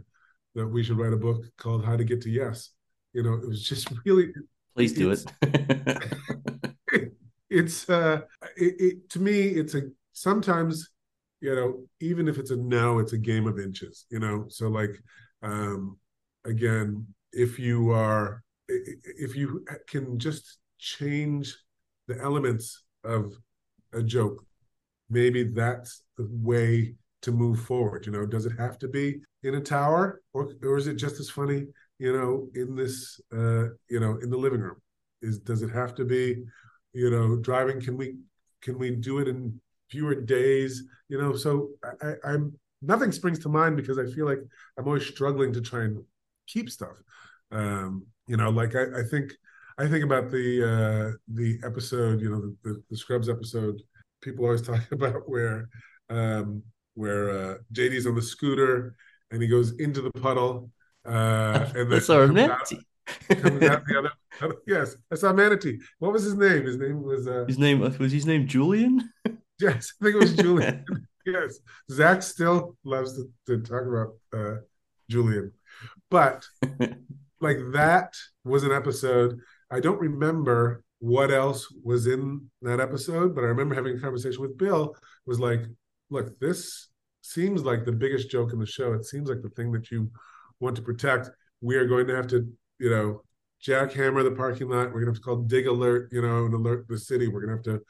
that 0.54 0.66
we 0.66 0.82
should 0.82 0.98
write 0.98 1.12
a 1.12 1.16
book 1.16 1.44
called 1.56 1.84
"How 1.84 1.96
to 1.96 2.04
Get 2.04 2.20
to 2.22 2.30
Yes." 2.30 2.70
You 3.12 3.22
know, 3.22 3.34
it 3.34 3.48
was 3.48 3.62
just 3.62 3.88
really. 4.04 4.32
Please 4.74 4.92
do 4.92 5.12
it. 5.12 5.24
it 6.92 7.12
it's 7.50 7.88
uh, 7.88 8.22
it, 8.56 8.74
it, 8.80 9.10
to 9.10 9.20
me, 9.20 9.42
it's 9.42 9.74
a 9.74 9.82
sometimes, 10.12 10.90
you 11.40 11.54
know, 11.54 11.84
even 12.00 12.26
if 12.26 12.38
it's 12.38 12.50
a 12.50 12.56
no, 12.56 12.98
it's 12.98 13.12
a 13.12 13.18
game 13.18 13.46
of 13.46 13.58
inches. 13.60 14.06
You 14.10 14.18
know, 14.18 14.46
so 14.48 14.68
like, 14.68 14.98
um, 15.42 15.98
again, 16.44 17.06
if 17.34 17.58
you 17.58 17.90
are 17.90 18.42
if 18.68 19.36
you 19.36 19.64
can 19.88 20.18
just 20.18 20.58
change 20.78 21.56
the 22.08 22.18
elements 22.20 22.84
of 23.04 23.32
a 23.92 24.02
joke 24.02 24.44
maybe 25.10 25.44
that's 25.44 26.02
the 26.16 26.28
way 26.30 26.94
to 27.22 27.32
move 27.32 27.60
forward? 27.60 28.06
You 28.06 28.12
know, 28.12 28.26
does 28.26 28.46
it 28.46 28.52
have 28.58 28.78
to 28.80 28.88
be 28.88 29.20
in 29.42 29.54
a 29.54 29.60
tower, 29.60 30.20
or 30.32 30.50
or 30.62 30.76
is 30.76 30.86
it 30.86 30.96
just 30.96 31.20
as 31.20 31.30
funny? 31.30 31.66
You 31.98 32.12
know, 32.12 32.48
in 32.54 32.74
this, 32.74 33.20
uh, 33.32 33.68
you 33.88 34.00
know, 34.00 34.18
in 34.22 34.30
the 34.30 34.36
living 34.36 34.60
room. 34.60 34.76
Is 35.22 35.38
does 35.38 35.62
it 35.62 35.70
have 35.70 35.94
to 35.96 36.04
be, 36.04 36.44
you 36.92 37.10
know, 37.10 37.36
driving? 37.36 37.80
Can 37.80 37.96
we 37.96 38.16
can 38.60 38.78
we 38.78 38.90
do 38.90 39.18
it 39.20 39.28
in 39.28 39.60
fewer 39.90 40.14
days? 40.14 40.82
You 41.08 41.18
know, 41.18 41.34
so 41.34 41.70
I, 42.02 42.14
I'm 42.24 42.58
nothing 42.82 43.12
springs 43.12 43.38
to 43.40 43.48
mind 43.48 43.76
because 43.76 43.98
I 43.98 44.06
feel 44.06 44.26
like 44.26 44.40
I'm 44.78 44.86
always 44.86 45.06
struggling 45.06 45.52
to 45.54 45.60
try 45.60 45.84
and 45.84 46.02
keep 46.46 46.70
stuff. 46.70 46.96
Um, 47.50 48.06
you 48.26 48.36
know, 48.36 48.50
like 48.50 48.74
I, 48.74 49.00
I 49.00 49.02
think 49.10 49.32
I 49.78 49.88
think 49.88 50.04
about 50.04 50.30
the 50.30 50.62
uh, 50.62 51.16
the 51.28 51.58
episode, 51.64 52.20
you 52.20 52.30
know, 52.30 52.40
the, 52.40 52.56
the, 52.62 52.82
the 52.90 52.96
Scrubs 52.96 53.28
episode. 53.28 53.80
People 54.22 54.44
always 54.44 54.62
talk 54.66 54.80
about 54.92 55.28
where 55.28 55.68
um, 56.10 56.62
where 56.94 57.30
uh, 57.30 57.54
JD's 57.72 58.06
on 58.06 58.14
the 58.14 58.22
scooter 58.22 58.94
and 59.30 59.42
he 59.42 59.48
goes 59.48 59.78
into 59.78 60.00
the 60.00 60.10
puddle. 60.12 60.70
Uh, 61.04 61.70
and 61.74 61.92
then 61.92 62.00
so 62.00 62.26
manatee. 62.28 62.78
out, 63.30 63.42
comes 63.42 63.62
out 63.64 63.86
the 63.86 63.98
other. 63.98 64.10
Yes, 64.66 64.96
I 65.12 65.14
saw 65.14 65.32
Manatee. 65.32 65.78
What 66.00 66.12
was 66.12 66.24
his 66.24 66.34
name? 66.34 66.64
His 66.64 66.76
name 66.76 67.02
was 67.02 67.28
uh, 67.28 67.44
his 67.46 67.58
name 67.58 67.78
was 67.78 68.10
his 68.10 68.26
name 68.26 68.48
Julian. 68.48 69.12
yes, 69.60 69.92
I 70.00 70.04
think 70.04 70.16
it 70.16 70.20
was 70.20 70.34
Julian. 70.34 70.84
yes, 71.24 71.60
Zach 71.88 72.20
still 72.20 72.76
loves 72.82 73.14
to, 73.16 73.30
to 73.46 73.62
talk 73.62 73.82
about 73.86 74.14
uh, 74.32 74.56
Julian, 75.08 75.52
but 76.10 76.44
like 77.40 77.58
that 77.72 78.14
was 78.44 78.64
an 78.64 78.72
episode. 78.72 79.38
I 79.70 79.80
don't 79.80 80.00
remember 80.00 80.82
what 80.98 81.30
else 81.30 81.72
was 81.82 82.06
in 82.06 82.50
that 82.62 82.80
episode, 82.80 83.34
but 83.34 83.44
I 83.44 83.48
remember 83.48 83.74
having 83.74 83.96
a 83.96 84.00
conversation 84.00 84.40
with 84.40 84.56
Bill. 84.56 84.94
Was 85.26 85.40
like, 85.40 85.62
look, 86.10 86.38
this 86.38 86.88
seems 87.22 87.62
like 87.62 87.84
the 87.84 87.92
biggest 87.92 88.30
joke 88.30 88.52
in 88.52 88.58
the 88.58 88.66
show. 88.66 88.92
It 88.92 89.04
seems 89.04 89.28
like 89.28 89.42
the 89.42 89.50
thing 89.50 89.72
that 89.72 89.90
you 89.90 90.10
want 90.60 90.76
to 90.76 90.82
protect. 90.82 91.30
We 91.60 91.76
are 91.76 91.86
going 91.86 92.06
to 92.08 92.16
have 92.16 92.26
to, 92.28 92.46
you 92.78 92.90
know, 92.90 93.22
jackhammer 93.64 94.22
the 94.22 94.36
parking 94.36 94.68
lot. 94.68 94.92
We're 94.92 95.00
gonna 95.00 95.12
have 95.12 95.16
to 95.16 95.20
call 95.20 95.36
dig 95.36 95.66
alert, 95.66 96.10
you 96.12 96.22
know, 96.22 96.44
and 96.44 96.54
alert 96.54 96.86
the 96.88 96.98
city. 96.98 97.28
We're 97.28 97.40
gonna 97.40 97.56
have 97.56 97.64
to 97.64 97.80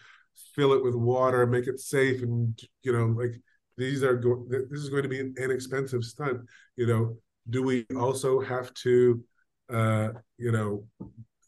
fill 0.54 0.72
it 0.72 0.82
with 0.82 0.94
water, 0.94 1.46
make 1.46 1.66
it 1.66 1.80
safe, 1.80 2.22
and 2.22 2.58
you 2.82 2.92
know, 2.92 3.06
like 3.06 3.34
these 3.76 4.02
are 4.02 4.14
go- 4.14 4.46
this 4.48 4.80
is 4.80 4.88
going 4.88 5.02
to 5.02 5.08
be 5.08 5.20
an 5.20 5.34
inexpensive 5.38 6.04
stunt. 6.04 6.40
You 6.76 6.86
know, 6.86 7.16
do 7.48 7.62
we 7.62 7.86
also 7.96 8.40
have 8.40 8.72
to, 8.74 9.22
uh, 9.72 10.08
you 10.38 10.52
know, 10.52 10.84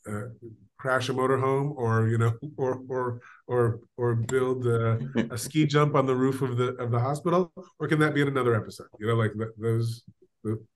uh, 0.09 0.29
crash 0.79 1.09
a 1.09 1.13
motorhome 1.13 1.75
or 1.77 2.09
you 2.09 2.19
know 2.19 2.33
or 2.57 2.81
or 2.89 3.21
or 3.47 3.81
or 3.97 4.15
build 4.15 4.67
a, 4.67 4.99
a, 5.31 5.39
ski 5.39 5.67
jump 5.67 5.95
on 5.95 6.07
the 6.07 6.15
roof 6.15 6.43
of 6.43 6.57
the 6.57 6.75
of 6.77 6.91
the 6.91 6.99
hospital? 6.99 7.53
Or 7.79 7.89
can 7.89 7.99
that 8.01 8.15
be 8.15 8.23
in 8.23 8.29
another 8.29 8.55
episode? 8.55 8.89
You 8.99 9.07
know 9.07 9.15
like 9.15 9.33
those 9.59 10.03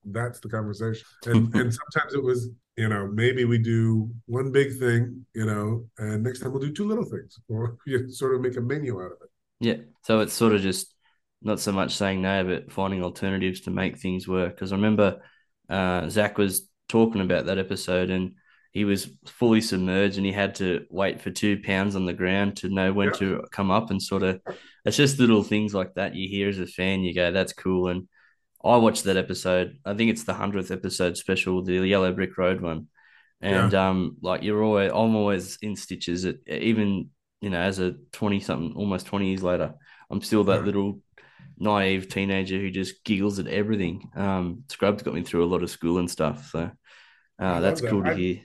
that's 0.04 0.40
the 0.40 0.48
conversation. 0.48 1.06
And 1.26 1.54
and 1.54 1.72
sometimes 1.72 2.14
it 2.14 2.22
was 2.22 2.50
you 2.76 2.88
know 2.88 3.08
maybe 3.12 3.44
we 3.44 3.58
do 3.58 4.10
one 4.26 4.50
big 4.50 4.78
thing 4.78 5.24
you 5.34 5.46
know 5.46 5.84
and 5.98 6.22
next 6.22 6.40
time 6.40 6.52
we'll 6.52 6.60
do 6.62 6.72
two 6.72 6.88
little 6.88 7.04
things 7.04 7.38
or 7.48 7.76
you 7.86 8.10
sort 8.10 8.34
of 8.34 8.40
make 8.40 8.56
a 8.56 8.60
menu 8.60 9.00
out 9.00 9.12
of 9.12 9.18
it. 9.22 9.30
Yeah. 9.60 9.76
So 10.02 10.20
it's 10.20 10.32
sort 10.32 10.54
of 10.54 10.62
just 10.62 10.94
not 11.42 11.60
so 11.60 11.72
much 11.72 11.96
saying 11.96 12.20
no 12.20 12.44
but 12.44 12.72
finding 12.72 13.02
alternatives 13.02 13.60
to 13.62 13.70
make 13.70 13.98
things 13.98 14.28
work 14.28 14.54
because 14.54 14.72
i 14.72 14.76
remember 14.76 15.20
uh, 15.68 16.08
zach 16.08 16.36
was 16.36 16.68
talking 16.88 17.20
about 17.20 17.46
that 17.46 17.58
episode 17.58 18.10
and 18.10 18.34
he 18.72 18.84
was 18.84 19.10
fully 19.26 19.60
submerged 19.60 20.16
and 20.16 20.26
he 20.26 20.32
had 20.32 20.54
to 20.56 20.86
wait 20.90 21.20
for 21.20 21.30
two 21.30 21.60
pounds 21.60 21.96
on 21.96 22.06
the 22.06 22.12
ground 22.12 22.56
to 22.56 22.68
know 22.68 22.92
when 22.92 23.08
yeah. 23.08 23.14
to 23.14 23.44
come 23.50 23.70
up 23.70 23.90
and 23.90 24.02
sort 24.02 24.22
of 24.22 24.40
it's 24.84 24.96
just 24.96 25.18
little 25.18 25.42
things 25.42 25.74
like 25.74 25.94
that 25.94 26.14
you 26.14 26.28
hear 26.28 26.48
as 26.48 26.58
a 26.58 26.66
fan 26.66 27.00
you 27.00 27.14
go 27.14 27.32
that's 27.32 27.52
cool 27.52 27.88
and 27.88 28.08
i 28.64 28.76
watched 28.76 29.04
that 29.04 29.16
episode 29.16 29.78
i 29.84 29.94
think 29.94 30.10
it's 30.10 30.24
the 30.24 30.32
100th 30.32 30.70
episode 30.70 31.16
special 31.16 31.62
the 31.62 31.74
yellow 31.86 32.12
brick 32.12 32.36
road 32.38 32.60
one 32.60 32.86
and 33.40 33.72
yeah. 33.72 33.88
um 33.88 34.16
like 34.20 34.42
you're 34.42 34.62
always 34.62 34.90
i'm 34.90 35.16
always 35.16 35.58
in 35.62 35.74
stitches 35.74 36.24
at, 36.24 36.36
even 36.46 37.08
you 37.40 37.50
know 37.50 37.60
as 37.60 37.78
a 37.78 37.92
20 38.12 38.40
something 38.40 38.72
almost 38.76 39.06
20 39.06 39.28
years 39.28 39.42
later 39.42 39.74
i'm 40.10 40.20
still 40.20 40.44
that 40.44 40.60
yeah. 40.60 40.66
little 40.66 41.00
naive 41.60 42.08
teenager 42.08 42.58
who 42.58 42.70
just 42.70 43.04
giggles 43.04 43.38
at 43.38 43.46
everything 43.46 44.10
um 44.16 44.64
scrubs 44.68 45.02
got 45.02 45.14
me 45.14 45.22
through 45.22 45.44
a 45.44 45.46
lot 45.52 45.62
of 45.62 45.70
school 45.70 45.98
and 45.98 46.10
stuff 46.10 46.50
so 46.50 46.70
uh, 47.38 47.60
that's 47.60 47.80
that. 47.80 47.90
cool 47.90 48.02
to 48.02 48.10
I, 48.10 48.14
hear 48.14 48.40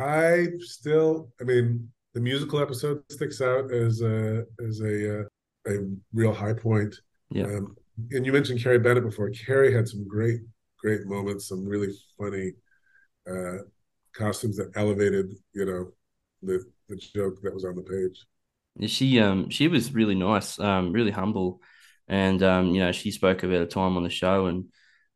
I 0.00 0.46
still, 0.60 1.30
I 1.40 1.44
mean, 1.44 1.90
the 2.14 2.20
musical 2.20 2.60
episode 2.60 3.02
sticks 3.10 3.40
out 3.40 3.72
as 3.72 4.00
a 4.00 4.44
as 4.66 4.80
a 4.80 5.20
uh, 5.20 5.24
a 5.68 5.78
real 6.12 6.32
high 6.32 6.54
point. 6.54 6.94
Yeah. 7.30 7.44
Um, 7.44 7.76
and 8.12 8.24
you 8.24 8.32
mentioned 8.32 8.62
Carey 8.62 8.78
Bennett 8.78 9.04
before. 9.04 9.30
Carrie 9.30 9.74
had 9.74 9.86
some 9.86 10.08
great, 10.08 10.40
great 10.78 11.06
moments, 11.06 11.48
some 11.48 11.66
really 11.66 11.92
funny 12.18 12.52
uh, 13.30 13.58
costumes 14.14 14.56
that 14.56 14.72
elevated, 14.74 15.34
you 15.52 15.66
know, 15.66 15.92
the 16.42 16.64
the 16.88 16.96
joke 16.96 17.42
that 17.42 17.52
was 17.52 17.64
on 17.64 17.76
the 17.76 17.82
page. 17.82 18.24
She 18.88 19.20
um 19.20 19.50
she 19.50 19.68
was 19.68 19.92
really 19.92 20.14
nice, 20.14 20.58
um, 20.58 20.92
really 20.92 21.10
humble, 21.10 21.60
and 22.10 22.42
um, 22.42 22.74
you 22.74 22.80
know, 22.80 22.92
she 22.92 23.10
spoke 23.12 23.42
about 23.44 23.62
a 23.62 23.66
time 23.66 23.96
on 23.96 24.02
the 24.02 24.10
show 24.10 24.46
and 24.46 24.66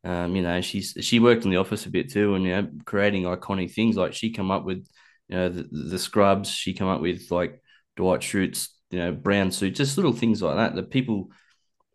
um, 0.05 0.37
you 0.37 0.43
know, 0.43 0.61
she's 0.61 0.95
she 1.01 1.19
worked 1.19 1.45
in 1.45 1.51
the 1.51 1.57
office 1.57 1.87
a 1.87 1.91
bit 1.91 2.11
too, 2.11 2.35
and 2.35 2.45
you 2.45 2.51
know, 2.51 2.69
creating 2.85 3.25
iconic 3.25 3.73
things 3.73 3.97
like 3.97 4.13
she 4.13 4.31
come 4.33 4.51
up 4.51 4.65
with, 4.65 4.87
you 5.29 5.37
know, 5.37 5.49
the, 5.49 5.63
the 5.73 5.99
scrubs. 5.99 6.51
She 6.51 6.75
come 6.75 6.89
up 6.89 7.01
with 7.01 7.31
like 7.31 7.61
Dwight 7.97 8.21
Schrute's, 8.23 8.69
you 8.91 8.99
know, 8.99 9.13
brown 9.13 9.51
suit, 9.51 9.75
just 9.75 9.97
little 9.97 10.13
things 10.13 10.43
like 10.43 10.57
that 10.57 10.75
that 10.77 10.91
people, 10.91 11.31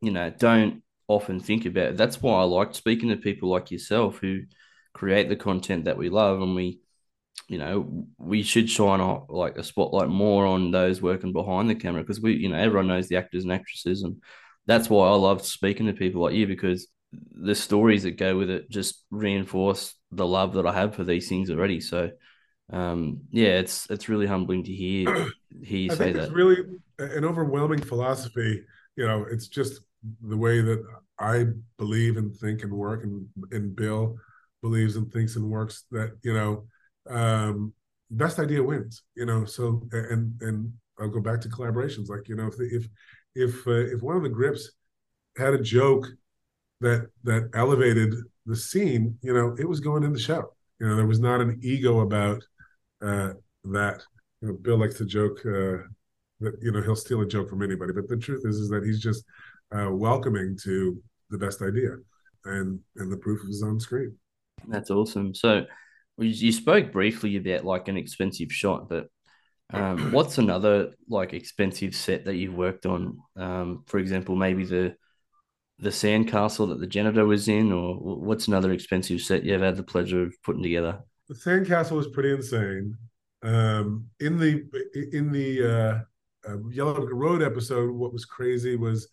you 0.01 0.11
know, 0.11 0.31
don't 0.31 0.81
often 1.07 1.39
think 1.39 1.65
about. 1.65 1.97
That's 1.97 2.21
why 2.21 2.41
I 2.41 2.43
like 2.43 2.73
speaking 2.73 3.09
to 3.09 3.15
people 3.15 3.49
like 3.49 3.69
yourself 3.71 4.17
who 4.17 4.41
create 4.93 5.29
the 5.29 5.35
content 5.35 5.85
that 5.85 5.97
we 5.97 6.09
love, 6.09 6.41
and 6.41 6.55
we, 6.55 6.81
you 7.47 7.59
know, 7.59 8.07
we 8.17 8.41
should 8.41 8.69
shine 8.71 9.01
a, 9.01 9.31
like 9.31 9.57
a 9.57 9.63
spotlight 9.63 10.09
more 10.09 10.47
on 10.47 10.71
those 10.71 10.99
working 10.99 11.31
behind 11.31 11.69
the 11.69 11.75
camera 11.75 12.01
because 12.01 12.21
we, 12.21 12.33
you 12.35 12.49
know, 12.49 12.57
everyone 12.57 12.87
knows 12.87 13.07
the 13.07 13.17
actors 13.17 13.43
and 13.43 13.53
actresses, 13.53 14.01
and 14.01 14.21
that's 14.69 14.89
why 14.89 15.07
I 15.07 15.15
love 15.15 15.43
speaking 15.43 15.87
to 15.87 15.93
people 15.93 16.21
like 16.21 16.35
you 16.35 16.45
because 16.45 16.87
the 17.11 17.55
stories 17.55 18.03
that 18.03 18.17
go 18.17 18.37
with 18.37 18.51
it 18.51 18.69
just 18.69 19.03
reinforce 19.09 19.95
the 20.11 20.27
love 20.27 20.53
that 20.53 20.67
I 20.67 20.73
have 20.73 20.93
for 20.93 21.03
these 21.03 21.27
things 21.27 21.49
already. 21.49 21.79
So, 21.79 22.11
um, 22.71 23.21
yeah, 23.31 23.59
it's 23.59 23.89
it's 23.89 24.09
really 24.09 24.27
humbling 24.27 24.63
to 24.65 24.71
hear 24.71 25.31
hear 25.63 25.79
you 25.79 25.91
I 25.91 25.95
say 25.95 26.11
that. 26.11 26.23
It's 26.25 26.31
really 26.31 26.57
an 26.99 27.25
overwhelming 27.25 27.81
philosophy. 27.81 28.63
You 28.95 29.07
know, 29.07 29.25
it's 29.31 29.47
just 29.47 29.81
the 30.21 30.37
way 30.37 30.61
that 30.61 30.83
I 31.19 31.45
believe 31.79 32.17
and 32.17 32.35
think 32.35 32.61
and 32.61 32.71
work, 32.71 33.03
and 33.03 33.27
and 33.51 33.75
Bill 33.75 34.17
believes 34.61 34.97
and 34.97 35.11
thinks 35.11 35.35
and 35.35 35.49
works. 35.49 35.85
That 35.89 36.11
you 36.21 36.33
know, 36.33 36.67
um, 37.09 37.73
best 38.11 38.37
idea 38.37 38.61
wins. 38.61 39.01
You 39.15 39.25
know, 39.25 39.45
so 39.45 39.81
and 39.93 40.39
and 40.41 40.71
I'll 40.99 41.09
go 41.09 41.21
back 41.21 41.41
to 41.41 41.49
collaborations. 41.49 42.07
Like 42.07 42.27
you 42.27 42.35
know, 42.35 42.47
if 42.47 42.57
the, 42.57 42.65
if 42.65 42.87
if 43.35 43.67
uh, 43.67 43.71
if 43.71 44.01
one 44.01 44.15
of 44.15 44.23
the 44.23 44.29
grips 44.29 44.71
had 45.37 45.53
a 45.53 45.61
joke 45.61 46.07
that 46.81 47.07
that 47.23 47.49
elevated 47.53 48.13
the 48.45 48.55
scene, 48.55 49.17
you 49.21 49.33
know, 49.33 49.55
it 49.59 49.67
was 49.67 49.79
going 49.79 50.03
in 50.03 50.13
the 50.13 50.19
show. 50.19 50.53
You 50.79 50.87
know, 50.87 50.95
there 50.95 51.05
was 51.05 51.19
not 51.19 51.41
an 51.41 51.59
ego 51.61 51.99
about 52.01 52.43
uh, 53.01 53.33
that. 53.65 54.01
You 54.41 54.49
know, 54.49 54.53
Bill 54.53 54.79
likes 54.79 54.95
to 54.95 55.05
joke 55.05 55.39
uh, 55.45 55.83
that 56.39 56.57
you 56.61 56.71
know 56.71 56.81
he'll 56.81 56.95
steal 56.95 57.21
a 57.21 57.27
joke 57.27 57.49
from 57.49 57.61
anybody, 57.61 57.93
but 57.93 58.07
the 58.07 58.17
truth 58.17 58.43
is 58.45 58.57
is 58.57 58.69
that 58.69 58.85
he's 58.85 59.01
just 59.01 59.23
uh, 59.75 59.89
welcoming 59.91 60.57
to 60.63 61.01
the 61.29 61.37
best 61.37 61.61
idea, 61.61 61.97
and 62.45 62.79
and 62.97 63.11
the 63.11 63.17
proof 63.17 63.41
is 63.47 63.63
on 63.63 63.79
screen. 63.79 64.15
That's 64.67 64.91
awesome. 64.91 65.33
So 65.35 65.65
you 66.17 66.51
spoke 66.51 66.91
briefly 66.91 67.37
about 67.37 67.65
like 67.65 67.87
an 67.87 67.97
expensive 67.97 68.51
shot, 68.51 68.89
but 68.89 69.07
um, 69.73 70.11
what's 70.11 70.37
another 70.37 70.93
like 71.07 71.33
expensive 71.33 71.95
set 71.95 72.25
that 72.25 72.35
you've 72.35 72.55
worked 72.55 72.85
on? 72.85 73.19
Um, 73.35 73.83
for 73.87 73.99
example, 73.99 74.35
maybe 74.35 74.65
the 74.65 74.95
the 75.79 75.89
sandcastle 75.89 76.69
that 76.69 76.79
the 76.79 76.87
janitor 76.87 77.25
was 77.25 77.47
in, 77.47 77.71
or 77.71 77.95
what's 77.95 78.47
another 78.47 78.71
expensive 78.71 79.21
set 79.21 79.43
you've 79.43 79.61
had 79.61 79.77
the 79.77 79.83
pleasure 79.83 80.23
of 80.23 80.35
putting 80.43 80.63
together? 80.63 80.99
The 81.29 81.35
sandcastle 81.35 81.91
was 81.91 82.07
pretty 82.07 82.31
insane. 82.31 82.97
Um, 83.43 84.07
in 84.19 84.37
the 84.37 84.65
in 85.13 85.31
the 85.31 85.63
uh, 85.63 86.49
uh, 86.49 86.57
Yellow 86.69 87.05
Road 87.07 87.41
episode, 87.41 87.91
what 87.91 88.11
was 88.11 88.25
crazy 88.25 88.75
was 88.75 89.07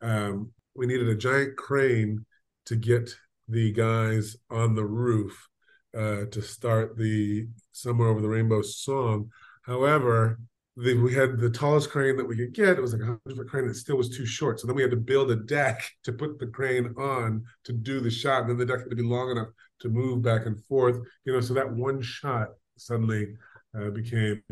um, 0.00 0.52
we 0.74 0.86
needed 0.86 1.08
a 1.08 1.16
giant 1.16 1.56
crane 1.56 2.24
to 2.66 2.76
get 2.76 3.14
the 3.48 3.72
guys 3.72 4.36
on 4.50 4.74
the 4.74 4.84
roof 4.84 5.48
uh, 5.96 6.26
to 6.30 6.40
start 6.40 6.96
the 6.96 7.48
"Somewhere 7.72 8.08
Over 8.08 8.20
the 8.20 8.28
Rainbow" 8.28 8.62
song. 8.62 9.30
However, 9.62 10.38
the, 10.76 10.94
we 10.94 11.14
had 11.14 11.38
the 11.38 11.50
tallest 11.50 11.90
crane 11.90 12.16
that 12.16 12.24
we 12.26 12.36
could 12.36 12.54
get. 12.54 12.78
It 12.78 12.80
was 12.80 12.92
like 12.92 13.02
a 13.02 13.04
hundred 13.04 13.36
foot 13.36 13.48
crane. 13.48 13.68
It 13.68 13.74
still 13.74 13.96
was 13.96 14.16
too 14.16 14.24
short. 14.24 14.58
So 14.58 14.66
then 14.66 14.76
we 14.76 14.82
had 14.82 14.90
to 14.90 14.96
build 14.96 15.30
a 15.30 15.36
deck 15.36 15.82
to 16.04 16.12
put 16.12 16.38
the 16.38 16.46
crane 16.46 16.94
on 16.96 17.44
to 17.64 17.72
do 17.72 18.00
the 18.00 18.10
shot. 18.10 18.42
And 18.42 18.50
then 18.50 18.58
the 18.58 18.66
deck 18.66 18.80
had 18.80 18.90
to 18.90 18.96
be 18.96 19.02
long 19.02 19.30
enough 19.30 19.48
to 19.80 19.88
move 19.88 20.22
back 20.22 20.46
and 20.46 20.62
forth. 20.64 20.98
You 21.24 21.34
know, 21.34 21.40
so 21.40 21.54
that 21.54 21.70
one 21.70 22.00
shot 22.00 22.48
suddenly 22.78 23.34
uh, 23.78 23.90
became 23.90 24.42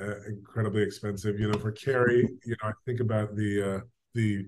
uh, 0.00 0.22
incredibly 0.28 0.82
expensive. 0.82 1.38
You 1.38 1.50
know, 1.50 1.58
for 1.58 1.72
Carey, 1.72 2.28
you 2.44 2.56
know, 2.62 2.68
I 2.68 2.72
think 2.84 3.00
about 3.00 3.36
the 3.36 3.76
uh, 3.76 3.80
the 4.14 4.46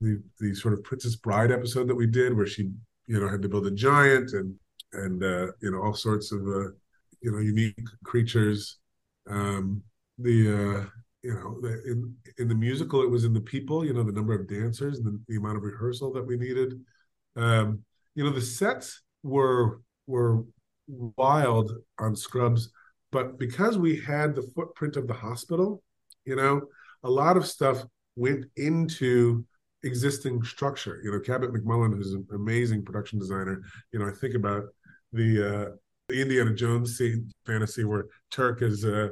the 0.00 0.22
the 0.40 0.54
sort 0.54 0.74
of 0.74 0.84
Princess 0.84 1.16
Bride 1.16 1.52
episode 1.52 1.88
that 1.88 1.94
we 1.94 2.06
did, 2.06 2.36
where 2.36 2.46
she 2.46 2.70
you 3.06 3.20
know 3.20 3.28
had 3.28 3.42
to 3.42 3.48
build 3.48 3.66
a 3.66 3.70
giant 3.70 4.32
and 4.32 4.54
and 4.92 5.22
uh, 5.22 5.52
you 5.60 5.70
know 5.70 5.82
all 5.82 5.94
sorts 5.94 6.32
of 6.32 6.40
uh, 6.40 6.70
you 7.20 7.32
know 7.32 7.38
unique 7.38 7.78
creatures. 8.04 8.78
Um, 9.28 9.82
the 10.18 10.48
uh, 10.48 10.84
you 11.22 11.34
know 11.34 11.60
the, 11.60 11.82
in 11.90 12.14
in 12.38 12.48
the 12.48 12.54
musical, 12.54 13.02
it 13.02 13.10
was 13.10 13.24
in 13.24 13.32
the 13.32 13.40
people. 13.40 13.84
You 13.84 13.92
know 13.92 14.02
the 14.02 14.12
number 14.12 14.34
of 14.34 14.48
dancers 14.48 14.98
and 14.98 15.06
the, 15.06 15.20
the 15.28 15.36
amount 15.36 15.56
of 15.56 15.62
rehearsal 15.62 16.12
that 16.12 16.26
we 16.26 16.36
needed. 16.36 16.80
Um, 17.36 17.80
you 18.14 18.24
know 18.24 18.30
the 18.30 18.40
sets 18.40 19.02
were 19.22 19.80
were 20.06 20.44
wild 20.88 21.72
on 21.98 22.14
Scrubs, 22.14 22.70
but 23.12 23.38
because 23.38 23.76
we 23.76 24.00
had 24.00 24.34
the 24.34 24.48
footprint 24.54 24.96
of 24.96 25.06
the 25.06 25.14
hospital, 25.14 25.82
you 26.24 26.36
know, 26.36 26.62
a 27.02 27.10
lot 27.10 27.36
of 27.36 27.46
stuff 27.46 27.84
went 28.16 28.46
into 28.56 29.44
existing 29.82 30.42
structure. 30.42 31.00
You 31.02 31.12
know, 31.12 31.20
Cabot 31.20 31.52
McMullen, 31.52 31.94
who's 31.94 32.12
an 32.12 32.26
amazing 32.32 32.84
production 32.84 33.18
designer. 33.18 33.62
You 33.92 34.00
know, 34.00 34.08
I 34.08 34.12
think 34.12 34.34
about 34.34 34.64
the 35.12 35.54
uh, 35.54 35.70
the 36.08 36.20
Indiana 36.20 36.54
Jones 36.54 36.96
scene 36.96 37.32
fantasy 37.46 37.84
where 37.84 38.06
Turk 38.30 38.62
is 38.62 38.84
a 38.84 39.10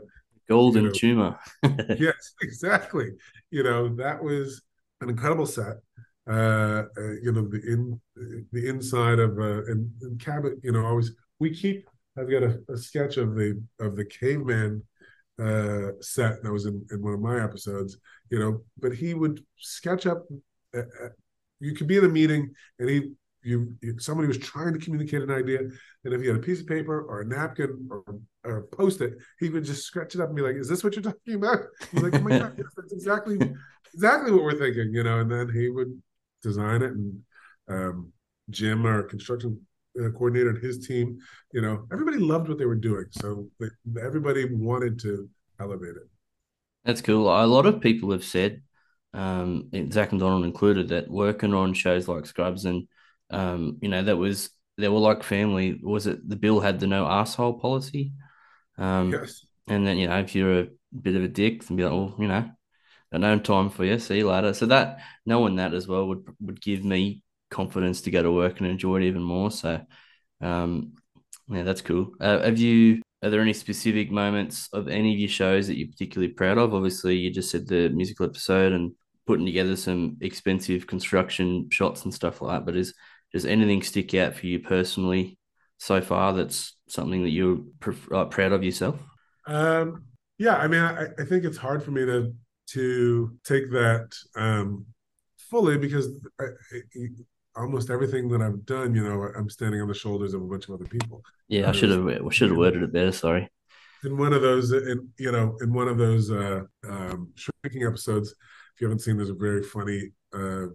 golden 0.49 0.85
you 0.85 0.89
know, 0.89 0.95
tumor. 0.95 1.39
yes, 1.99 2.35
exactly. 2.43 3.11
You 3.51 3.63
know, 3.63 3.95
that 3.97 4.23
was 4.23 4.63
an 5.01 5.09
incredible 5.09 5.47
set. 5.47 5.77
Uh, 6.29 6.85
uh, 6.97 7.13
you 7.23 7.33
know, 7.33 7.47
the 7.49 7.61
in 7.67 8.01
the 8.53 8.69
inside 8.69 9.19
of 9.19 9.39
uh, 9.39 9.65
and, 9.65 9.91
and 10.03 10.21
Cabot. 10.21 10.55
You 10.63 10.73
know, 10.73 10.87
always 10.87 11.13
we 11.39 11.55
keep. 11.55 11.87
I've 12.17 12.31
got 12.31 12.45
a, 12.45 12.61
a 12.69 12.77
sketch 12.77 13.17
of 13.17 13.35
the 13.35 13.61
of 13.81 13.97
the 13.97 14.05
caveman 14.05 14.83
uh, 15.39 15.93
set 16.01 16.43
that 16.43 16.53
was 16.53 16.67
in, 16.67 16.87
in 16.93 17.03
one 17.03 17.15
of 17.15 17.21
my 17.21 17.43
episodes, 17.43 17.99
you 18.31 18.39
know, 18.39 18.63
but 18.79 18.95
he 18.95 19.15
would 19.15 19.45
sketch 19.59 20.07
up. 20.07 20.25
Uh, 20.75 20.81
uh 21.03 21.09
you 21.61 21.75
could 21.75 21.87
be 21.87 21.97
in 21.97 22.05
a 22.05 22.09
meeting 22.09 22.53
and 22.79 22.91
he, 22.91 23.13
you, 23.45 23.75
you, 23.83 23.99
somebody 23.99 24.27
was 24.27 24.39
trying 24.39 24.73
to 24.73 24.79
communicate 24.79 25.23
an 25.23 25.31
idea, 25.31 25.61
and 25.61 26.15
if 26.15 26.21
he 26.21 26.27
had 26.27 26.37
a 26.37 26.41
piece 26.41 26.61
of 26.61 26.67
paper 26.67 27.03
or 27.03 27.21
a 27.21 27.27
napkin 27.27 27.89
or, 27.91 28.03
or 28.45 28.63
post 28.73 29.01
it, 29.01 29.15
he 29.39 29.49
would 29.51 29.65
just 29.65 29.85
scratch 29.85 30.15
it 30.15 30.21
up 30.21 30.29
and 30.29 30.37
be 30.37 30.43
like, 30.43 30.57
"Is 30.57 30.69
this 30.69 30.83
what 30.83 30.95
you're 30.95 31.03
talking 31.03 31.35
about?" 31.35 31.61
Like, 31.93 32.15
"Oh 32.15 32.21
my 32.21 32.39
god, 32.39 32.57
that's 32.57 32.93
exactly 32.93 33.39
exactly 33.93 34.33
what 34.33 34.43
we're 34.43 34.59
thinking," 34.59 34.93
you 34.93 35.03
know. 35.03 35.21
And 35.21 35.31
then 35.31 35.51
he 35.53 35.69
would 35.69 36.01
design 36.43 36.83
it, 36.83 36.93
and 36.93 37.21
um, 37.69 38.13
Jim, 38.51 38.87
our 38.87 39.03
construction 39.03 39.61
uh, 39.99 40.11
coordinator 40.11 40.51
and 40.51 40.63
his 40.63 40.87
team, 40.87 41.19
you 41.53 41.61
know, 41.61 41.87
everybody 41.93 42.19
loved 42.19 42.49
what 42.49 42.59
they 42.59 42.67
were 42.67 42.75
doing. 42.75 43.05
So 43.13 43.49
they, 43.61 43.69
everybody 44.03 44.47
wanted 44.53 44.99
to 45.01 45.29
elevate 45.61 45.97
it. 45.97 46.09
That's 46.85 47.01
cool. 47.01 47.29
A 47.29 47.47
lot 47.47 47.67
of 47.67 47.81
people 47.81 48.11
have 48.11 48.25
said, 48.25 48.63
um, 49.15 49.71
Zach 49.91 50.11
and 50.11 50.21
Donald 50.21 50.45
included, 50.45 50.89
that 50.89 51.11
working 51.11 51.55
on 51.55 51.73
shows 51.73 52.09
like 52.09 52.27
Scrubs 52.27 52.65
and, 52.65 52.89
um, 53.35 53.79
you 53.81 53.89
know, 53.89 54.03
that 54.03 54.17
was, 54.17 54.51
they 54.77 54.89
were 54.89 54.99
like 54.99 55.23
family. 55.23 55.81
Was 55.83 56.07
it 56.07 56.29
the 56.29 56.37
bill 56.37 56.61
had 56.61 56.81
the 56.81 56.87
no 56.87 57.07
asshole 57.07 57.61
policy? 57.61 58.13
Um, 58.79 59.13
yes. 59.13 59.47
And 59.67 59.87
then, 59.87 59.97
you 59.99 60.09
know, 60.09 60.19
if 60.19 60.35
you're 60.35 60.61
a 60.61 60.67
bit 61.01 61.17
of 61.17 61.23
a 61.23 61.29
dick, 61.29 61.65
then 61.65 61.77
be 61.77 61.85
like, 61.85 61.93
oh, 61.93 62.15
you 62.19 62.29
know, 62.29 62.51
no 63.13 63.39
time 63.39 63.71
for 63.71 63.85
you. 63.85 63.99
See 63.99 64.19
you 64.19 64.29
later. 64.29 64.53
So 64.55 64.67
that, 64.67 64.99
knowing 65.25 65.57
that 65.57 65.75
as 65.75 65.87
well 65.87 66.09
would, 66.09 66.25
would 66.41 66.61
give 66.61 66.85
me 66.85 67.23
confidence 67.51 68.03
to 68.03 68.11
go 68.11 68.23
to 68.23 68.33
work 68.33 68.59
and 68.59 68.69
enjoy 68.69 68.97
it 68.97 69.05
even 69.05 69.23
more. 69.23 69.51
So, 69.51 69.81
um, 70.41 70.95
yeah, 71.49 71.63
that's 71.63 71.81
cool. 71.81 72.13
Uh, 72.21 72.41
have 72.41 72.59
you? 72.59 73.01
Are 73.23 73.31
there 73.31 73.41
any 73.41 73.55
specific 73.55 74.11
moments 74.11 74.69
of 74.73 74.89
any 74.89 75.15
of 75.15 75.19
your 75.19 75.31
shows 75.31 75.67
that 75.69 75.79
you're 75.79 75.89
particularly 75.89 76.35
proud 76.35 76.59
of? 76.59 76.75
Obviously, 76.75 77.17
you 77.17 77.31
just 77.31 77.51
said 77.51 77.67
the 77.67 77.89
musical 77.89 78.27
episode 78.27 78.73
and 78.73 78.93
putting 79.27 79.47
together 79.47 79.77
some 79.77 80.19
expensive 80.21 80.87
construction 80.87 81.71
shots 81.71 82.05
and 82.05 82.13
stuff 82.13 82.43
like 82.43 82.59
that. 82.59 82.67
But 82.67 82.77
is 82.77 82.93
does 83.35 83.45
anything 83.45 83.83
stick 83.83 84.15
out 84.15 84.37
for 84.37 84.47
you 84.47 84.61
personally 84.61 85.37
so 85.79 86.01
far? 86.01 86.33
That's 86.33 86.77
something 86.89 87.25
that 87.25 87.31
you're 87.31 87.59
uh, 88.13 88.27
proud 88.27 88.53
of 88.53 88.63
yourself. 88.63 88.97
Um, 89.47 90.05
yeah, 90.39 90.57
I 90.57 90.69
mean, 90.69 90.81
I, 90.81 91.09
I 91.19 91.25
think 91.25 91.45
it's 91.45 91.59
hard 91.59 91.83
for 91.83 91.91
me 91.91 92.07
to 92.07 92.33
to 92.67 93.37
take 93.45 93.71
that 93.73 94.15
um, 94.37 94.87
fully 95.37 95.77
because 95.77 96.09
I, 96.41 96.45
almost 97.57 97.91
everything 97.91 98.29
that 98.29 98.41
I've 98.41 98.65
done, 98.65 98.95
you 98.95 99.03
know, 99.03 99.29
I'm 99.37 99.51
standing 99.51 99.81
on 99.81 99.89
the 99.89 99.95
shoulders 99.95 100.33
of 100.33 100.41
a 100.41 100.47
bunch 100.47 100.69
of 100.69 100.75
other 100.75 100.87
people. 100.87 101.23
Yeah, 101.49 101.69
I 101.69 101.73
should 101.73 101.91
have 101.91 102.33
should 102.33 102.51
have 102.51 102.57
worded 102.57 102.85
it 102.85 102.93
better. 102.93 103.13
Sorry. 103.13 103.51
In 104.05 104.17
one 104.17 104.33
of 104.33 104.43
those, 104.43 104.71
in 104.71 105.09
you 105.19 105.33
know, 105.33 105.57
in 105.61 105.73
one 105.73 105.89
of 105.89 105.99
those 105.99 106.31
uh, 106.31 106.63
um, 106.89 107.33
shrinking 107.35 107.85
episodes, 107.85 108.31
if 108.31 108.81
you 108.81 108.87
haven't 108.87 109.01
seen, 109.01 109.17
there's 109.17 109.31
a 109.31 109.35
very 109.35 109.65
funny 109.65 110.13
uh, 110.33 110.67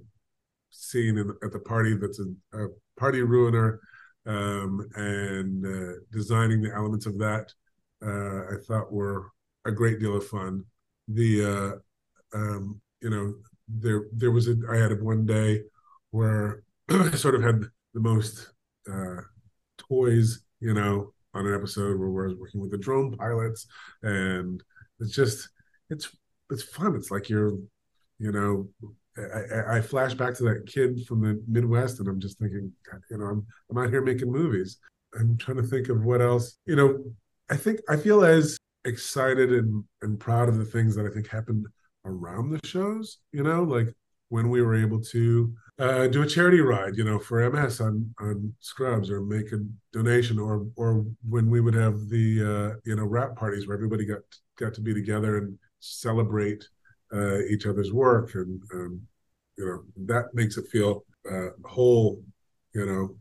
scene 0.72 1.18
in, 1.18 1.34
at 1.44 1.52
the 1.52 1.60
party 1.60 1.96
that's 1.96 2.20
a, 2.20 2.58
a 2.66 2.68
party 2.98 3.22
ruiner, 3.22 3.80
um, 4.26 4.88
and 4.96 5.66
uh, 5.66 5.94
designing 6.12 6.62
the 6.62 6.74
elements 6.74 7.06
of 7.06 7.18
that, 7.20 7.52
uh, 8.06 8.54
I 8.54 8.58
thought 8.68 8.92
were 8.92 9.32
a 9.66 9.72
great 9.72 10.00
deal 10.00 10.16
of 10.16 10.28
fun. 10.28 10.64
The 11.08 11.82
uh, 12.34 12.38
um, 12.38 12.82
you 13.02 13.10
know, 13.10 13.36
there 13.68 14.06
there 14.14 14.32
was 14.32 14.48
a 14.48 14.56
I 14.72 14.78
had 14.78 15.02
one 15.02 15.26
day 15.26 15.64
where 16.12 16.64
I 16.90 17.12
sort 17.12 17.36
of 17.36 17.44
had 17.44 17.64
the 17.94 18.00
most 18.00 18.54
uh, 18.92 19.22
toys, 19.78 20.42
you 20.60 20.74
know, 20.74 21.14
on 21.34 21.48
an 21.48 21.56
episode 21.56 22.00
where 22.00 22.26
I 22.26 22.28
was 22.28 22.38
working 22.38 22.62
with 22.62 22.72
the 22.72 22.78
drone 22.78 23.16
pilots, 23.18 23.68
and 24.04 24.62
it's 25.00 25.14
just 25.14 25.50
it's 25.90 26.10
it's 26.52 26.64
fun. 26.64 26.96
It's 26.96 27.12
like 27.12 27.30
you're, 27.30 27.58
you 28.18 28.32
know, 28.32 28.70
I, 29.18 29.78
I, 29.78 29.82
flash 29.82 30.14
back 30.14 30.36
to 30.36 30.44
that 30.44 30.66
kid 30.66 31.06
from 31.06 31.22
the 31.22 31.42
Midwest, 31.48 32.00
and 32.00 32.08
I'm 32.08 32.20
just 32.20 32.40
thinking, 32.40 32.72
you 33.10 33.18
know, 33.18 33.26
I'm 33.26 33.46
I'm 33.70 33.78
out 33.78 33.90
here 33.90 34.02
making 34.02 34.32
movies. 34.32 34.78
I'm 35.20 35.38
trying 35.38 35.58
to 35.58 35.64
think 35.64 35.90
of 35.90 36.04
what 36.04 36.22
else. 36.22 36.58
You 36.66 36.76
know, 36.76 37.04
I 37.50 37.58
think 37.58 37.82
I 37.90 37.98
feel 37.98 38.24
as 38.24 38.58
excited 38.86 39.52
and 39.52 39.84
and 40.02 40.20
proud 40.20 40.48
of 40.48 40.58
the 40.58 40.66
things 40.66 40.96
that 40.96 41.06
I 41.06 41.10
think 41.10 41.28
happened 41.28 41.66
around 42.06 42.52
the 42.52 42.66
shows. 42.66 43.18
You 43.32 43.44
know, 43.44 43.64
like 43.64 43.94
when 44.30 44.50
we 44.50 44.62
were 44.62 44.76
able 44.76 45.02
to 45.02 45.54
uh, 45.80 46.08
do 46.08 46.22
a 46.22 46.28
charity 46.28 46.62
ride, 46.62 46.96
you 46.96 47.04
know, 47.04 47.20
for 47.20 47.50
MS 47.50 47.82
on 47.82 48.14
on 48.20 48.54
Scrubs, 48.60 49.10
or 49.10 49.22
make 49.22 49.52
a 49.52 49.60
donation, 49.92 50.40
or 50.40 50.68
or 50.76 51.06
when 51.28 51.50
we 51.50 51.62
would 51.62 51.74
have 51.74 52.10
the 52.10 52.42
uh, 52.42 52.80
you 52.86 52.96
know 52.96 53.06
wrap 53.06 53.36
parties 53.36 53.68
where 53.68 53.76
everybody 53.76 54.06
got 54.06 54.22
got 54.58 54.74
to 54.76 54.82
be 54.82 54.94
together 54.94 55.38
and 55.38 55.58
celebrate 55.80 56.68
uh, 57.14 57.40
each 57.50 57.66
other's 57.66 57.92
work, 57.92 58.36
and 58.36 58.62
um, 58.74 59.02
you 59.58 59.66
know 59.66 60.06
that 60.14 60.34
makes 60.34 60.58
it 60.58 60.68
feel 60.68 61.04
uh, 61.30 61.50
whole. 61.66 62.22
You 62.74 62.86
know, 62.86 63.18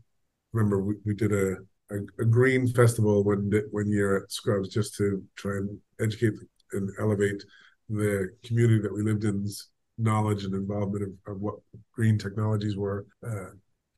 remember 0.53 0.81
we, 0.81 0.95
we 1.05 1.13
did 1.15 1.33
a, 1.33 1.57
a, 1.91 1.97
a 2.19 2.25
green 2.25 2.67
festival 2.67 3.23
one 3.23 3.51
one 3.71 3.89
year 3.89 4.17
at 4.17 4.31
Scrubs 4.31 4.69
just 4.69 4.95
to 4.95 5.23
try 5.35 5.57
and 5.57 5.77
educate 5.99 6.33
and 6.73 6.89
elevate 6.99 7.43
the 7.89 8.29
community 8.43 8.79
that 8.81 8.93
we 8.93 9.01
lived 9.01 9.23
in's 9.23 9.69
knowledge 9.97 10.45
and 10.45 10.53
involvement 10.53 11.03
of, 11.03 11.35
of 11.35 11.41
what 11.41 11.55
green 11.91 12.17
technologies 12.17 12.77
were. 12.77 13.05
Uh, 13.25 13.51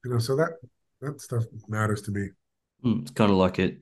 you 0.04 0.12
know, 0.12 0.20
so 0.20 0.36
that 0.36 0.52
that 1.02 1.22
stuff 1.22 1.44
matters 1.68 2.02
to 2.04 2.12
me. 2.12 2.30
Mm, 2.84 3.02
it's 3.02 3.12
kind 3.12 3.32
of 3.32 3.38
like 3.38 3.60
it 3.60 3.82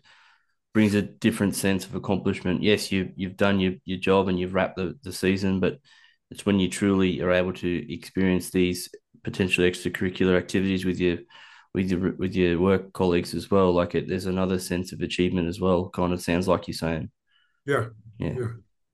brings 0.79 0.93
a 0.93 1.01
different 1.01 1.57
sense 1.57 1.85
of 1.85 1.93
accomplishment. 1.93 2.63
Yes, 2.63 2.89
you 2.89 3.11
you've 3.17 3.35
done 3.35 3.59
your 3.59 3.73
your 3.83 3.99
job 3.99 4.29
and 4.29 4.39
you've 4.39 4.53
wrapped 4.53 4.77
the, 4.77 4.97
the 5.03 5.11
season, 5.11 5.59
but 5.59 5.77
it's 6.31 6.45
when 6.45 6.57
you 6.57 6.69
truly 6.69 7.21
are 7.21 7.33
able 7.33 7.51
to 7.51 7.93
experience 7.93 8.49
these 8.49 8.87
potential 9.21 9.65
extracurricular 9.65 10.37
activities 10.37 10.85
with 10.85 10.97
your 10.97 11.17
with 11.73 11.91
your 11.91 12.13
with 12.13 12.33
your 12.33 12.61
work 12.61 12.93
colleagues 12.93 13.33
as 13.33 13.51
well. 13.51 13.73
Like 13.73 13.93
it, 13.93 14.07
there's 14.07 14.25
another 14.25 14.57
sense 14.57 14.93
of 14.93 15.01
achievement 15.01 15.49
as 15.49 15.59
well. 15.59 15.89
Kind 15.89 16.13
of 16.13 16.21
sounds 16.21 16.47
like 16.47 16.69
you're 16.69 16.75
saying. 16.75 17.11
Yeah. 17.65 17.87
Yeah. 18.17 18.35
Yeah. 18.39 18.47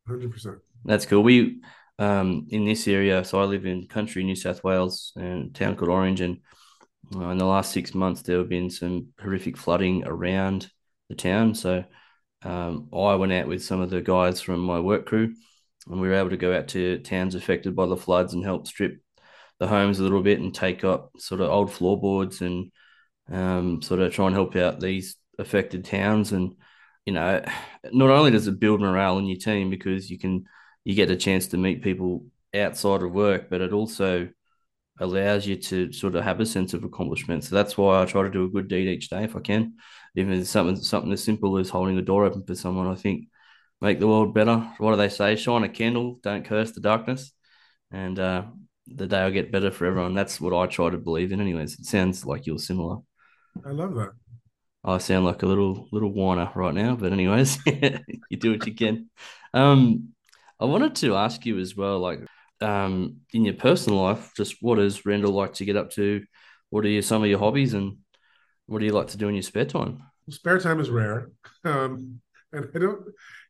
Hundred 0.07 0.31
percent. 0.31 0.57
That's 0.85 1.05
cool. 1.05 1.21
We 1.21 1.61
um, 1.99 2.47
in 2.49 2.65
this 2.65 2.87
area. 2.87 3.23
So 3.23 3.39
I 3.39 3.43
live 3.43 3.67
in 3.67 3.85
country 3.85 4.23
New 4.23 4.35
South 4.35 4.63
Wales 4.63 5.13
and 5.15 5.53
town 5.53 5.75
called 5.75 5.91
Orange. 5.91 6.21
And 6.21 6.39
uh, 7.15 7.29
in 7.29 7.37
the 7.37 7.45
last 7.45 7.71
six 7.71 7.93
months, 7.93 8.23
there 8.23 8.39
have 8.39 8.49
been 8.49 8.71
some 8.71 9.09
horrific 9.21 9.55
flooding 9.55 10.03
around 10.07 10.71
the 11.09 11.15
town. 11.15 11.55
So 11.55 11.83
um, 12.43 12.89
I 12.93 13.15
went 13.15 13.33
out 13.33 13.47
with 13.47 13.63
some 13.63 13.81
of 13.81 13.89
the 13.89 14.01
guys 14.01 14.41
from 14.41 14.59
my 14.59 14.79
work 14.79 15.05
crew 15.05 15.33
and 15.87 16.01
we 16.01 16.07
were 16.07 16.15
able 16.15 16.31
to 16.31 16.37
go 16.37 16.55
out 16.55 16.67
to 16.69 16.99
towns 16.99 17.35
affected 17.35 17.75
by 17.75 17.85
the 17.85 17.97
floods 17.97 18.33
and 18.33 18.43
help 18.43 18.67
strip 18.67 18.99
the 19.59 19.67
homes 19.67 19.99
a 19.99 20.03
little 20.03 20.23
bit 20.23 20.39
and 20.39 20.53
take 20.53 20.83
up 20.83 21.11
sort 21.17 21.41
of 21.41 21.49
old 21.49 21.71
floorboards 21.71 22.41
and 22.41 22.71
um, 23.31 23.81
sort 23.81 23.99
of 23.99 24.13
try 24.13 24.25
and 24.27 24.35
help 24.35 24.55
out 24.55 24.79
these 24.79 25.15
affected 25.39 25.85
towns. 25.85 26.31
And, 26.31 26.55
you 27.05 27.13
know, 27.13 27.43
not 27.91 28.09
only 28.09 28.31
does 28.31 28.47
it 28.47 28.59
build 28.59 28.81
morale 28.81 29.17
in 29.17 29.25
your 29.25 29.37
team 29.37 29.69
because 29.69 30.09
you 30.09 30.19
can– 30.19 30.45
you 30.85 30.93
get 30.93 31.09
a 31.09 31.15
chance 31.15 31.47
to 31.47 31.57
meet 31.57 31.81
people 31.81 32.25
outside 32.53 33.01
of 33.01 33.11
work, 33.11 33.49
but 33.49 33.59
it 33.59 33.73
also 33.73 34.29
allows 34.99 35.45
you 35.45 35.55
to 35.57 35.91
sort 35.91 36.15
of 36.15 36.23
have 36.23 36.39
a 36.39 36.45
sense 36.45 36.75
of 36.75 36.83
accomplishment. 36.83 37.43
So 37.43 37.55
that's 37.55 37.75
why 37.75 37.99
I 37.99 38.05
try 38.05 38.21
to 38.21 38.29
do 38.29 38.45
a 38.45 38.49
good 38.49 38.67
deed 38.67 38.87
each 38.87 39.09
day 39.09 39.23
if 39.23 39.35
I 39.35 39.39
can. 39.39 39.73
Even 40.15 40.33
if 40.33 40.41
it's 40.41 40.49
something 40.49 40.75
something 40.77 41.11
as 41.11 41.23
simple 41.23 41.57
as 41.57 41.69
holding 41.69 41.97
a 41.97 42.01
door 42.01 42.25
open 42.25 42.43
for 42.43 42.55
someone, 42.55 42.87
I 42.87 42.95
think 42.95 43.27
make 43.81 43.99
the 43.99 44.07
world 44.07 44.33
better. 44.33 44.57
What 44.77 44.91
do 44.91 44.97
they 44.97 45.09
say? 45.09 45.35
Shine 45.35 45.63
a 45.63 45.69
candle, 45.69 46.19
don't 46.23 46.45
curse 46.45 46.71
the 46.71 46.81
darkness. 46.81 47.31
And 47.91 48.17
uh, 48.19 48.43
the 48.87 49.07
day 49.07 49.23
will 49.23 49.31
get 49.31 49.51
better 49.51 49.71
for 49.71 49.85
everyone. 49.85 50.13
That's 50.13 50.39
what 50.39 50.53
I 50.53 50.67
try 50.67 50.89
to 50.89 50.97
believe 50.97 51.31
in, 51.31 51.41
anyways. 51.41 51.79
It 51.79 51.85
sounds 51.85 52.25
like 52.25 52.45
you're 52.45 52.59
similar. 52.59 52.97
I 53.65 53.71
love 53.71 53.95
that. 53.95 54.11
I 54.83 54.99
sound 54.99 55.25
like 55.25 55.41
a 55.41 55.47
little 55.47 55.87
little 55.91 56.13
whiner 56.13 56.51
right 56.53 56.73
now, 56.73 56.95
but 56.95 57.11
anyways, 57.11 57.57
you 57.65 58.37
do 58.37 58.51
what 58.51 58.67
you 58.67 58.75
can. 58.75 59.09
Um, 59.53 60.09
I 60.59 60.65
wanted 60.65 60.95
to 60.97 61.15
ask 61.15 61.45
you 61.45 61.57
as 61.59 61.75
well, 61.75 61.99
like, 61.99 62.19
um, 62.61 63.17
in 63.33 63.45
your 63.45 63.55
personal 63.55 64.03
life, 64.03 64.31
just 64.37 64.57
what 64.61 64.75
does 64.75 65.05
Randall 65.05 65.33
like 65.33 65.53
to 65.55 65.65
get 65.65 65.75
up 65.75 65.89
to? 65.91 66.23
What 66.69 66.85
are 66.85 66.89
your, 66.89 67.01
some 67.01 67.23
of 67.23 67.29
your 67.29 67.39
hobbies, 67.39 67.73
and 67.73 67.97
what 68.67 68.79
do 68.79 68.85
you 68.85 68.91
like 68.91 69.07
to 69.07 69.17
do 69.17 69.27
in 69.27 69.35
your 69.35 69.43
spare 69.43 69.65
time? 69.65 70.03
Spare 70.29 70.59
time 70.59 70.79
is 70.79 70.89
rare, 70.89 71.29
um, 71.63 72.19
and 72.51 72.69
I 72.73 72.79
don't. 72.79 73.01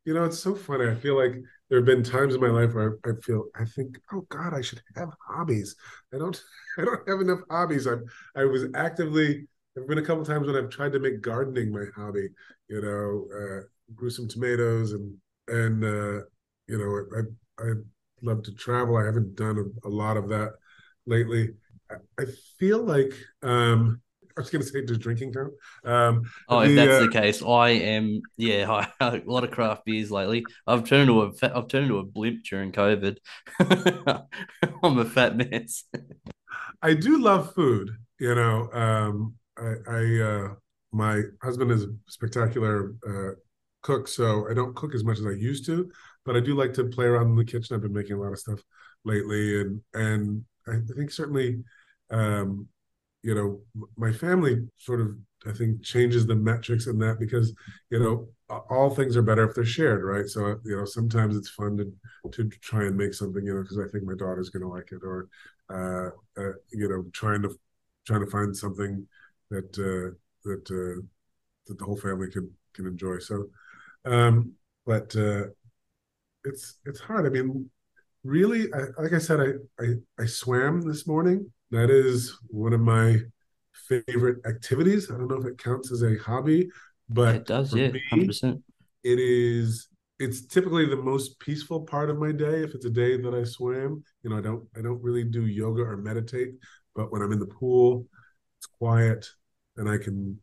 You 0.06 0.14
know, 0.14 0.26
it's 0.26 0.40
so 0.40 0.54
funny. 0.54 0.88
I 0.88 0.94
feel 0.96 1.18
like 1.18 1.34
there 1.70 1.80
have 1.80 1.86
been 1.86 2.04
times 2.04 2.36
in 2.36 2.42
my 2.42 2.50
life 2.50 2.76
where 2.76 2.98
I, 3.06 3.10
I 3.10 3.14
feel 3.24 3.46
I 3.56 3.66
think, 3.66 4.00
oh 4.14 4.22
God, 4.30 4.54
I 4.54 4.62
should 4.62 4.82
have 4.96 5.10
hobbies. 5.28 5.76
I 6.14 6.18
don't. 6.18 6.40
I 6.78 6.86
don't 6.86 7.10
have 7.10 7.22
enough 7.22 7.40
hobbies. 7.50 7.88
I 7.88 7.96
I 8.36 8.46
was 8.46 8.66
actively 8.76 9.48
There've 9.76 9.88
been 9.88 9.98
a 9.98 10.06
couple 10.06 10.24
times 10.24 10.48
when 10.48 10.56
I've 10.56 10.70
tried 10.70 10.94
to 10.94 11.00
make 11.00 11.22
gardening 11.22 11.72
my 11.72 11.86
hobby. 11.96 12.30
You 12.70 12.82
know, 12.82 13.28
uh, 13.38 13.62
grew 13.94 14.10
some 14.10 14.28
tomatoes 14.28 14.94
and 14.94 15.16
and 15.48 15.84
uh, 15.84 16.24
you 16.68 16.78
know 16.78 17.06
I 17.18 17.64
I 17.64 17.74
love 18.22 18.44
to 18.44 18.54
travel. 18.54 18.96
I 18.96 19.06
haven't 19.06 19.36
done 19.36 19.58
a, 19.58 19.88
a 19.88 19.92
lot 19.92 20.16
of 20.16 20.30
that 20.30 20.54
lately. 21.06 21.50
I, 21.92 21.96
I 22.18 22.26
feel 22.58 22.84
like 22.84 23.14
um, 23.44 24.02
I 24.38 24.42
was 24.42 24.50
going 24.50 24.62
to 24.62 24.68
say, 24.68 24.84
does 24.84 24.98
drinking 24.98 25.34
count? 25.34 25.54
Um, 25.86 26.24
oh, 26.50 26.60
the, 26.60 26.70
if 26.70 26.76
that's 26.76 27.02
uh, 27.02 27.06
the 27.06 27.12
case, 27.12 27.42
I 27.42 27.70
am. 27.70 28.22
Yeah, 28.38 28.70
I, 29.00 29.08
a 29.08 29.22
lot 29.26 29.44
of 29.44 29.52
craft 29.52 29.86
beers 29.86 30.12
lately. 30.12 30.46
I've 30.68 30.84
turned 30.84 31.08
to 31.08 31.22
a 31.22 31.32
I've 31.56 31.68
turned 31.68 31.86
into 31.86 32.00
a 32.00 32.04
blimp 32.04 32.44
during 32.44 32.72
COVID. 32.72 33.18
I'm 34.84 35.00
a 35.00 35.06
fat 35.06 35.38
mess. 35.38 35.86
I 36.82 36.94
do 36.94 37.22
love 37.22 37.54
food. 37.54 37.92
You 38.20 38.36
know, 38.36 38.70
um, 38.72 39.36
I, 39.58 39.74
I 39.88 40.22
uh, 40.22 40.54
my 40.92 41.22
husband 41.42 41.72
is 41.72 41.84
a 41.84 41.88
spectacular 42.08 42.94
uh, 43.08 43.40
cook, 43.82 44.08
so 44.08 44.50
I 44.50 44.54
don't 44.54 44.76
cook 44.76 44.96
as 44.96 45.04
much 45.04 45.20
as 45.20 45.26
I 45.26 45.32
used 45.32 45.66
to, 45.68 45.90
but 46.26 46.36
I 46.36 46.40
do 46.40 46.56
like 46.56 46.74
to 46.74 46.86
play 46.86 47.06
around 47.06 47.28
in 47.28 47.36
the 47.36 47.46
kitchen. 47.46 47.76
I've 47.76 47.82
been 47.82 47.94
making 47.94 48.18
a 48.18 48.22
lot 48.22 48.34
of 48.34 48.40
stuff 48.40 48.60
lately, 49.06 49.62
and 49.62 49.82
and 49.94 50.44
I 50.68 50.80
think 50.96 51.12
certainly, 51.12 51.64
um, 52.12 52.68
you 53.26 53.34
know, 53.34 53.88
my 53.98 54.12
family 54.12 54.68
sort 54.78 55.02
of 55.02 55.16
I 55.48 55.52
think 55.52 55.84
changes 55.84 56.26
the 56.28 56.36
metrics 56.36 56.86
in 56.88 57.00
that 57.00 57.20
because 57.20 57.54
you 57.90 58.00
know 58.00 58.30
all 58.70 58.90
things 58.92 59.18
are 59.18 59.24
better 59.24 59.48
if 59.50 59.56
they're 59.56 59.66
shared, 59.66 60.04
right? 60.04 60.28
So 60.28 60.60
you 60.64 60.78
know 60.78 60.86
sometimes 60.86 61.36
it's 61.36 61.50
fun 61.50 61.78
to 61.78 61.92
to 62.34 62.50
try 62.62 62.84
and 62.86 62.96
make 62.96 63.16
something, 63.16 63.44
you 63.44 63.56
know, 63.56 63.64
because 63.64 63.80
I 63.80 63.88
think 63.92 64.04
my 64.04 64.14
daughter's 64.16 64.50
going 64.52 64.62
to 64.64 64.70
like 64.70 64.92
it, 64.92 65.02
or 65.04 65.28
uh, 65.70 66.10
uh, 66.40 66.54
you 66.72 66.88
know, 66.88 67.04
trying 67.14 67.42
to 67.42 67.50
trying 68.06 68.24
to 68.24 68.30
find 68.32 68.56
something 68.56 69.08
that 69.50 69.72
uh, 69.80 70.14
that 70.44 70.72
uh, 70.72 71.02
that 71.68 71.80
the 71.80 71.86
whole 71.86 71.98
family 71.98 72.30
can 72.30 72.52
can 72.76 72.86
enjoy. 72.86 73.18
So, 73.20 73.48
um, 74.06 74.54
but 74.86 75.16
uh, 75.16 75.46
it's 76.44 76.78
it's 76.86 77.00
hard. 77.00 77.26
I 77.26 77.30
mean, 77.30 77.70
really, 78.24 78.72
I, 78.74 79.02
like 79.02 79.14
I 79.14 79.20
said, 79.20 79.40
I, 79.40 79.84
I 79.84 79.88
I 80.20 80.26
swam 80.26 80.82
this 80.82 81.08
morning. 81.08 81.52
That 81.76 81.90
is 81.90 82.38
one 82.48 82.74
of 82.74 82.82
my 82.82 83.20
favorite 83.88 84.46
activities. 84.46 85.12
I 85.12 85.18
don't 85.18 85.28
know 85.28 85.40
if 85.40 85.46
it 85.46 85.58
counts 85.58 85.92
as 85.92 86.04
a 86.04 86.18
hobby, 86.18 86.70
but 87.10 87.36
it 87.36 87.46
does. 87.46 87.74
Yeah, 87.74 87.92
hundred 88.10 88.28
percent. 88.28 88.64
It 89.04 89.20
is. 89.20 89.88
It's 90.18 90.46
typically 90.46 90.86
the 90.86 90.96
most 90.96 91.38
peaceful 91.40 91.82
part 91.82 92.10
of 92.10 92.18
my 92.18 92.32
day. 92.32 92.64
If 92.64 92.74
it's 92.74 92.86
a 92.86 92.90
day 92.90 93.18
that 93.22 93.34
I 93.34 93.44
swim, 93.44 94.04
you 94.24 94.30
know, 94.30 94.38
I 94.38 94.42
don't 94.42 94.64
I 94.78 94.82
don't 94.82 95.04
really 95.04 95.26
do 95.26 95.46
yoga 95.46 95.82
or 95.82 95.98
meditate, 95.98 96.54
but 96.96 97.12
when 97.12 97.22
I'm 97.22 97.34
in 97.34 97.40
the 97.40 97.46
pool, 97.46 98.08
it's 98.58 98.68
quiet 98.68 99.28
and 99.78 99.90
I 99.90 99.98
can 99.98 100.40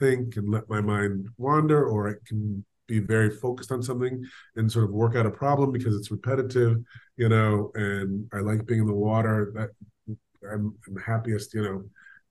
think 0.00 0.36
and 0.36 0.50
let 0.50 0.68
my 0.68 0.80
mind 0.80 1.28
wander, 1.38 1.86
or 1.86 2.10
I 2.10 2.14
can 2.26 2.64
be 2.86 2.98
very 2.98 3.30
focused 3.30 3.72
on 3.72 3.82
something 3.82 4.22
and 4.56 4.70
sort 4.70 4.84
of 4.84 4.90
work 4.90 5.16
out 5.16 5.26
a 5.26 5.30
problem 5.30 5.72
because 5.72 5.94
it's 5.94 6.10
repetitive, 6.10 6.76
you 7.16 7.28
know, 7.28 7.70
and 7.74 8.28
I 8.34 8.38
like 8.38 8.66
being 8.66 8.80
in 8.80 8.86
the 8.86 8.92
water. 8.92 9.52
That 9.54 9.70
I'm, 10.52 10.74
I'm 10.86 10.96
happiest, 10.96 11.54
you 11.54 11.62
know, 11.62 11.84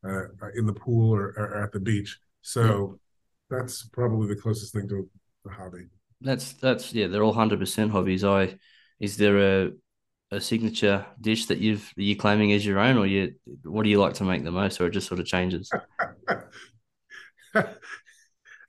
uh, 0.09 0.23
in 0.55 0.65
the 0.65 0.73
pool 0.73 1.13
or, 1.13 1.33
or, 1.37 1.63
at 1.63 1.71
the 1.71 1.79
beach. 1.79 2.19
So 2.41 2.99
yeah. 3.51 3.57
that's 3.57 3.83
probably 3.83 4.27
the 4.27 4.41
closest 4.41 4.73
thing 4.73 4.87
to 4.89 5.09
a 5.47 5.49
hobby. 5.49 5.87
That's 6.21 6.53
that's 6.53 6.93
yeah, 6.93 7.07
they're 7.07 7.23
all 7.23 7.33
hundred 7.33 7.59
percent 7.59 7.91
hobbies. 7.91 8.23
I 8.23 8.57
is 8.99 9.17
there 9.17 9.65
a 9.65 9.71
a 10.31 10.41
signature 10.41 11.05
dish 11.19 11.45
that 11.47 11.59
you've 11.59 11.91
that 11.95 12.03
you're 12.03 12.17
claiming 12.17 12.51
as 12.53 12.65
your 12.65 12.79
own, 12.79 12.97
or 12.97 13.05
you 13.05 13.33
what 13.63 13.83
do 13.83 13.89
you 13.89 13.99
like 13.99 14.15
to 14.15 14.23
make 14.23 14.43
the 14.43 14.51
most, 14.51 14.79
or 14.79 14.87
it 14.87 14.91
just 14.91 15.07
sort 15.07 15.19
of 15.19 15.25
changes? 15.25 15.69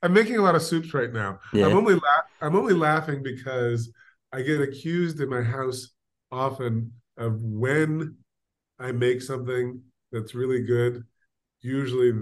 I'm 0.05 0.13
making 0.13 0.37
a 0.37 0.43
lot 0.43 0.55
of 0.55 0.63
soups 0.63 0.93
right 0.93 1.13
now. 1.13 1.39
Yeah. 1.53 1.67
I'm 1.67 1.77
only 1.77 1.95
la- 1.95 2.27
I'm 2.43 2.57
only 2.57 2.75
laughing 2.75 3.23
because 3.23 3.91
I 4.33 4.43
get 4.43 4.61
accused 4.61 5.21
in 5.21 5.31
my 5.31 5.43
house 5.43 5.89
often 6.31 6.93
of 7.17 7.41
when 7.43 8.17
I 8.79 8.93
make 8.93 9.23
something 9.23 9.81
that's 10.13 10.35
really 10.35 10.63
good. 10.63 11.05
Usually, 11.61 12.13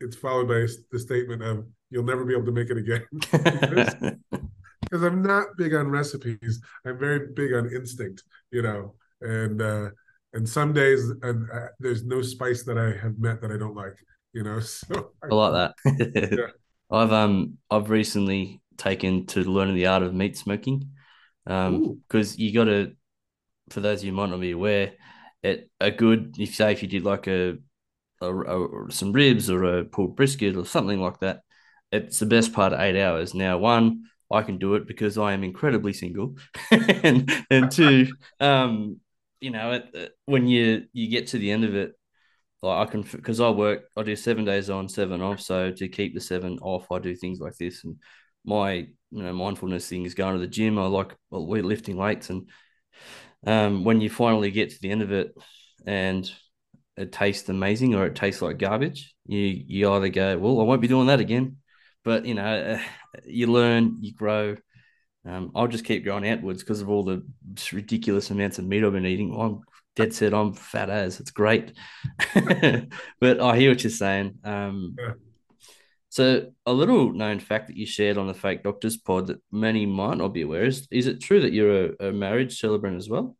it's 0.00 0.16
followed 0.16 0.48
by 0.48 0.66
the 0.90 0.98
statement 0.98 1.42
of 1.42 1.66
"You'll 1.90 2.04
never 2.04 2.24
be 2.24 2.34
able 2.34 2.46
to 2.46 2.52
make 2.52 2.70
it 2.70 2.78
again." 2.78 3.06
because 4.90 5.02
I'm 5.02 5.22
not 5.22 5.56
big 5.56 5.74
on 5.74 5.88
recipes. 5.88 6.60
I'm 6.84 6.98
very 6.98 7.28
big 7.34 7.52
on 7.54 7.70
instinct, 7.72 8.22
you 8.50 8.62
know. 8.62 8.94
And 9.20 9.60
uh, 9.60 9.90
and 10.32 10.48
some 10.48 10.72
days 10.72 11.10
and 11.22 11.50
uh, 11.50 11.68
there's 11.78 12.04
no 12.04 12.22
spice 12.22 12.64
that 12.64 12.78
I 12.78 12.96
have 13.02 13.18
met 13.18 13.40
that 13.40 13.50
I 13.50 13.56
don't 13.56 13.74
like, 13.74 13.96
you 14.32 14.42
know. 14.42 14.60
So 14.60 15.12
I, 15.22 15.28
I 15.30 15.34
like 15.34 15.74
that. 15.84 16.30
yeah. 16.38 16.46
I've 16.90 17.12
um 17.12 17.58
I've 17.70 17.90
recently 17.90 18.60
taken 18.76 19.26
to 19.26 19.40
learning 19.40 19.74
the 19.74 19.86
art 19.86 20.02
of 20.02 20.14
meat 20.14 20.36
smoking, 20.36 20.90
um 21.46 22.00
because 22.08 22.38
you 22.38 22.52
got 22.52 22.64
to. 22.64 22.92
For 23.70 23.80
those 23.80 23.98
of 23.98 24.04
you 24.04 24.12
might 24.12 24.30
not 24.30 24.40
be 24.40 24.52
aware, 24.52 24.92
it 25.42 25.70
a 25.80 25.90
good 25.90 26.36
if 26.38 26.54
say 26.54 26.72
if 26.72 26.82
you 26.82 26.88
did 26.88 27.04
like 27.04 27.26
a, 27.26 27.58
a, 28.20 28.34
a 28.34 28.90
some 28.90 29.12
ribs 29.12 29.50
or 29.50 29.64
a 29.64 29.84
pulled 29.84 30.16
brisket 30.16 30.56
or 30.56 30.64
something 30.64 31.00
like 31.00 31.20
that, 31.20 31.40
it's 31.92 32.18
the 32.18 32.26
best 32.26 32.52
part 32.52 32.72
of 32.72 32.80
eight 32.80 33.00
hours. 33.00 33.34
Now 33.34 33.58
one 33.58 34.04
I 34.30 34.42
can 34.42 34.58
do 34.58 34.74
it 34.74 34.86
because 34.86 35.18
I 35.18 35.32
am 35.32 35.44
incredibly 35.44 35.92
single, 35.92 36.36
and 36.70 37.30
and 37.50 37.70
two, 37.70 38.08
um, 38.40 39.00
you 39.40 39.50
know, 39.50 39.72
it, 39.72 40.12
when 40.24 40.46
you 40.46 40.86
you 40.92 41.08
get 41.08 41.28
to 41.28 41.38
the 41.38 41.52
end 41.52 41.64
of 41.64 41.74
it, 41.74 41.92
like 42.62 42.88
I 42.88 42.90
can 42.90 43.02
because 43.02 43.40
I 43.40 43.50
work, 43.50 43.84
I 43.96 44.02
do 44.02 44.16
seven 44.16 44.44
days 44.44 44.68
on, 44.68 44.88
seven 44.88 45.22
off. 45.22 45.40
So 45.40 45.70
to 45.70 45.88
keep 45.88 46.14
the 46.14 46.20
seven 46.20 46.58
off, 46.60 46.90
I 46.90 46.98
do 46.98 47.14
things 47.14 47.38
like 47.38 47.56
this, 47.56 47.84
and 47.84 47.96
my 48.44 48.72
you 48.72 49.22
know 49.22 49.32
mindfulness 49.32 49.88
thing 49.88 50.04
is 50.04 50.14
going 50.14 50.34
to 50.34 50.40
the 50.40 50.48
gym. 50.48 50.78
I 50.78 50.86
like 50.86 51.14
we're 51.30 51.62
lifting 51.62 51.96
weights, 51.96 52.30
and 52.30 52.48
um, 53.46 53.84
when 53.84 54.00
you 54.00 54.10
finally 54.10 54.50
get 54.50 54.70
to 54.70 54.80
the 54.80 54.90
end 54.90 55.02
of 55.02 55.12
it, 55.12 55.34
and 55.86 56.30
it 56.96 57.12
tastes 57.12 57.48
amazing 57.48 57.94
or 57.94 58.06
it 58.06 58.14
tastes 58.14 58.42
like 58.42 58.58
garbage, 58.58 59.14
you 59.26 59.38
you 59.40 59.92
either 59.92 60.08
go, 60.08 60.38
well, 60.38 60.60
I 60.60 60.64
won't 60.64 60.80
be 60.80 60.88
doing 60.88 61.08
that 61.08 61.20
again, 61.20 61.56
but 62.04 62.24
you 62.24 62.34
know, 62.34 62.80
you 63.24 63.46
learn, 63.48 63.98
you 64.00 64.14
grow. 64.14 64.56
Um, 65.24 65.50
I'll 65.56 65.66
just 65.66 65.84
keep 65.84 66.04
going 66.04 66.28
outwards 66.28 66.62
because 66.62 66.80
of 66.80 66.88
all 66.88 67.02
the 67.02 67.26
ridiculous 67.72 68.30
amounts 68.30 68.58
of 68.58 68.64
meat 68.64 68.84
I've 68.84 68.92
been 68.92 69.06
eating. 69.06 69.36
I'm 69.36 69.60
dead 69.96 70.14
set. 70.14 70.32
I'm 70.32 70.52
fat 70.52 70.88
as. 70.88 71.18
It's 71.18 71.32
great, 71.32 71.72
but 73.20 73.40
I 73.40 73.56
hear 73.56 73.70
what 73.70 73.82
you're 73.82 73.90
saying. 73.90 74.38
Um. 74.44 74.96
So, 76.16 76.50
a 76.64 76.72
little 76.72 77.12
known 77.12 77.40
fact 77.40 77.66
that 77.66 77.76
you 77.76 77.84
shared 77.84 78.16
on 78.16 78.26
the 78.26 78.32
Fake 78.32 78.62
Doctors 78.62 78.96
pod 78.96 79.26
that 79.26 79.38
many 79.52 79.84
might 79.84 80.16
not 80.16 80.28
be 80.28 80.40
aware 80.40 80.64
is: 80.64 80.88
is 80.90 81.06
it 81.06 81.20
true 81.20 81.42
that 81.42 81.52
you're 81.52 81.92
a, 82.00 82.08
a 82.08 82.10
marriage 82.10 82.58
celebrant 82.58 82.96
as 82.96 83.10
well? 83.10 83.36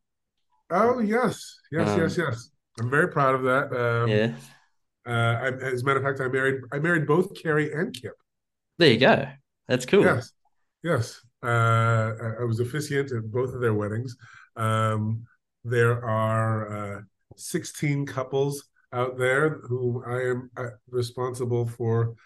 Oh 0.69 0.99
yes, 0.99 1.59
yes, 1.73 1.89
um, 1.89 2.01
yes, 2.01 2.19
yes. 2.19 2.51
I'm 2.79 2.91
very 2.91 3.09
proud 3.09 3.35
of 3.35 3.45
that. 3.45 3.73
Um, 3.75 4.11
yeah. 4.11 4.35
Uh, 5.07 5.11
I, 5.11 5.47
as 5.73 5.81
a 5.81 5.85
matter 5.87 6.01
of 6.01 6.05
fact, 6.05 6.21
I 6.21 6.29
married 6.31 6.61
I 6.71 6.79
married 6.79 7.07
both 7.07 7.35
Carey 7.35 7.73
and 7.73 7.95
Kip. 7.95 8.13
There 8.77 8.91
you 8.91 8.99
go. 8.99 9.27
That's 9.69 9.87
cool. 9.87 10.05
Yes, 10.05 10.33
yes. 10.83 11.23
Uh, 11.43 12.13
I 12.41 12.45
was 12.45 12.61
officiant 12.61 13.11
at 13.11 13.33
both 13.33 13.55
of 13.55 13.63
their 13.63 13.73
weddings. 13.73 14.19
Um, 14.55 15.25
there 15.65 16.05
are 16.05 16.99
uh, 16.99 17.01
16 17.37 18.05
couples 18.05 18.65
out 18.93 19.17
there 19.17 19.61
who 19.67 20.05
I 20.07 20.31
am 20.31 20.51
uh, 20.59 20.77
responsible 20.91 21.67
for 21.67 22.17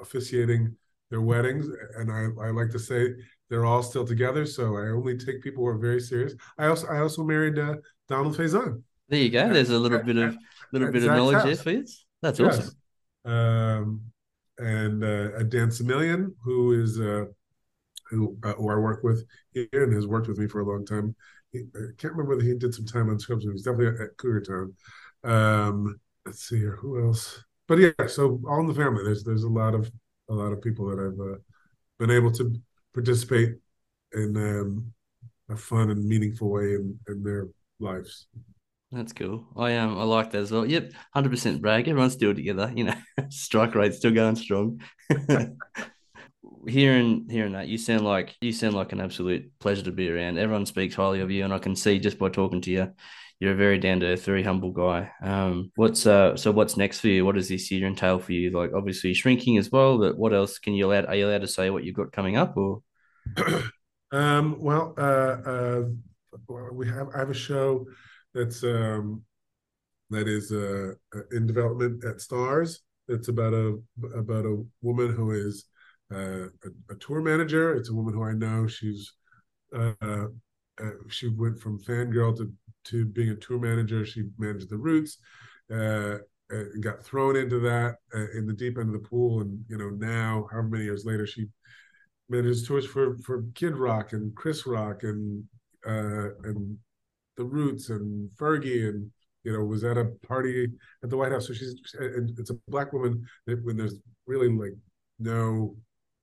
officiating 0.00 0.76
their 1.10 1.20
weddings, 1.20 1.68
and 1.96 2.10
I, 2.10 2.46
I 2.46 2.50
like 2.50 2.70
to 2.70 2.78
say 2.78 3.08
they're 3.50 3.66
all 3.66 3.82
still 3.82 4.06
together. 4.06 4.46
So 4.46 4.78
I 4.78 4.88
only 4.88 5.16
take 5.18 5.42
people 5.42 5.62
who 5.62 5.68
are 5.68 5.78
very 5.78 6.00
serious. 6.00 6.34
I 6.58 6.66
also 6.66 6.86
I 6.88 7.00
also 7.00 7.22
married 7.22 7.58
uh, 7.58 7.76
Donald 8.08 8.36
Faison. 8.36 8.82
There 9.08 9.20
you 9.20 9.30
go. 9.30 9.52
There's 9.52 9.70
a 9.70 9.78
little 9.78 9.98
bit 9.98 10.16
of 10.16 10.36
little 10.72 10.90
bit 10.90 11.04
of 11.04 11.10
knowledge 11.10 11.44
there 11.44 11.56
for 11.56 11.70
you. 11.70 11.86
That's 12.22 12.40
yes. 12.40 12.58
awesome. 12.58 13.32
Um, 13.32 14.00
and 14.58 15.04
uh, 15.04 15.36
a 15.36 15.44
Dan 15.44 15.68
Similian, 15.68 16.32
who 16.42 16.82
is 16.82 16.98
uh, 16.98 17.26
who 18.10 18.38
uh, 18.42 18.54
who 18.54 18.70
I 18.70 18.76
work 18.76 19.02
with 19.04 19.24
here 19.52 19.68
and 19.72 19.92
has 19.92 20.06
worked 20.06 20.28
with 20.28 20.38
me 20.38 20.48
for 20.48 20.60
a 20.60 20.64
long 20.66 20.86
time. 20.86 21.14
he, 21.52 21.60
I 21.74 21.92
can't 21.98 22.14
remember 22.14 22.36
whether 22.36 22.46
he 22.46 22.54
did 22.54 22.74
some 22.74 22.86
time 22.86 23.10
on 23.10 23.18
Scrubs. 23.18 23.44
He 23.44 23.50
was 23.50 23.62
definitely 23.62 24.02
at 24.02 24.16
Cougar 24.16 24.42
Town. 24.42 24.74
Um, 25.24 26.00
let's 26.24 26.48
see 26.48 26.58
here, 26.58 26.76
who 26.76 27.06
else? 27.06 27.44
But 27.72 27.78
yeah, 27.78 28.06
so 28.06 28.38
all 28.46 28.60
in 28.60 28.66
the 28.66 28.74
family. 28.74 29.02
There's 29.02 29.24
there's 29.24 29.44
a 29.44 29.48
lot 29.48 29.74
of 29.74 29.90
a 30.28 30.34
lot 30.34 30.52
of 30.52 30.60
people 30.60 30.88
that 30.88 30.98
I've 30.98 31.18
uh, 31.18 31.38
been 31.98 32.10
able 32.10 32.30
to 32.32 32.54
participate 32.92 33.54
in 34.12 34.36
um, 34.36 34.92
a 35.48 35.56
fun 35.56 35.88
and 35.88 36.06
meaningful 36.06 36.50
way 36.50 36.74
in, 36.74 36.98
in 37.08 37.22
their 37.22 37.48
lives. 37.80 38.26
That's 38.90 39.14
cool. 39.14 39.46
I 39.56 39.78
um 39.78 39.98
I 39.98 40.02
like 40.02 40.32
that 40.32 40.42
as 40.42 40.52
well. 40.52 40.66
Yep, 40.66 40.92
hundred 41.14 41.30
percent 41.30 41.62
brag. 41.62 41.88
Everyone's 41.88 42.12
still 42.12 42.34
together. 42.34 42.70
You 42.76 42.84
know, 42.84 42.94
strike 43.30 43.74
rate 43.74 43.94
still 43.94 44.12
going 44.12 44.36
strong. 44.36 44.82
hearing 46.68 47.26
hearing 47.30 47.52
that, 47.52 47.68
you 47.68 47.78
sound 47.78 48.04
like 48.04 48.36
you 48.42 48.52
sound 48.52 48.74
like 48.74 48.92
an 48.92 49.00
absolute 49.00 49.50
pleasure 49.60 49.84
to 49.84 49.92
be 49.92 50.10
around. 50.10 50.36
Everyone 50.36 50.66
speaks 50.66 50.94
highly 50.94 51.20
of 51.20 51.30
you, 51.30 51.42
and 51.42 51.54
I 51.54 51.58
can 51.58 51.74
see 51.74 51.98
just 51.98 52.18
by 52.18 52.28
talking 52.28 52.60
to 52.60 52.70
you, 52.70 52.92
you're 53.42 53.54
a 53.54 53.56
very 53.56 53.76
down 53.76 53.98
to 53.98 54.06
earth, 54.06 54.24
very 54.24 54.44
humble 54.44 54.70
guy. 54.70 55.10
Um, 55.20 55.72
what's 55.74 56.06
uh 56.06 56.36
so 56.36 56.52
what's 56.52 56.76
next 56.76 57.00
for 57.00 57.08
you? 57.08 57.24
What 57.24 57.34
does 57.34 57.48
this 57.48 57.72
year 57.72 57.88
entail 57.88 58.20
for 58.20 58.30
you? 58.30 58.50
Like 58.50 58.70
obviously 58.72 59.14
shrinking 59.14 59.58
as 59.58 59.68
well, 59.68 59.98
but 59.98 60.16
what 60.16 60.32
else 60.32 60.60
can 60.60 60.74
you 60.74 60.86
allowed? 60.86 61.06
Are 61.06 61.16
you 61.16 61.26
allowed 61.26 61.40
to 61.40 61.48
say 61.48 61.68
what 61.68 61.82
you've 61.82 61.96
got 61.96 62.12
coming 62.12 62.36
up 62.36 62.56
or? 62.56 62.84
um, 64.12 64.60
well, 64.60 64.94
uh, 64.96 65.02
uh, 65.54 65.82
we 66.72 66.86
have 66.86 67.08
I 67.16 67.18
have 67.18 67.30
a 67.30 67.34
show 67.34 67.84
that's 68.32 68.62
um, 68.62 69.22
that 70.10 70.28
is 70.28 70.52
uh, 70.52 70.92
in 71.32 71.44
development 71.44 72.04
at 72.04 72.18
Starz. 72.18 72.78
It's 73.08 73.26
about 73.26 73.54
a 73.54 73.76
about 74.14 74.46
a 74.46 74.64
woman 74.82 75.12
who 75.12 75.32
is 75.32 75.64
uh, 76.14 76.44
a, 76.46 76.92
a, 76.92 76.94
tour 77.00 77.20
manager. 77.20 77.74
It's 77.74 77.90
a 77.90 77.94
woman 77.94 78.14
who 78.14 78.22
I 78.22 78.34
know. 78.34 78.68
She's 78.68 79.12
uh, 79.76 79.94
uh, 80.80 80.90
she 81.08 81.28
went 81.28 81.60
from 81.60 81.80
fangirl 81.80 82.36
to 82.36 82.52
to 82.84 83.04
being 83.04 83.30
a 83.30 83.36
tour 83.36 83.58
manager. 83.58 84.04
She 84.04 84.24
managed 84.38 84.70
the 84.70 84.78
Roots. 84.78 85.18
Uh, 85.72 86.18
and 86.52 86.82
got 86.82 87.02
thrown 87.02 87.36
into 87.36 87.58
that 87.60 87.96
uh, 88.14 88.30
in 88.36 88.46
the 88.46 88.52
deep 88.52 88.78
end 88.78 88.94
of 88.94 89.02
the 89.02 89.08
pool, 89.08 89.40
and 89.40 89.64
you 89.68 89.78
know 89.78 89.90
now, 89.90 90.46
however 90.50 90.68
many 90.68 90.84
years 90.84 91.04
later, 91.04 91.26
she 91.26 91.46
manages 92.28 92.66
tours 92.66 92.86
for 92.86 93.16
for 93.18 93.44
Kid 93.54 93.76
Rock 93.76 94.12
and 94.12 94.34
Chris 94.34 94.66
Rock 94.66 95.02
and 95.02 95.44
uh, 95.86 96.34
and 96.44 96.76
the 97.36 97.44
Roots 97.44 97.90
and 97.90 98.30
Fergie 98.36 98.88
and 98.88 99.10
you 99.44 99.52
know 99.52 99.64
was 99.64 99.84
at 99.84 99.98
a 99.98 100.06
party 100.26 100.68
at 101.02 101.10
the 101.10 101.16
White 101.16 101.32
House. 101.32 101.46
So 101.46 101.54
she's 101.54 101.74
and 101.98 102.30
it's 102.38 102.50
a 102.50 102.58
black 102.68 102.92
woman 102.92 103.24
that 103.46 103.64
when 103.64 103.76
there's 103.76 103.96
really 104.26 104.48
like 104.48 104.76
no 105.18 105.76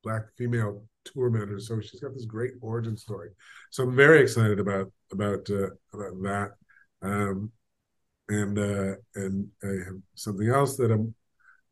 black 0.03 0.23
female 0.37 0.83
tour 1.05 1.29
manager. 1.29 1.59
So 1.59 1.79
she's 1.79 2.01
got 2.01 2.13
this 2.13 2.25
great 2.25 2.53
origin 2.61 2.97
story. 2.97 3.29
So 3.71 3.83
I'm 3.83 3.95
very 3.95 4.21
excited 4.21 4.59
about 4.59 4.91
about 5.11 5.49
uh, 5.49 5.69
about 5.93 6.21
that. 6.23 6.51
Um, 7.01 7.51
and 8.29 8.59
uh, 8.59 8.95
and 9.15 9.47
I 9.63 9.85
have 9.85 9.97
something 10.15 10.49
else 10.49 10.77
that 10.77 10.91
I'm 10.91 11.13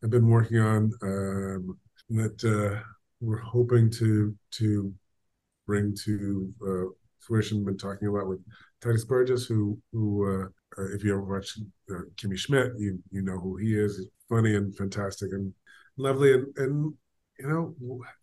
I've 0.04 0.10
been 0.10 0.28
working 0.28 0.60
on 0.60 0.92
um, 1.02 1.78
that 2.10 2.44
uh, 2.44 2.82
we're 3.22 3.40
hoping 3.40 3.90
to 3.92 4.36
to 4.52 4.94
bring 5.66 5.96
to 6.06 6.54
uh, 6.68 6.92
fruition. 7.20 7.66
Been 7.66 7.78
talking 7.78 8.08
a 8.08 8.12
lot 8.12 8.28
with 8.28 8.40
Tituss 8.82 9.08
Burgess, 9.08 9.46
who 9.46 9.80
who 9.92 10.44
uh, 10.44 10.48
if 10.94 11.04
you 11.04 11.12
ever 11.12 11.22
watch 11.22 11.58
uh, 11.92 12.02
Kimmy 12.16 12.38
Schmidt, 12.38 12.74
you 12.78 13.00
you 13.12 13.22
know 13.22 13.40
who 13.40 13.58
he 13.58 13.76
is. 13.76 13.98
He's 13.98 14.08
funny 14.30 14.56
and 14.56 14.76
fantastic 14.76 15.32
and 15.32 15.54
lovely, 15.98 16.34
and 16.34 16.58
and 16.58 16.94
you 17.40 17.48
know 17.48 17.76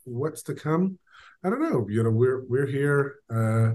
what's 0.05 0.43
to 0.45 0.55
come. 0.55 0.99
I 1.45 1.51
don't 1.51 1.63
know. 1.63 1.87
You 1.89 2.03
know, 2.03 2.11
we're 2.11 2.45
we're 2.49 2.67
here. 2.67 3.17
Uh, 3.31 3.73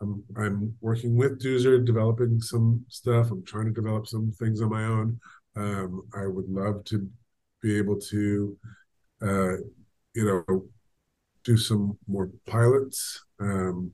I'm 0.00 0.24
I'm 0.36 0.74
working 0.80 1.16
with 1.16 1.40
Doozer, 1.40 1.84
developing 1.84 2.40
some 2.40 2.84
stuff. 2.88 3.30
I'm 3.30 3.44
trying 3.44 3.66
to 3.66 3.72
develop 3.72 4.06
some 4.06 4.32
things 4.38 4.60
on 4.60 4.70
my 4.70 4.84
own. 4.84 5.20
Um, 5.56 6.02
I 6.14 6.26
would 6.26 6.48
love 6.48 6.84
to 6.86 7.08
be 7.62 7.76
able 7.76 8.00
to, 8.00 8.56
uh, 9.22 9.56
you 10.14 10.44
know, 10.48 10.64
do 11.44 11.56
some 11.56 11.98
more 12.08 12.30
pilots 12.46 13.24
um, 13.40 13.92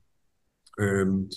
and 0.77 1.31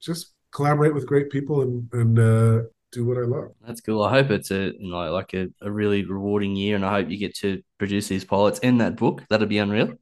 just 0.00 0.32
collaborate 0.52 0.94
with 0.94 1.06
great 1.06 1.30
people 1.30 1.62
and 1.62 1.88
and 1.92 2.18
uh, 2.18 2.62
do 2.92 3.04
what 3.04 3.18
I 3.18 3.22
love. 3.22 3.52
That's 3.66 3.80
cool. 3.80 4.02
I 4.02 4.10
hope 4.10 4.30
it's 4.30 4.50
a 4.50 4.72
you 4.78 4.90
know, 4.90 5.12
like 5.12 5.34
a, 5.34 5.48
a 5.60 5.70
really 5.70 6.04
rewarding 6.04 6.56
year, 6.56 6.76
and 6.76 6.84
I 6.84 6.92
hope 6.92 7.10
you 7.10 7.18
get 7.18 7.36
to 7.36 7.62
produce 7.78 8.08
these 8.08 8.24
pilots 8.24 8.60
and 8.60 8.80
that 8.80 8.96
book. 8.96 9.22
That'd 9.28 9.48
be 9.48 9.58
unreal. 9.58 9.94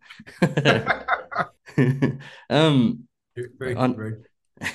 um, 2.50 3.04
you, 3.34 3.50
I, 3.76 3.94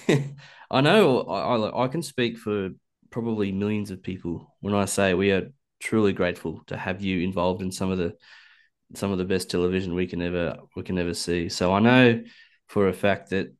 I 0.72 0.82
know 0.82 1.22
I, 1.22 1.58
I, 1.58 1.86
I 1.86 1.88
can 1.88 2.02
speak 2.02 2.38
for 2.38 2.70
probably 3.10 3.52
millions 3.52 3.92
of 3.92 4.02
people 4.02 4.56
when 4.62 4.74
I 4.74 4.86
say 4.86 5.14
we 5.14 5.32
are 5.32 5.52
truly 5.80 6.14
grateful 6.14 6.62
to 6.68 6.78
have 6.78 7.02
you 7.02 7.22
involved 7.22 7.62
in 7.62 7.72
some 7.72 7.92
of 7.92 7.98
the 7.98 8.14
some 8.96 9.12
of 9.12 9.18
the 9.18 9.26
best 9.26 9.50
television 9.50 9.96
we 9.96 10.08
can 10.08 10.22
ever 10.22 10.58
we 10.76 10.84
can 10.84 10.98
ever 10.98 11.14
see. 11.14 11.50
So 11.50 11.74
I 11.74 11.80
know 11.80 12.24
for 12.68 12.88
a 12.88 12.94
fact 12.94 13.32
that 13.32 13.54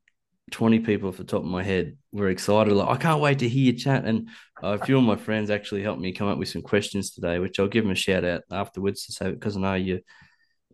20 0.50 0.80
people 0.80 1.08
off 1.08 1.16
the 1.16 1.24
top 1.24 1.42
of 1.42 1.48
my 1.48 1.62
head 1.62 1.96
were 2.12 2.28
excited. 2.28 2.72
Like, 2.72 2.88
I 2.88 3.00
can't 3.00 3.20
wait 3.20 3.38
to 3.40 3.48
hear 3.48 3.72
you 3.72 3.78
chat. 3.78 4.04
And 4.04 4.28
uh, 4.62 4.78
a 4.80 4.84
few 4.84 4.98
of 4.98 5.04
my 5.04 5.16
friends 5.16 5.50
actually 5.50 5.82
helped 5.82 6.00
me 6.00 6.12
come 6.12 6.28
up 6.28 6.38
with 6.38 6.48
some 6.48 6.62
questions 6.62 7.10
today, 7.10 7.38
which 7.38 7.58
I'll 7.58 7.68
give 7.68 7.84
them 7.84 7.92
a 7.92 7.96
shout 7.96 8.24
out 8.24 8.42
afterwards 8.50 9.06
to 9.06 9.12
say, 9.12 9.30
because 9.30 9.56
I 9.56 9.60
know 9.60 9.74
you, 9.74 10.00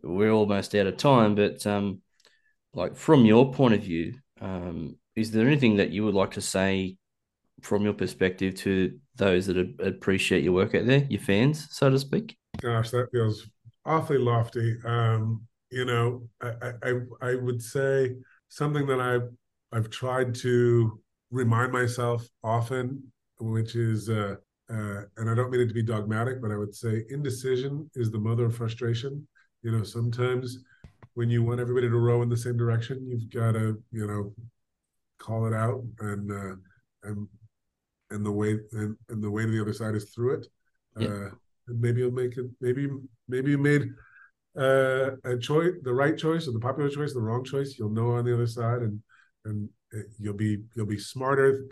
we're 0.03 0.31
almost 0.31 0.75
out 0.75 0.87
of 0.87 0.97
time. 0.97 1.35
But 1.35 1.65
um, 1.65 2.01
like 2.73 2.95
from 2.95 3.25
your 3.25 3.53
point 3.53 3.73
of 3.73 3.81
view, 3.81 4.15
um, 4.41 4.97
is 5.15 5.31
there 5.31 5.47
anything 5.47 5.77
that 5.77 5.91
you 5.91 6.03
would 6.05 6.15
like 6.15 6.31
to 6.31 6.41
say 6.41 6.97
from 7.61 7.83
your 7.83 7.93
perspective 7.93 8.55
to 8.55 8.99
those 9.15 9.47
that 9.47 9.57
appreciate 9.79 10.43
your 10.43 10.53
work 10.53 10.75
out 10.75 10.85
there, 10.85 11.05
your 11.09 11.21
fans, 11.21 11.67
so 11.69 11.89
to 11.89 11.99
speak? 11.99 12.37
Gosh, 12.61 12.91
that 12.91 13.09
feels 13.11 13.47
awfully 13.85 14.19
lofty. 14.19 14.77
Um, 14.85 15.45
you 15.69 15.85
know, 15.85 16.27
I, 16.41 16.73
I, 16.83 16.93
I 17.21 17.35
would 17.35 17.61
say 17.61 18.15
something 18.49 18.85
that 18.87 18.99
I 18.99 19.19
I've 19.71 19.89
tried 19.89 20.35
to 20.35 20.99
remind 21.31 21.71
myself 21.71 22.27
often, 22.43 23.11
which 23.39 23.75
is, 23.75 24.09
uh, 24.09 24.35
uh, 24.69 25.01
and 25.17 25.29
I 25.29 25.33
don't 25.35 25.49
mean 25.51 25.61
it 25.61 25.67
to 25.67 25.73
be 25.73 25.83
dogmatic, 25.83 26.41
but 26.41 26.51
I 26.51 26.57
would 26.57 26.75
say 26.75 27.05
indecision 27.09 27.89
is 27.95 28.11
the 28.11 28.19
mother 28.19 28.45
of 28.45 28.55
frustration. 28.55 29.27
You 29.63 29.71
know, 29.71 29.83
sometimes 29.83 30.59
when 31.13 31.29
you 31.29 31.43
want 31.43 31.59
everybody 31.59 31.89
to 31.89 31.97
row 31.97 32.21
in 32.21 32.29
the 32.29 32.37
same 32.37 32.57
direction, 32.57 33.07
you've 33.09 33.29
got 33.29 33.53
to, 33.53 33.81
you 33.91 34.07
know, 34.07 34.33
call 35.19 35.45
it 35.45 35.53
out 35.53 35.83
and 35.99 36.31
uh, 36.31 36.55
and 37.03 37.27
and 38.09 38.25
the 38.25 38.31
way 38.31 38.57
and, 38.73 38.95
and 39.09 39.23
the 39.23 39.29
way 39.29 39.45
to 39.45 39.51
the 39.51 39.61
other 39.61 39.73
side 39.73 39.95
is 39.95 40.09
through 40.09 40.35
it. 40.35 40.47
Yeah. 40.97 41.07
Uh, 41.07 41.29
maybe 41.67 42.01
you'll 42.01 42.11
make 42.11 42.37
it. 42.37 42.45
Maybe 42.59 42.87
maybe 43.27 43.51
you 43.51 43.57
made 43.57 43.83
uh, 44.57 45.11
a 45.23 45.37
choice, 45.37 45.73
the 45.83 45.93
right 45.93 46.17
choice, 46.17 46.47
or 46.47 46.51
the 46.51 46.59
popular 46.59 46.89
choice, 46.89 47.13
the 47.13 47.21
wrong 47.21 47.43
choice. 47.43 47.75
You'll 47.77 47.89
know 47.89 48.11
on 48.11 48.25
the 48.25 48.33
other 48.33 48.47
side, 48.47 48.81
and 48.81 49.01
and 49.45 49.69
you'll 50.19 50.33
be 50.33 50.63
you'll 50.75 50.85
be 50.85 50.97
smarter 50.97 51.67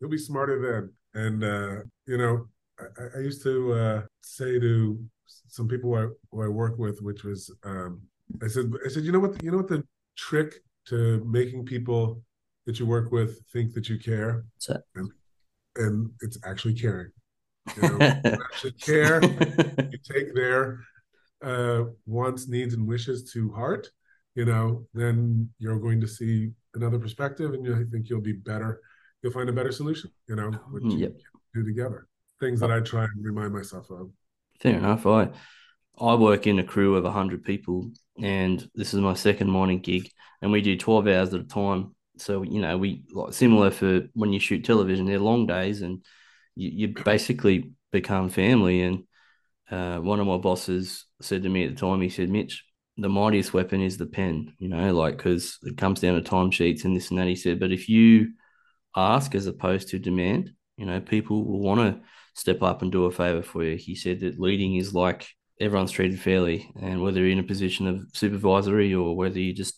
you'll 0.00 0.10
be 0.10 0.18
smarter 0.18 0.90
then. 1.14 1.22
And 1.22 1.44
uh, 1.44 1.82
you 2.06 2.18
know 2.18 2.46
I, 2.78 3.18
I 3.18 3.20
used 3.20 3.42
to 3.42 3.72
uh, 3.72 4.02
say 4.22 4.58
to 4.58 4.98
some 5.26 5.68
people 5.68 5.90
who 5.90 5.96
I, 5.96 6.08
who 6.30 6.44
I 6.44 6.48
work 6.48 6.78
with 6.78 7.00
which 7.02 7.24
was 7.24 7.50
um, 7.64 8.02
I 8.42 8.48
said 8.48 8.70
I 8.84 8.88
said 8.88 9.04
you 9.04 9.12
know 9.12 9.20
what 9.20 9.42
you 9.42 9.50
know 9.50 9.58
what 9.58 9.68
the 9.68 9.84
trick 10.16 10.54
to 10.88 11.24
making 11.24 11.64
people 11.64 12.22
that 12.66 12.78
you 12.78 12.86
work 12.86 13.12
with 13.12 13.40
think 13.52 13.74
that 13.74 13.88
you 13.88 13.98
care? 13.98 14.44
And, 14.94 15.10
and 15.76 16.10
it's 16.20 16.38
actually 16.44 16.74
caring. 16.74 17.10
You 17.76 17.82
know 17.82 17.98
actually 18.24 18.72
care. 18.72 19.22
You 19.22 19.98
take 20.04 20.34
their 20.34 20.80
uh, 21.42 21.84
wants 22.06 22.48
needs 22.48 22.74
and 22.74 22.86
wishes 22.86 23.30
to 23.32 23.52
heart 23.52 23.88
you 24.34 24.44
know 24.44 24.84
then 24.94 25.48
you're 25.58 25.80
going 25.80 26.00
to 26.00 26.06
see 26.06 26.50
another 26.78 26.98
perspective, 26.98 27.52
and 27.54 27.64
you, 27.64 27.74
I 27.74 27.84
think 27.90 28.08
you'll 28.08 28.20
be 28.20 28.32
better. 28.32 28.80
You'll 29.22 29.32
find 29.32 29.48
a 29.48 29.52
better 29.52 29.72
solution. 29.72 30.10
You 30.26 30.36
know, 30.36 30.50
what 30.70 30.82
you 30.84 30.98
yep. 30.98 31.16
do 31.54 31.64
together. 31.64 32.06
Things 32.40 32.60
that 32.60 32.70
I 32.70 32.80
try 32.80 33.04
and 33.04 33.24
remind 33.24 33.52
myself 33.52 33.90
of. 33.90 34.10
Fair 34.60 34.78
enough. 34.78 35.06
I 35.06 35.30
I 35.98 36.14
work 36.14 36.46
in 36.46 36.58
a 36.58 36.64
crew 36.64 36.96
of 36.96 37.12
hundred 37.12 37.44
people, 37.44 37.90
and 38.20 38.68
this 38.74 38.94
is 38.94 39.00
my 39.00 39.14
second 39.14 39.50
morning 39.50 39.80
gig, 39.80 40.10
and 40.40 40.52
we 40.52 40.62
do 40.62 40.76
twelve 40.76 41.06
hours 41.08 41.34
at 41.34 41.40
a 41.40 41.44
time. 41.44 41.94
So 42.16 42.42
you 42.42 42.60
know, 42.60 42.78
we 42.78 43.04
like 43.12 43.34
similar 43.34 43.70
for 43.70 44.02
when 44.14 44.32
you 44.32 44.40
shoot 44.40 44.64
television. 44.64 45.06
They're 45.06 45.18
long 45.18 45.46
days, 45.46 45.82
and 45.82 46.04
you, 46.54 46.70
you 46.70 46.94
basically 47.04 47.72
become 47.90 48.28
family. 48.28 48.82
And 48.82 49.04
uh, 49.70 49.98
one 49.98 50.20
of 50.20 50.26
my 50.26 50.38
bosses 50.38 51.06
said 51.20 51.42
to 51.42 51.48
me 51.48 51.64
at 51.64 51.74
the 51.74 51.80
time, 51.80 52.00
he 52.00 52.08
said, 52.08 52.30
"Mitch, 52.30 52.64
the 52.98 53.08
mightiest 53.08 53.54
weapon 53.54 53.80
is 53.80 53.96
the 53.96 54.06
pen, 54.06 54.52
you 54.58 54.68
know, 54.68 54.92
like 54.92 55.16
because 55.16 55.58
it 55.62 55.76
comes 55.76 56.00
down 56.00 56.20
to 56.20 56.30
timesheets 56.30 56.84
and 56.84 56.96
this 56.96 57.10
and 57.10 57.18
that. 57.18 57.28
He 57.28 57.36
said, 57.36 57.60
but 57.60 57.72
if 57.72 57.88
you 57.88 58.32
ask 58.96 59.34
as 59.34 59.46
opposed 59.46 59.88
to 59.88 59.98
demand, 59.98 60.50
you 60.76 60.84
know, 60.84 61.00
people 61.00 61.44
will 61.44 61.60
want 61.60 61.80
to 61.80 62.00
step 62.34 62.62
up 62.62 62.82
and 62.82 62.92
do 62.92 63.04
a 63.04 63.10
favor 63.10 63.42
for 63.42 63.62
you. 63.64 63.76
He 63.76 63.94
said 63.94 64.20
that 64.20 64.40
leading 64.40 64.76
is 64.76 64.94
like 64.94 65.28
everyone's 65.60 65.90
treated 65.90 66.20
fairly, 66.20 66.70
and 66.80 67.02
whether 67.02 67.20
you're 67.20 67.30
in 67.30 67.38
a 67.38 67.44
position 67.44 67.86
of 67.86 68.02
supervisory 68.12 68.94
or 68.94 69.16
whether 69.16 69.38
you're 69.38 69.54
just 69.54 69.74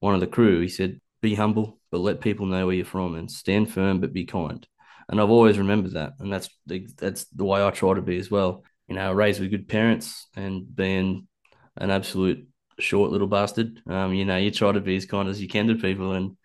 one 0.00 0.14
of 0.14 0.20
the 0.20 0.26
crew, 0.26 0.60
he 0.60 0.68
said, 0.68 1.00
be 1.20 1.34
humble, 1.34 1.78
but 1.92 1.98
let 1.98 2.20
people 2.20 2.46
know 2.46 2.66
where 2.66 2.74
you're 2.74 2.84
from 2.84 3.14
and 3.14 3.30
stand 3.30 3.72
firm, 3.72 4.00
but 4.00 4.12
be 4.12 4.24
kind. 4.24 4.66
And 5.08 5.20
I've 5.20 5.30
always 5.30 5.58
remembered 5.58 5.92
that, 5.92 6.14
and 6.18 6.32
that's 6.32 6.48
the, 6.66 6.88
that's 6.98 7.24
the 7.26 7.44
way 7.44 7.64
I 7.64 7.70
try 7.70 7.94
to 7.94 8.02
be 8.02 8.18
as 8.18 8.30
well. 8.30 8.64
You 8.88 8.96
know, 8.96 9.12
raised 9.12 9.40
with 9.40 9.50
good 9.50 9.68
parents 9.68 10.26
and 10.36 10.74
being 10.74 11.28
an 11.76 11.90
absolute 11.90 12.48
short 12.78 13.10
little 13.10 13.26
bastard. 13.26 13.80
Um, 13.86 14.14
you 14.14 14.24
know, 14.24 14.36
you 14.36 14.50
try 14.50 14.72
to 14.72 14.80
be 14.80 14.96
as 14.96 15.06
kind 15.06 15.28
as 15.28 15.40
you 15.40 15.48
can 15.48 15.68
to 15.68 15.74
people, 15.74 16.12
and 16.12 16.36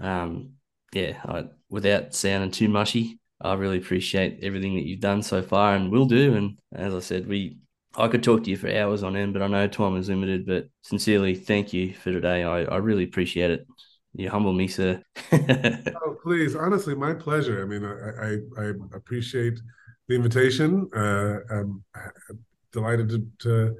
um, 0.00 0.52
yeah, 0.92 1.20
I, 1.24 1.44
without 1.68 2.14
sounding 2.14 2.50
too 2.50 2.68
mushy, 2.68 3.18
I 3.40 3.54
really 3.54 3.78
appreciate 3.78 4.40
everything 4.42 4.74
that 4.74 4.86
you've 4.86 5.00
done 5.00 5.22
so 5.22 5.42
far 5.42 5.74
and 5.74 5.90
will 5.90 6.06
do. 6.06 6.34
And 6.34 6.58
as 6.72 6.94
I 6.94 7.00
said, 7.00 7.26
we 7.26 7.58
I 7.96 8.08
could 8.08 8.22
talk 8.22 8.44
to 8.44 8.50
you 8.50 8.56
for 8.56 8.70
hours 8.72 9.02
on 9.02 9.16
end, 9.16 9.32
but 9.32 9.42
I 9.42 9.48
know 9.48 9.66
time 9.66 9.96
is 9.96 10.08
limited. 10.08 10.46
But 10.46 10.68
sincerely, 10.82 11.34
thank 11.34 11.72
you 11.72 11.94
for 11.94 12.12
today. 12.12 12.44
I, 12.44 12.62
I 12.62 12.76
really 12.76 13.04
appreciate 13.04 13.50
it. 13.50 13.66
You 14.14 14.28
humble 14.30 14.52
me, 14.52 14.68
sir. 14.68 15.02
oh, 15.32 16.16
please, 16.22 16.54
honestly, 16.56 16.94
my 16.94 17.14
pleasure. 17.14 17.62
I 17.62 17.66
mean, 17.66 17.84
I 17.84 18.62
I, 18.62 18.66
I 18.66 18.72
appreciate 18.96 19.60
the 20.08 20.16
invitation. 20.16 20.88
Uh, 20.94 21.38
I'm 21.50 21.84
delighted 22.72 23.08
to, 23.10 23.26
to 23.38 23.76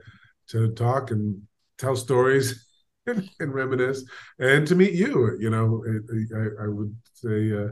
to 0.48 0.72
talk 0.74 1.10
and 1.10 1.42
tell 1.80 1.96
stories 1.96 2.66
and, 3.06 3.28
and 3.40 3.54
reminisce, 3.54 4.04
and 4.38 4.66
to 4.66 4.74
meet 4.74 4.92
you. 4.92 5.36
You 5.40 5.50
know, 5.50 5.82
I, 6.36 6.64
I 6.64 6.68
would 6.68 6.94
say 7.14 7.52
uh, 7.52 7.68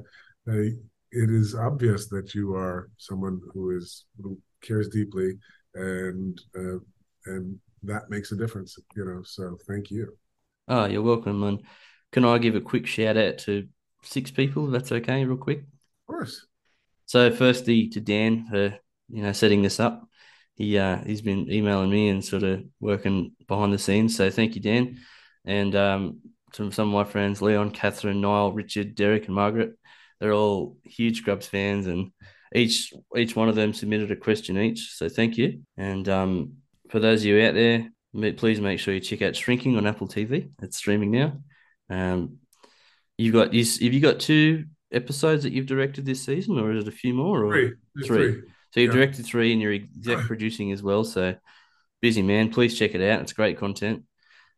I, 0.50 0.70
it 1.12 1.30
is 1.30 1.54
obvious 1.54 2.08
that 2.08 2.34
you 2.34 2.54
are 2.54 2.90
someone 2.96 3.40
who 3.52 3.76
is 3.76 4.06
who 4.20 4.38
cares 4.62 4.88
deeply, 4.88 5.38
and 5.74 6.40
uh, 6.56 6.78
and 7.26 7.58
that 7.82 8.10
makes 8.10 8.32
a 8.32 8.36
difference. 8.36 8.78
You 8.96 9.04
know, 9.04 9.22
so 9.24 9.56
thank 9.68 9.90
you. 9.90 10.16
Oh, 10.66 10.86
you're 10.86 11.02
welcome. 11.02 11.42
And 11.42 11.62
can 12.12 12.24
I 12.24 12.38
give 12.38 12.54
a 12.54 12.60
quick 12.60 12.86
shout 12.86 13.16
out 13.16 13.38
to 13.38 13.68
six 14.02 14.30
people? 14.30 14.66
If 14.66 14.72
that's 14.72 14.92
okay, 14.92 15.24
real 15.24 15.36
quick. 15.36 15.60
Of 15.60 16.14
course. 16.14 16.46
So, 17.06 17.30
firstly, 17.30 17.88
to 17.90 18.00
Dan 18.00 18.46
for 18.50 18.78
you 19.08 19.22
know 19.22 19.32
setting 19.32 19.62
this 19.62 19.80
up. 19.80 20.07
He 20.58 20.76
uh, 20.76 20.98
he's 21.06 21.22
been 21.22 21.50
emailing 21.50 21.88
me 21.88 22.08
and 22.08 22.24
sort 22.24 22.42
of 22.42 22.64
working 22.80 23.30
behind 23.46 23.72
the 23.72 23.78
scenes. 23.78 24.16
So, 24.16 24.28
thank 24.28 24.56
you, 24.56 24.60
Dan. 24.60 24.98
And 25.44 25.74
um, 25.76 26.20
to 26.54 26.72
some 26.72 26.88
of 26.88 26.94
my 26.94 27.10
friends, 27.10 27.40
Leon, 27.40 27.70
Catherine, 27.70 28.20
Niall, 28.20 28.52
Richard, 28.52 28.96
Derek, 28.96 29.26
and 29.26 29.36
Margaret. 29.36 29.78
They're 30.18 30.32
all 30.32 30.76
huge 30.82 31.18
Scrubs 31.18 31.46
fans, 31.46 31.86
and 31.86 32.10
each 32.52 32.92
each 33.16 33.36
one 33.36 33.48
of 33.48 33.54
them 33.54 33.72
submitted 33.72 34.10
a 34.10 34.16
question 34.16 34.58
each. 34.58 34.94
So, 34.96 35.08
thank 35.08 35.38
you. 35.38 35.60
And 35.76 36.08
um, 36.08 36.54
for 36.90 36.98
those 36.98 37.20
of 37.20 37.26
you 37.26 37.40
out 37.40 37.54
there, 37.54 37.88
please 38.32 38.60
make 38.60 38.80
sure 38.80 38.92
you 38.92 39.00
check 39.00 39.22
out 39.22 39.36
Shrinking 39.36 39.76
on 39.76 39.86
Apple 39.86 40.08
TV. 40.08 40.50
It's 40.60 40.76
streaming 40.76 41.12
now. 41.12 41.38
Um, 41.88 42.38
you've 43.16 43.32
got 43.32 43.54
you 43.54 43.62
have 43.64 43.94
you 43.94 44.00
got 44.00 44.18
two 44.18 44.64
episodes 44.90 45.44
that 45.44 45.52
you've 45.52 45.66
directed 45.66 46.04
this 46.04 46.24
season, 46.24 46.58
or 46.58 46.72
is 46.72 46.88
it 46.88 46.88
a 46.88 46.96
few 46.96 47.14
more? 47.14 47.44
Or 47.44 47.52
three. 47.52 47.72
Three. 48.04 48.32
three. 48.32 48.42
So 48.70 48.80
you've 48.80 48.94
yeah. 48.94 49.00
directed 49.00 49.24
three, 49.26 49.52
and 49.52 49.60
you're 49.60 49.72
exec 49.72 50.18
producing 50.26 50.72
as 50.72 50.82
well. 50.82 51.04
So 51.04 51.34
busy 52.00 52.22
man. 52.22 52.50
Please 52.50 52.78
check 52.78 52.94
it 52.94 53.10
out. 53.10 53.20
It's 53.20 53.32
great 53.32 53.58
content. 53.58 54.04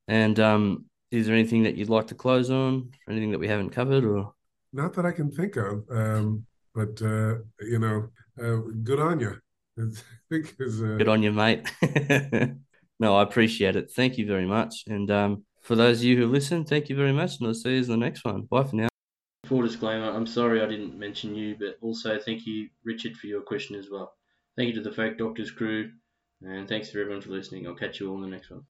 And 0.08 0.38
um, 0.40 0.86
is 1.10 1.26
there 1.26 1.34
anything 1.34 1.64
that 1.64 1.76
you'd 1.76 1.88
like 1.88 2.08
to 2.08 2.14
close 2.14 2.50
on? 2.50 2.90
Anything 3.08 3.30
that 3.32 3.38
we 3.38 3.48
haven't 3.48 3.70
covered, 3.70 4.04
or 4.04 4.32
not 4.72 4.94
that 4.94 5.06
I 5.06 5.12
can 5.12 5.30
think 5.30 5.56
of? 5.56 5.84
Um, 5.90 6.46
but 6.74 7.00
uh, 7.02 7.36
you 7.60 7.78
know, 7.78 8.08
uh, 8.40 8.60
good 8.82 9.00
on 9.00 9.20
you. 9.20 9.36
Is, 9.76 10.02
uh... 10.32 10.96
Good 10.96 11.08
on 11.08 11.22
you, 11.22 11.32
mate. 11.32 11.70
no, 13.00 13.16
I 13.16 13.22
appreciate 13.22 13.76
it. 13.76 13.90
Thank 13.92 14.18
you 14.18 14.26
very 14.26 14.46
much. 14.46 14.84
And 14.86 15.10
um, 15.10 15.44
for 15.62 15.74
those 15.76 15.98
of 15.98 16.04
you 16.04 16.16
who 16.16 16.26
listen, 16.26 16.64
thank 16.64 16.88
you 16.88 16.96
very 16.96 17.12
much, 17.12 17.38
and 17.38 17.48
I'll 17.48 17.54
see 17.54 17.76
you 17.76 17.82
in 17.82 17.88
the 17.88 17.96
next 17.96 18.24
one. 18.24 18.42
Bye 18.42 18.64
for 18.64 18.76
now. 18.76 18.89
Full 19.50 19.62
disclaimer, 19.62 20.08
I'm 20.08 20.26
sorry 20.26 20.62
I 20.62 20.66
didn't 20.66 20.98
mention 20.98 21.34
you, 21.34 21.54
but 21.56 21.76
also 21.82 22.18
thank 22.18 22.46
you, 22.46 22.70
Richard, 22.84 23.18
for 23.18 23.26
your 23.26 23.42
question 23.42 23.76
as 23.76 23.90
well. 23.90 24.14
Thank 24.56 24.68
you 24.68 24.74
to 24.74 24.80
the 24.80 24.94
Fake 24.94 25.18
Doctors 25.18 25.50
crew, 25.50 25.92
and 26.40 26.66
thanks 26.68 26.90
to 26.90 27.00
everyone 27.00 27.20
for 27.20 27.30
listening. 27.30 27.66
I'll 27.66 27.74
catch 27.74 28.00
you 28.00 28.08
all 28.08 28.16
in 28.16 28.22
the 28.22 28.28
next 28.28 28.50
one. 28.50 28.64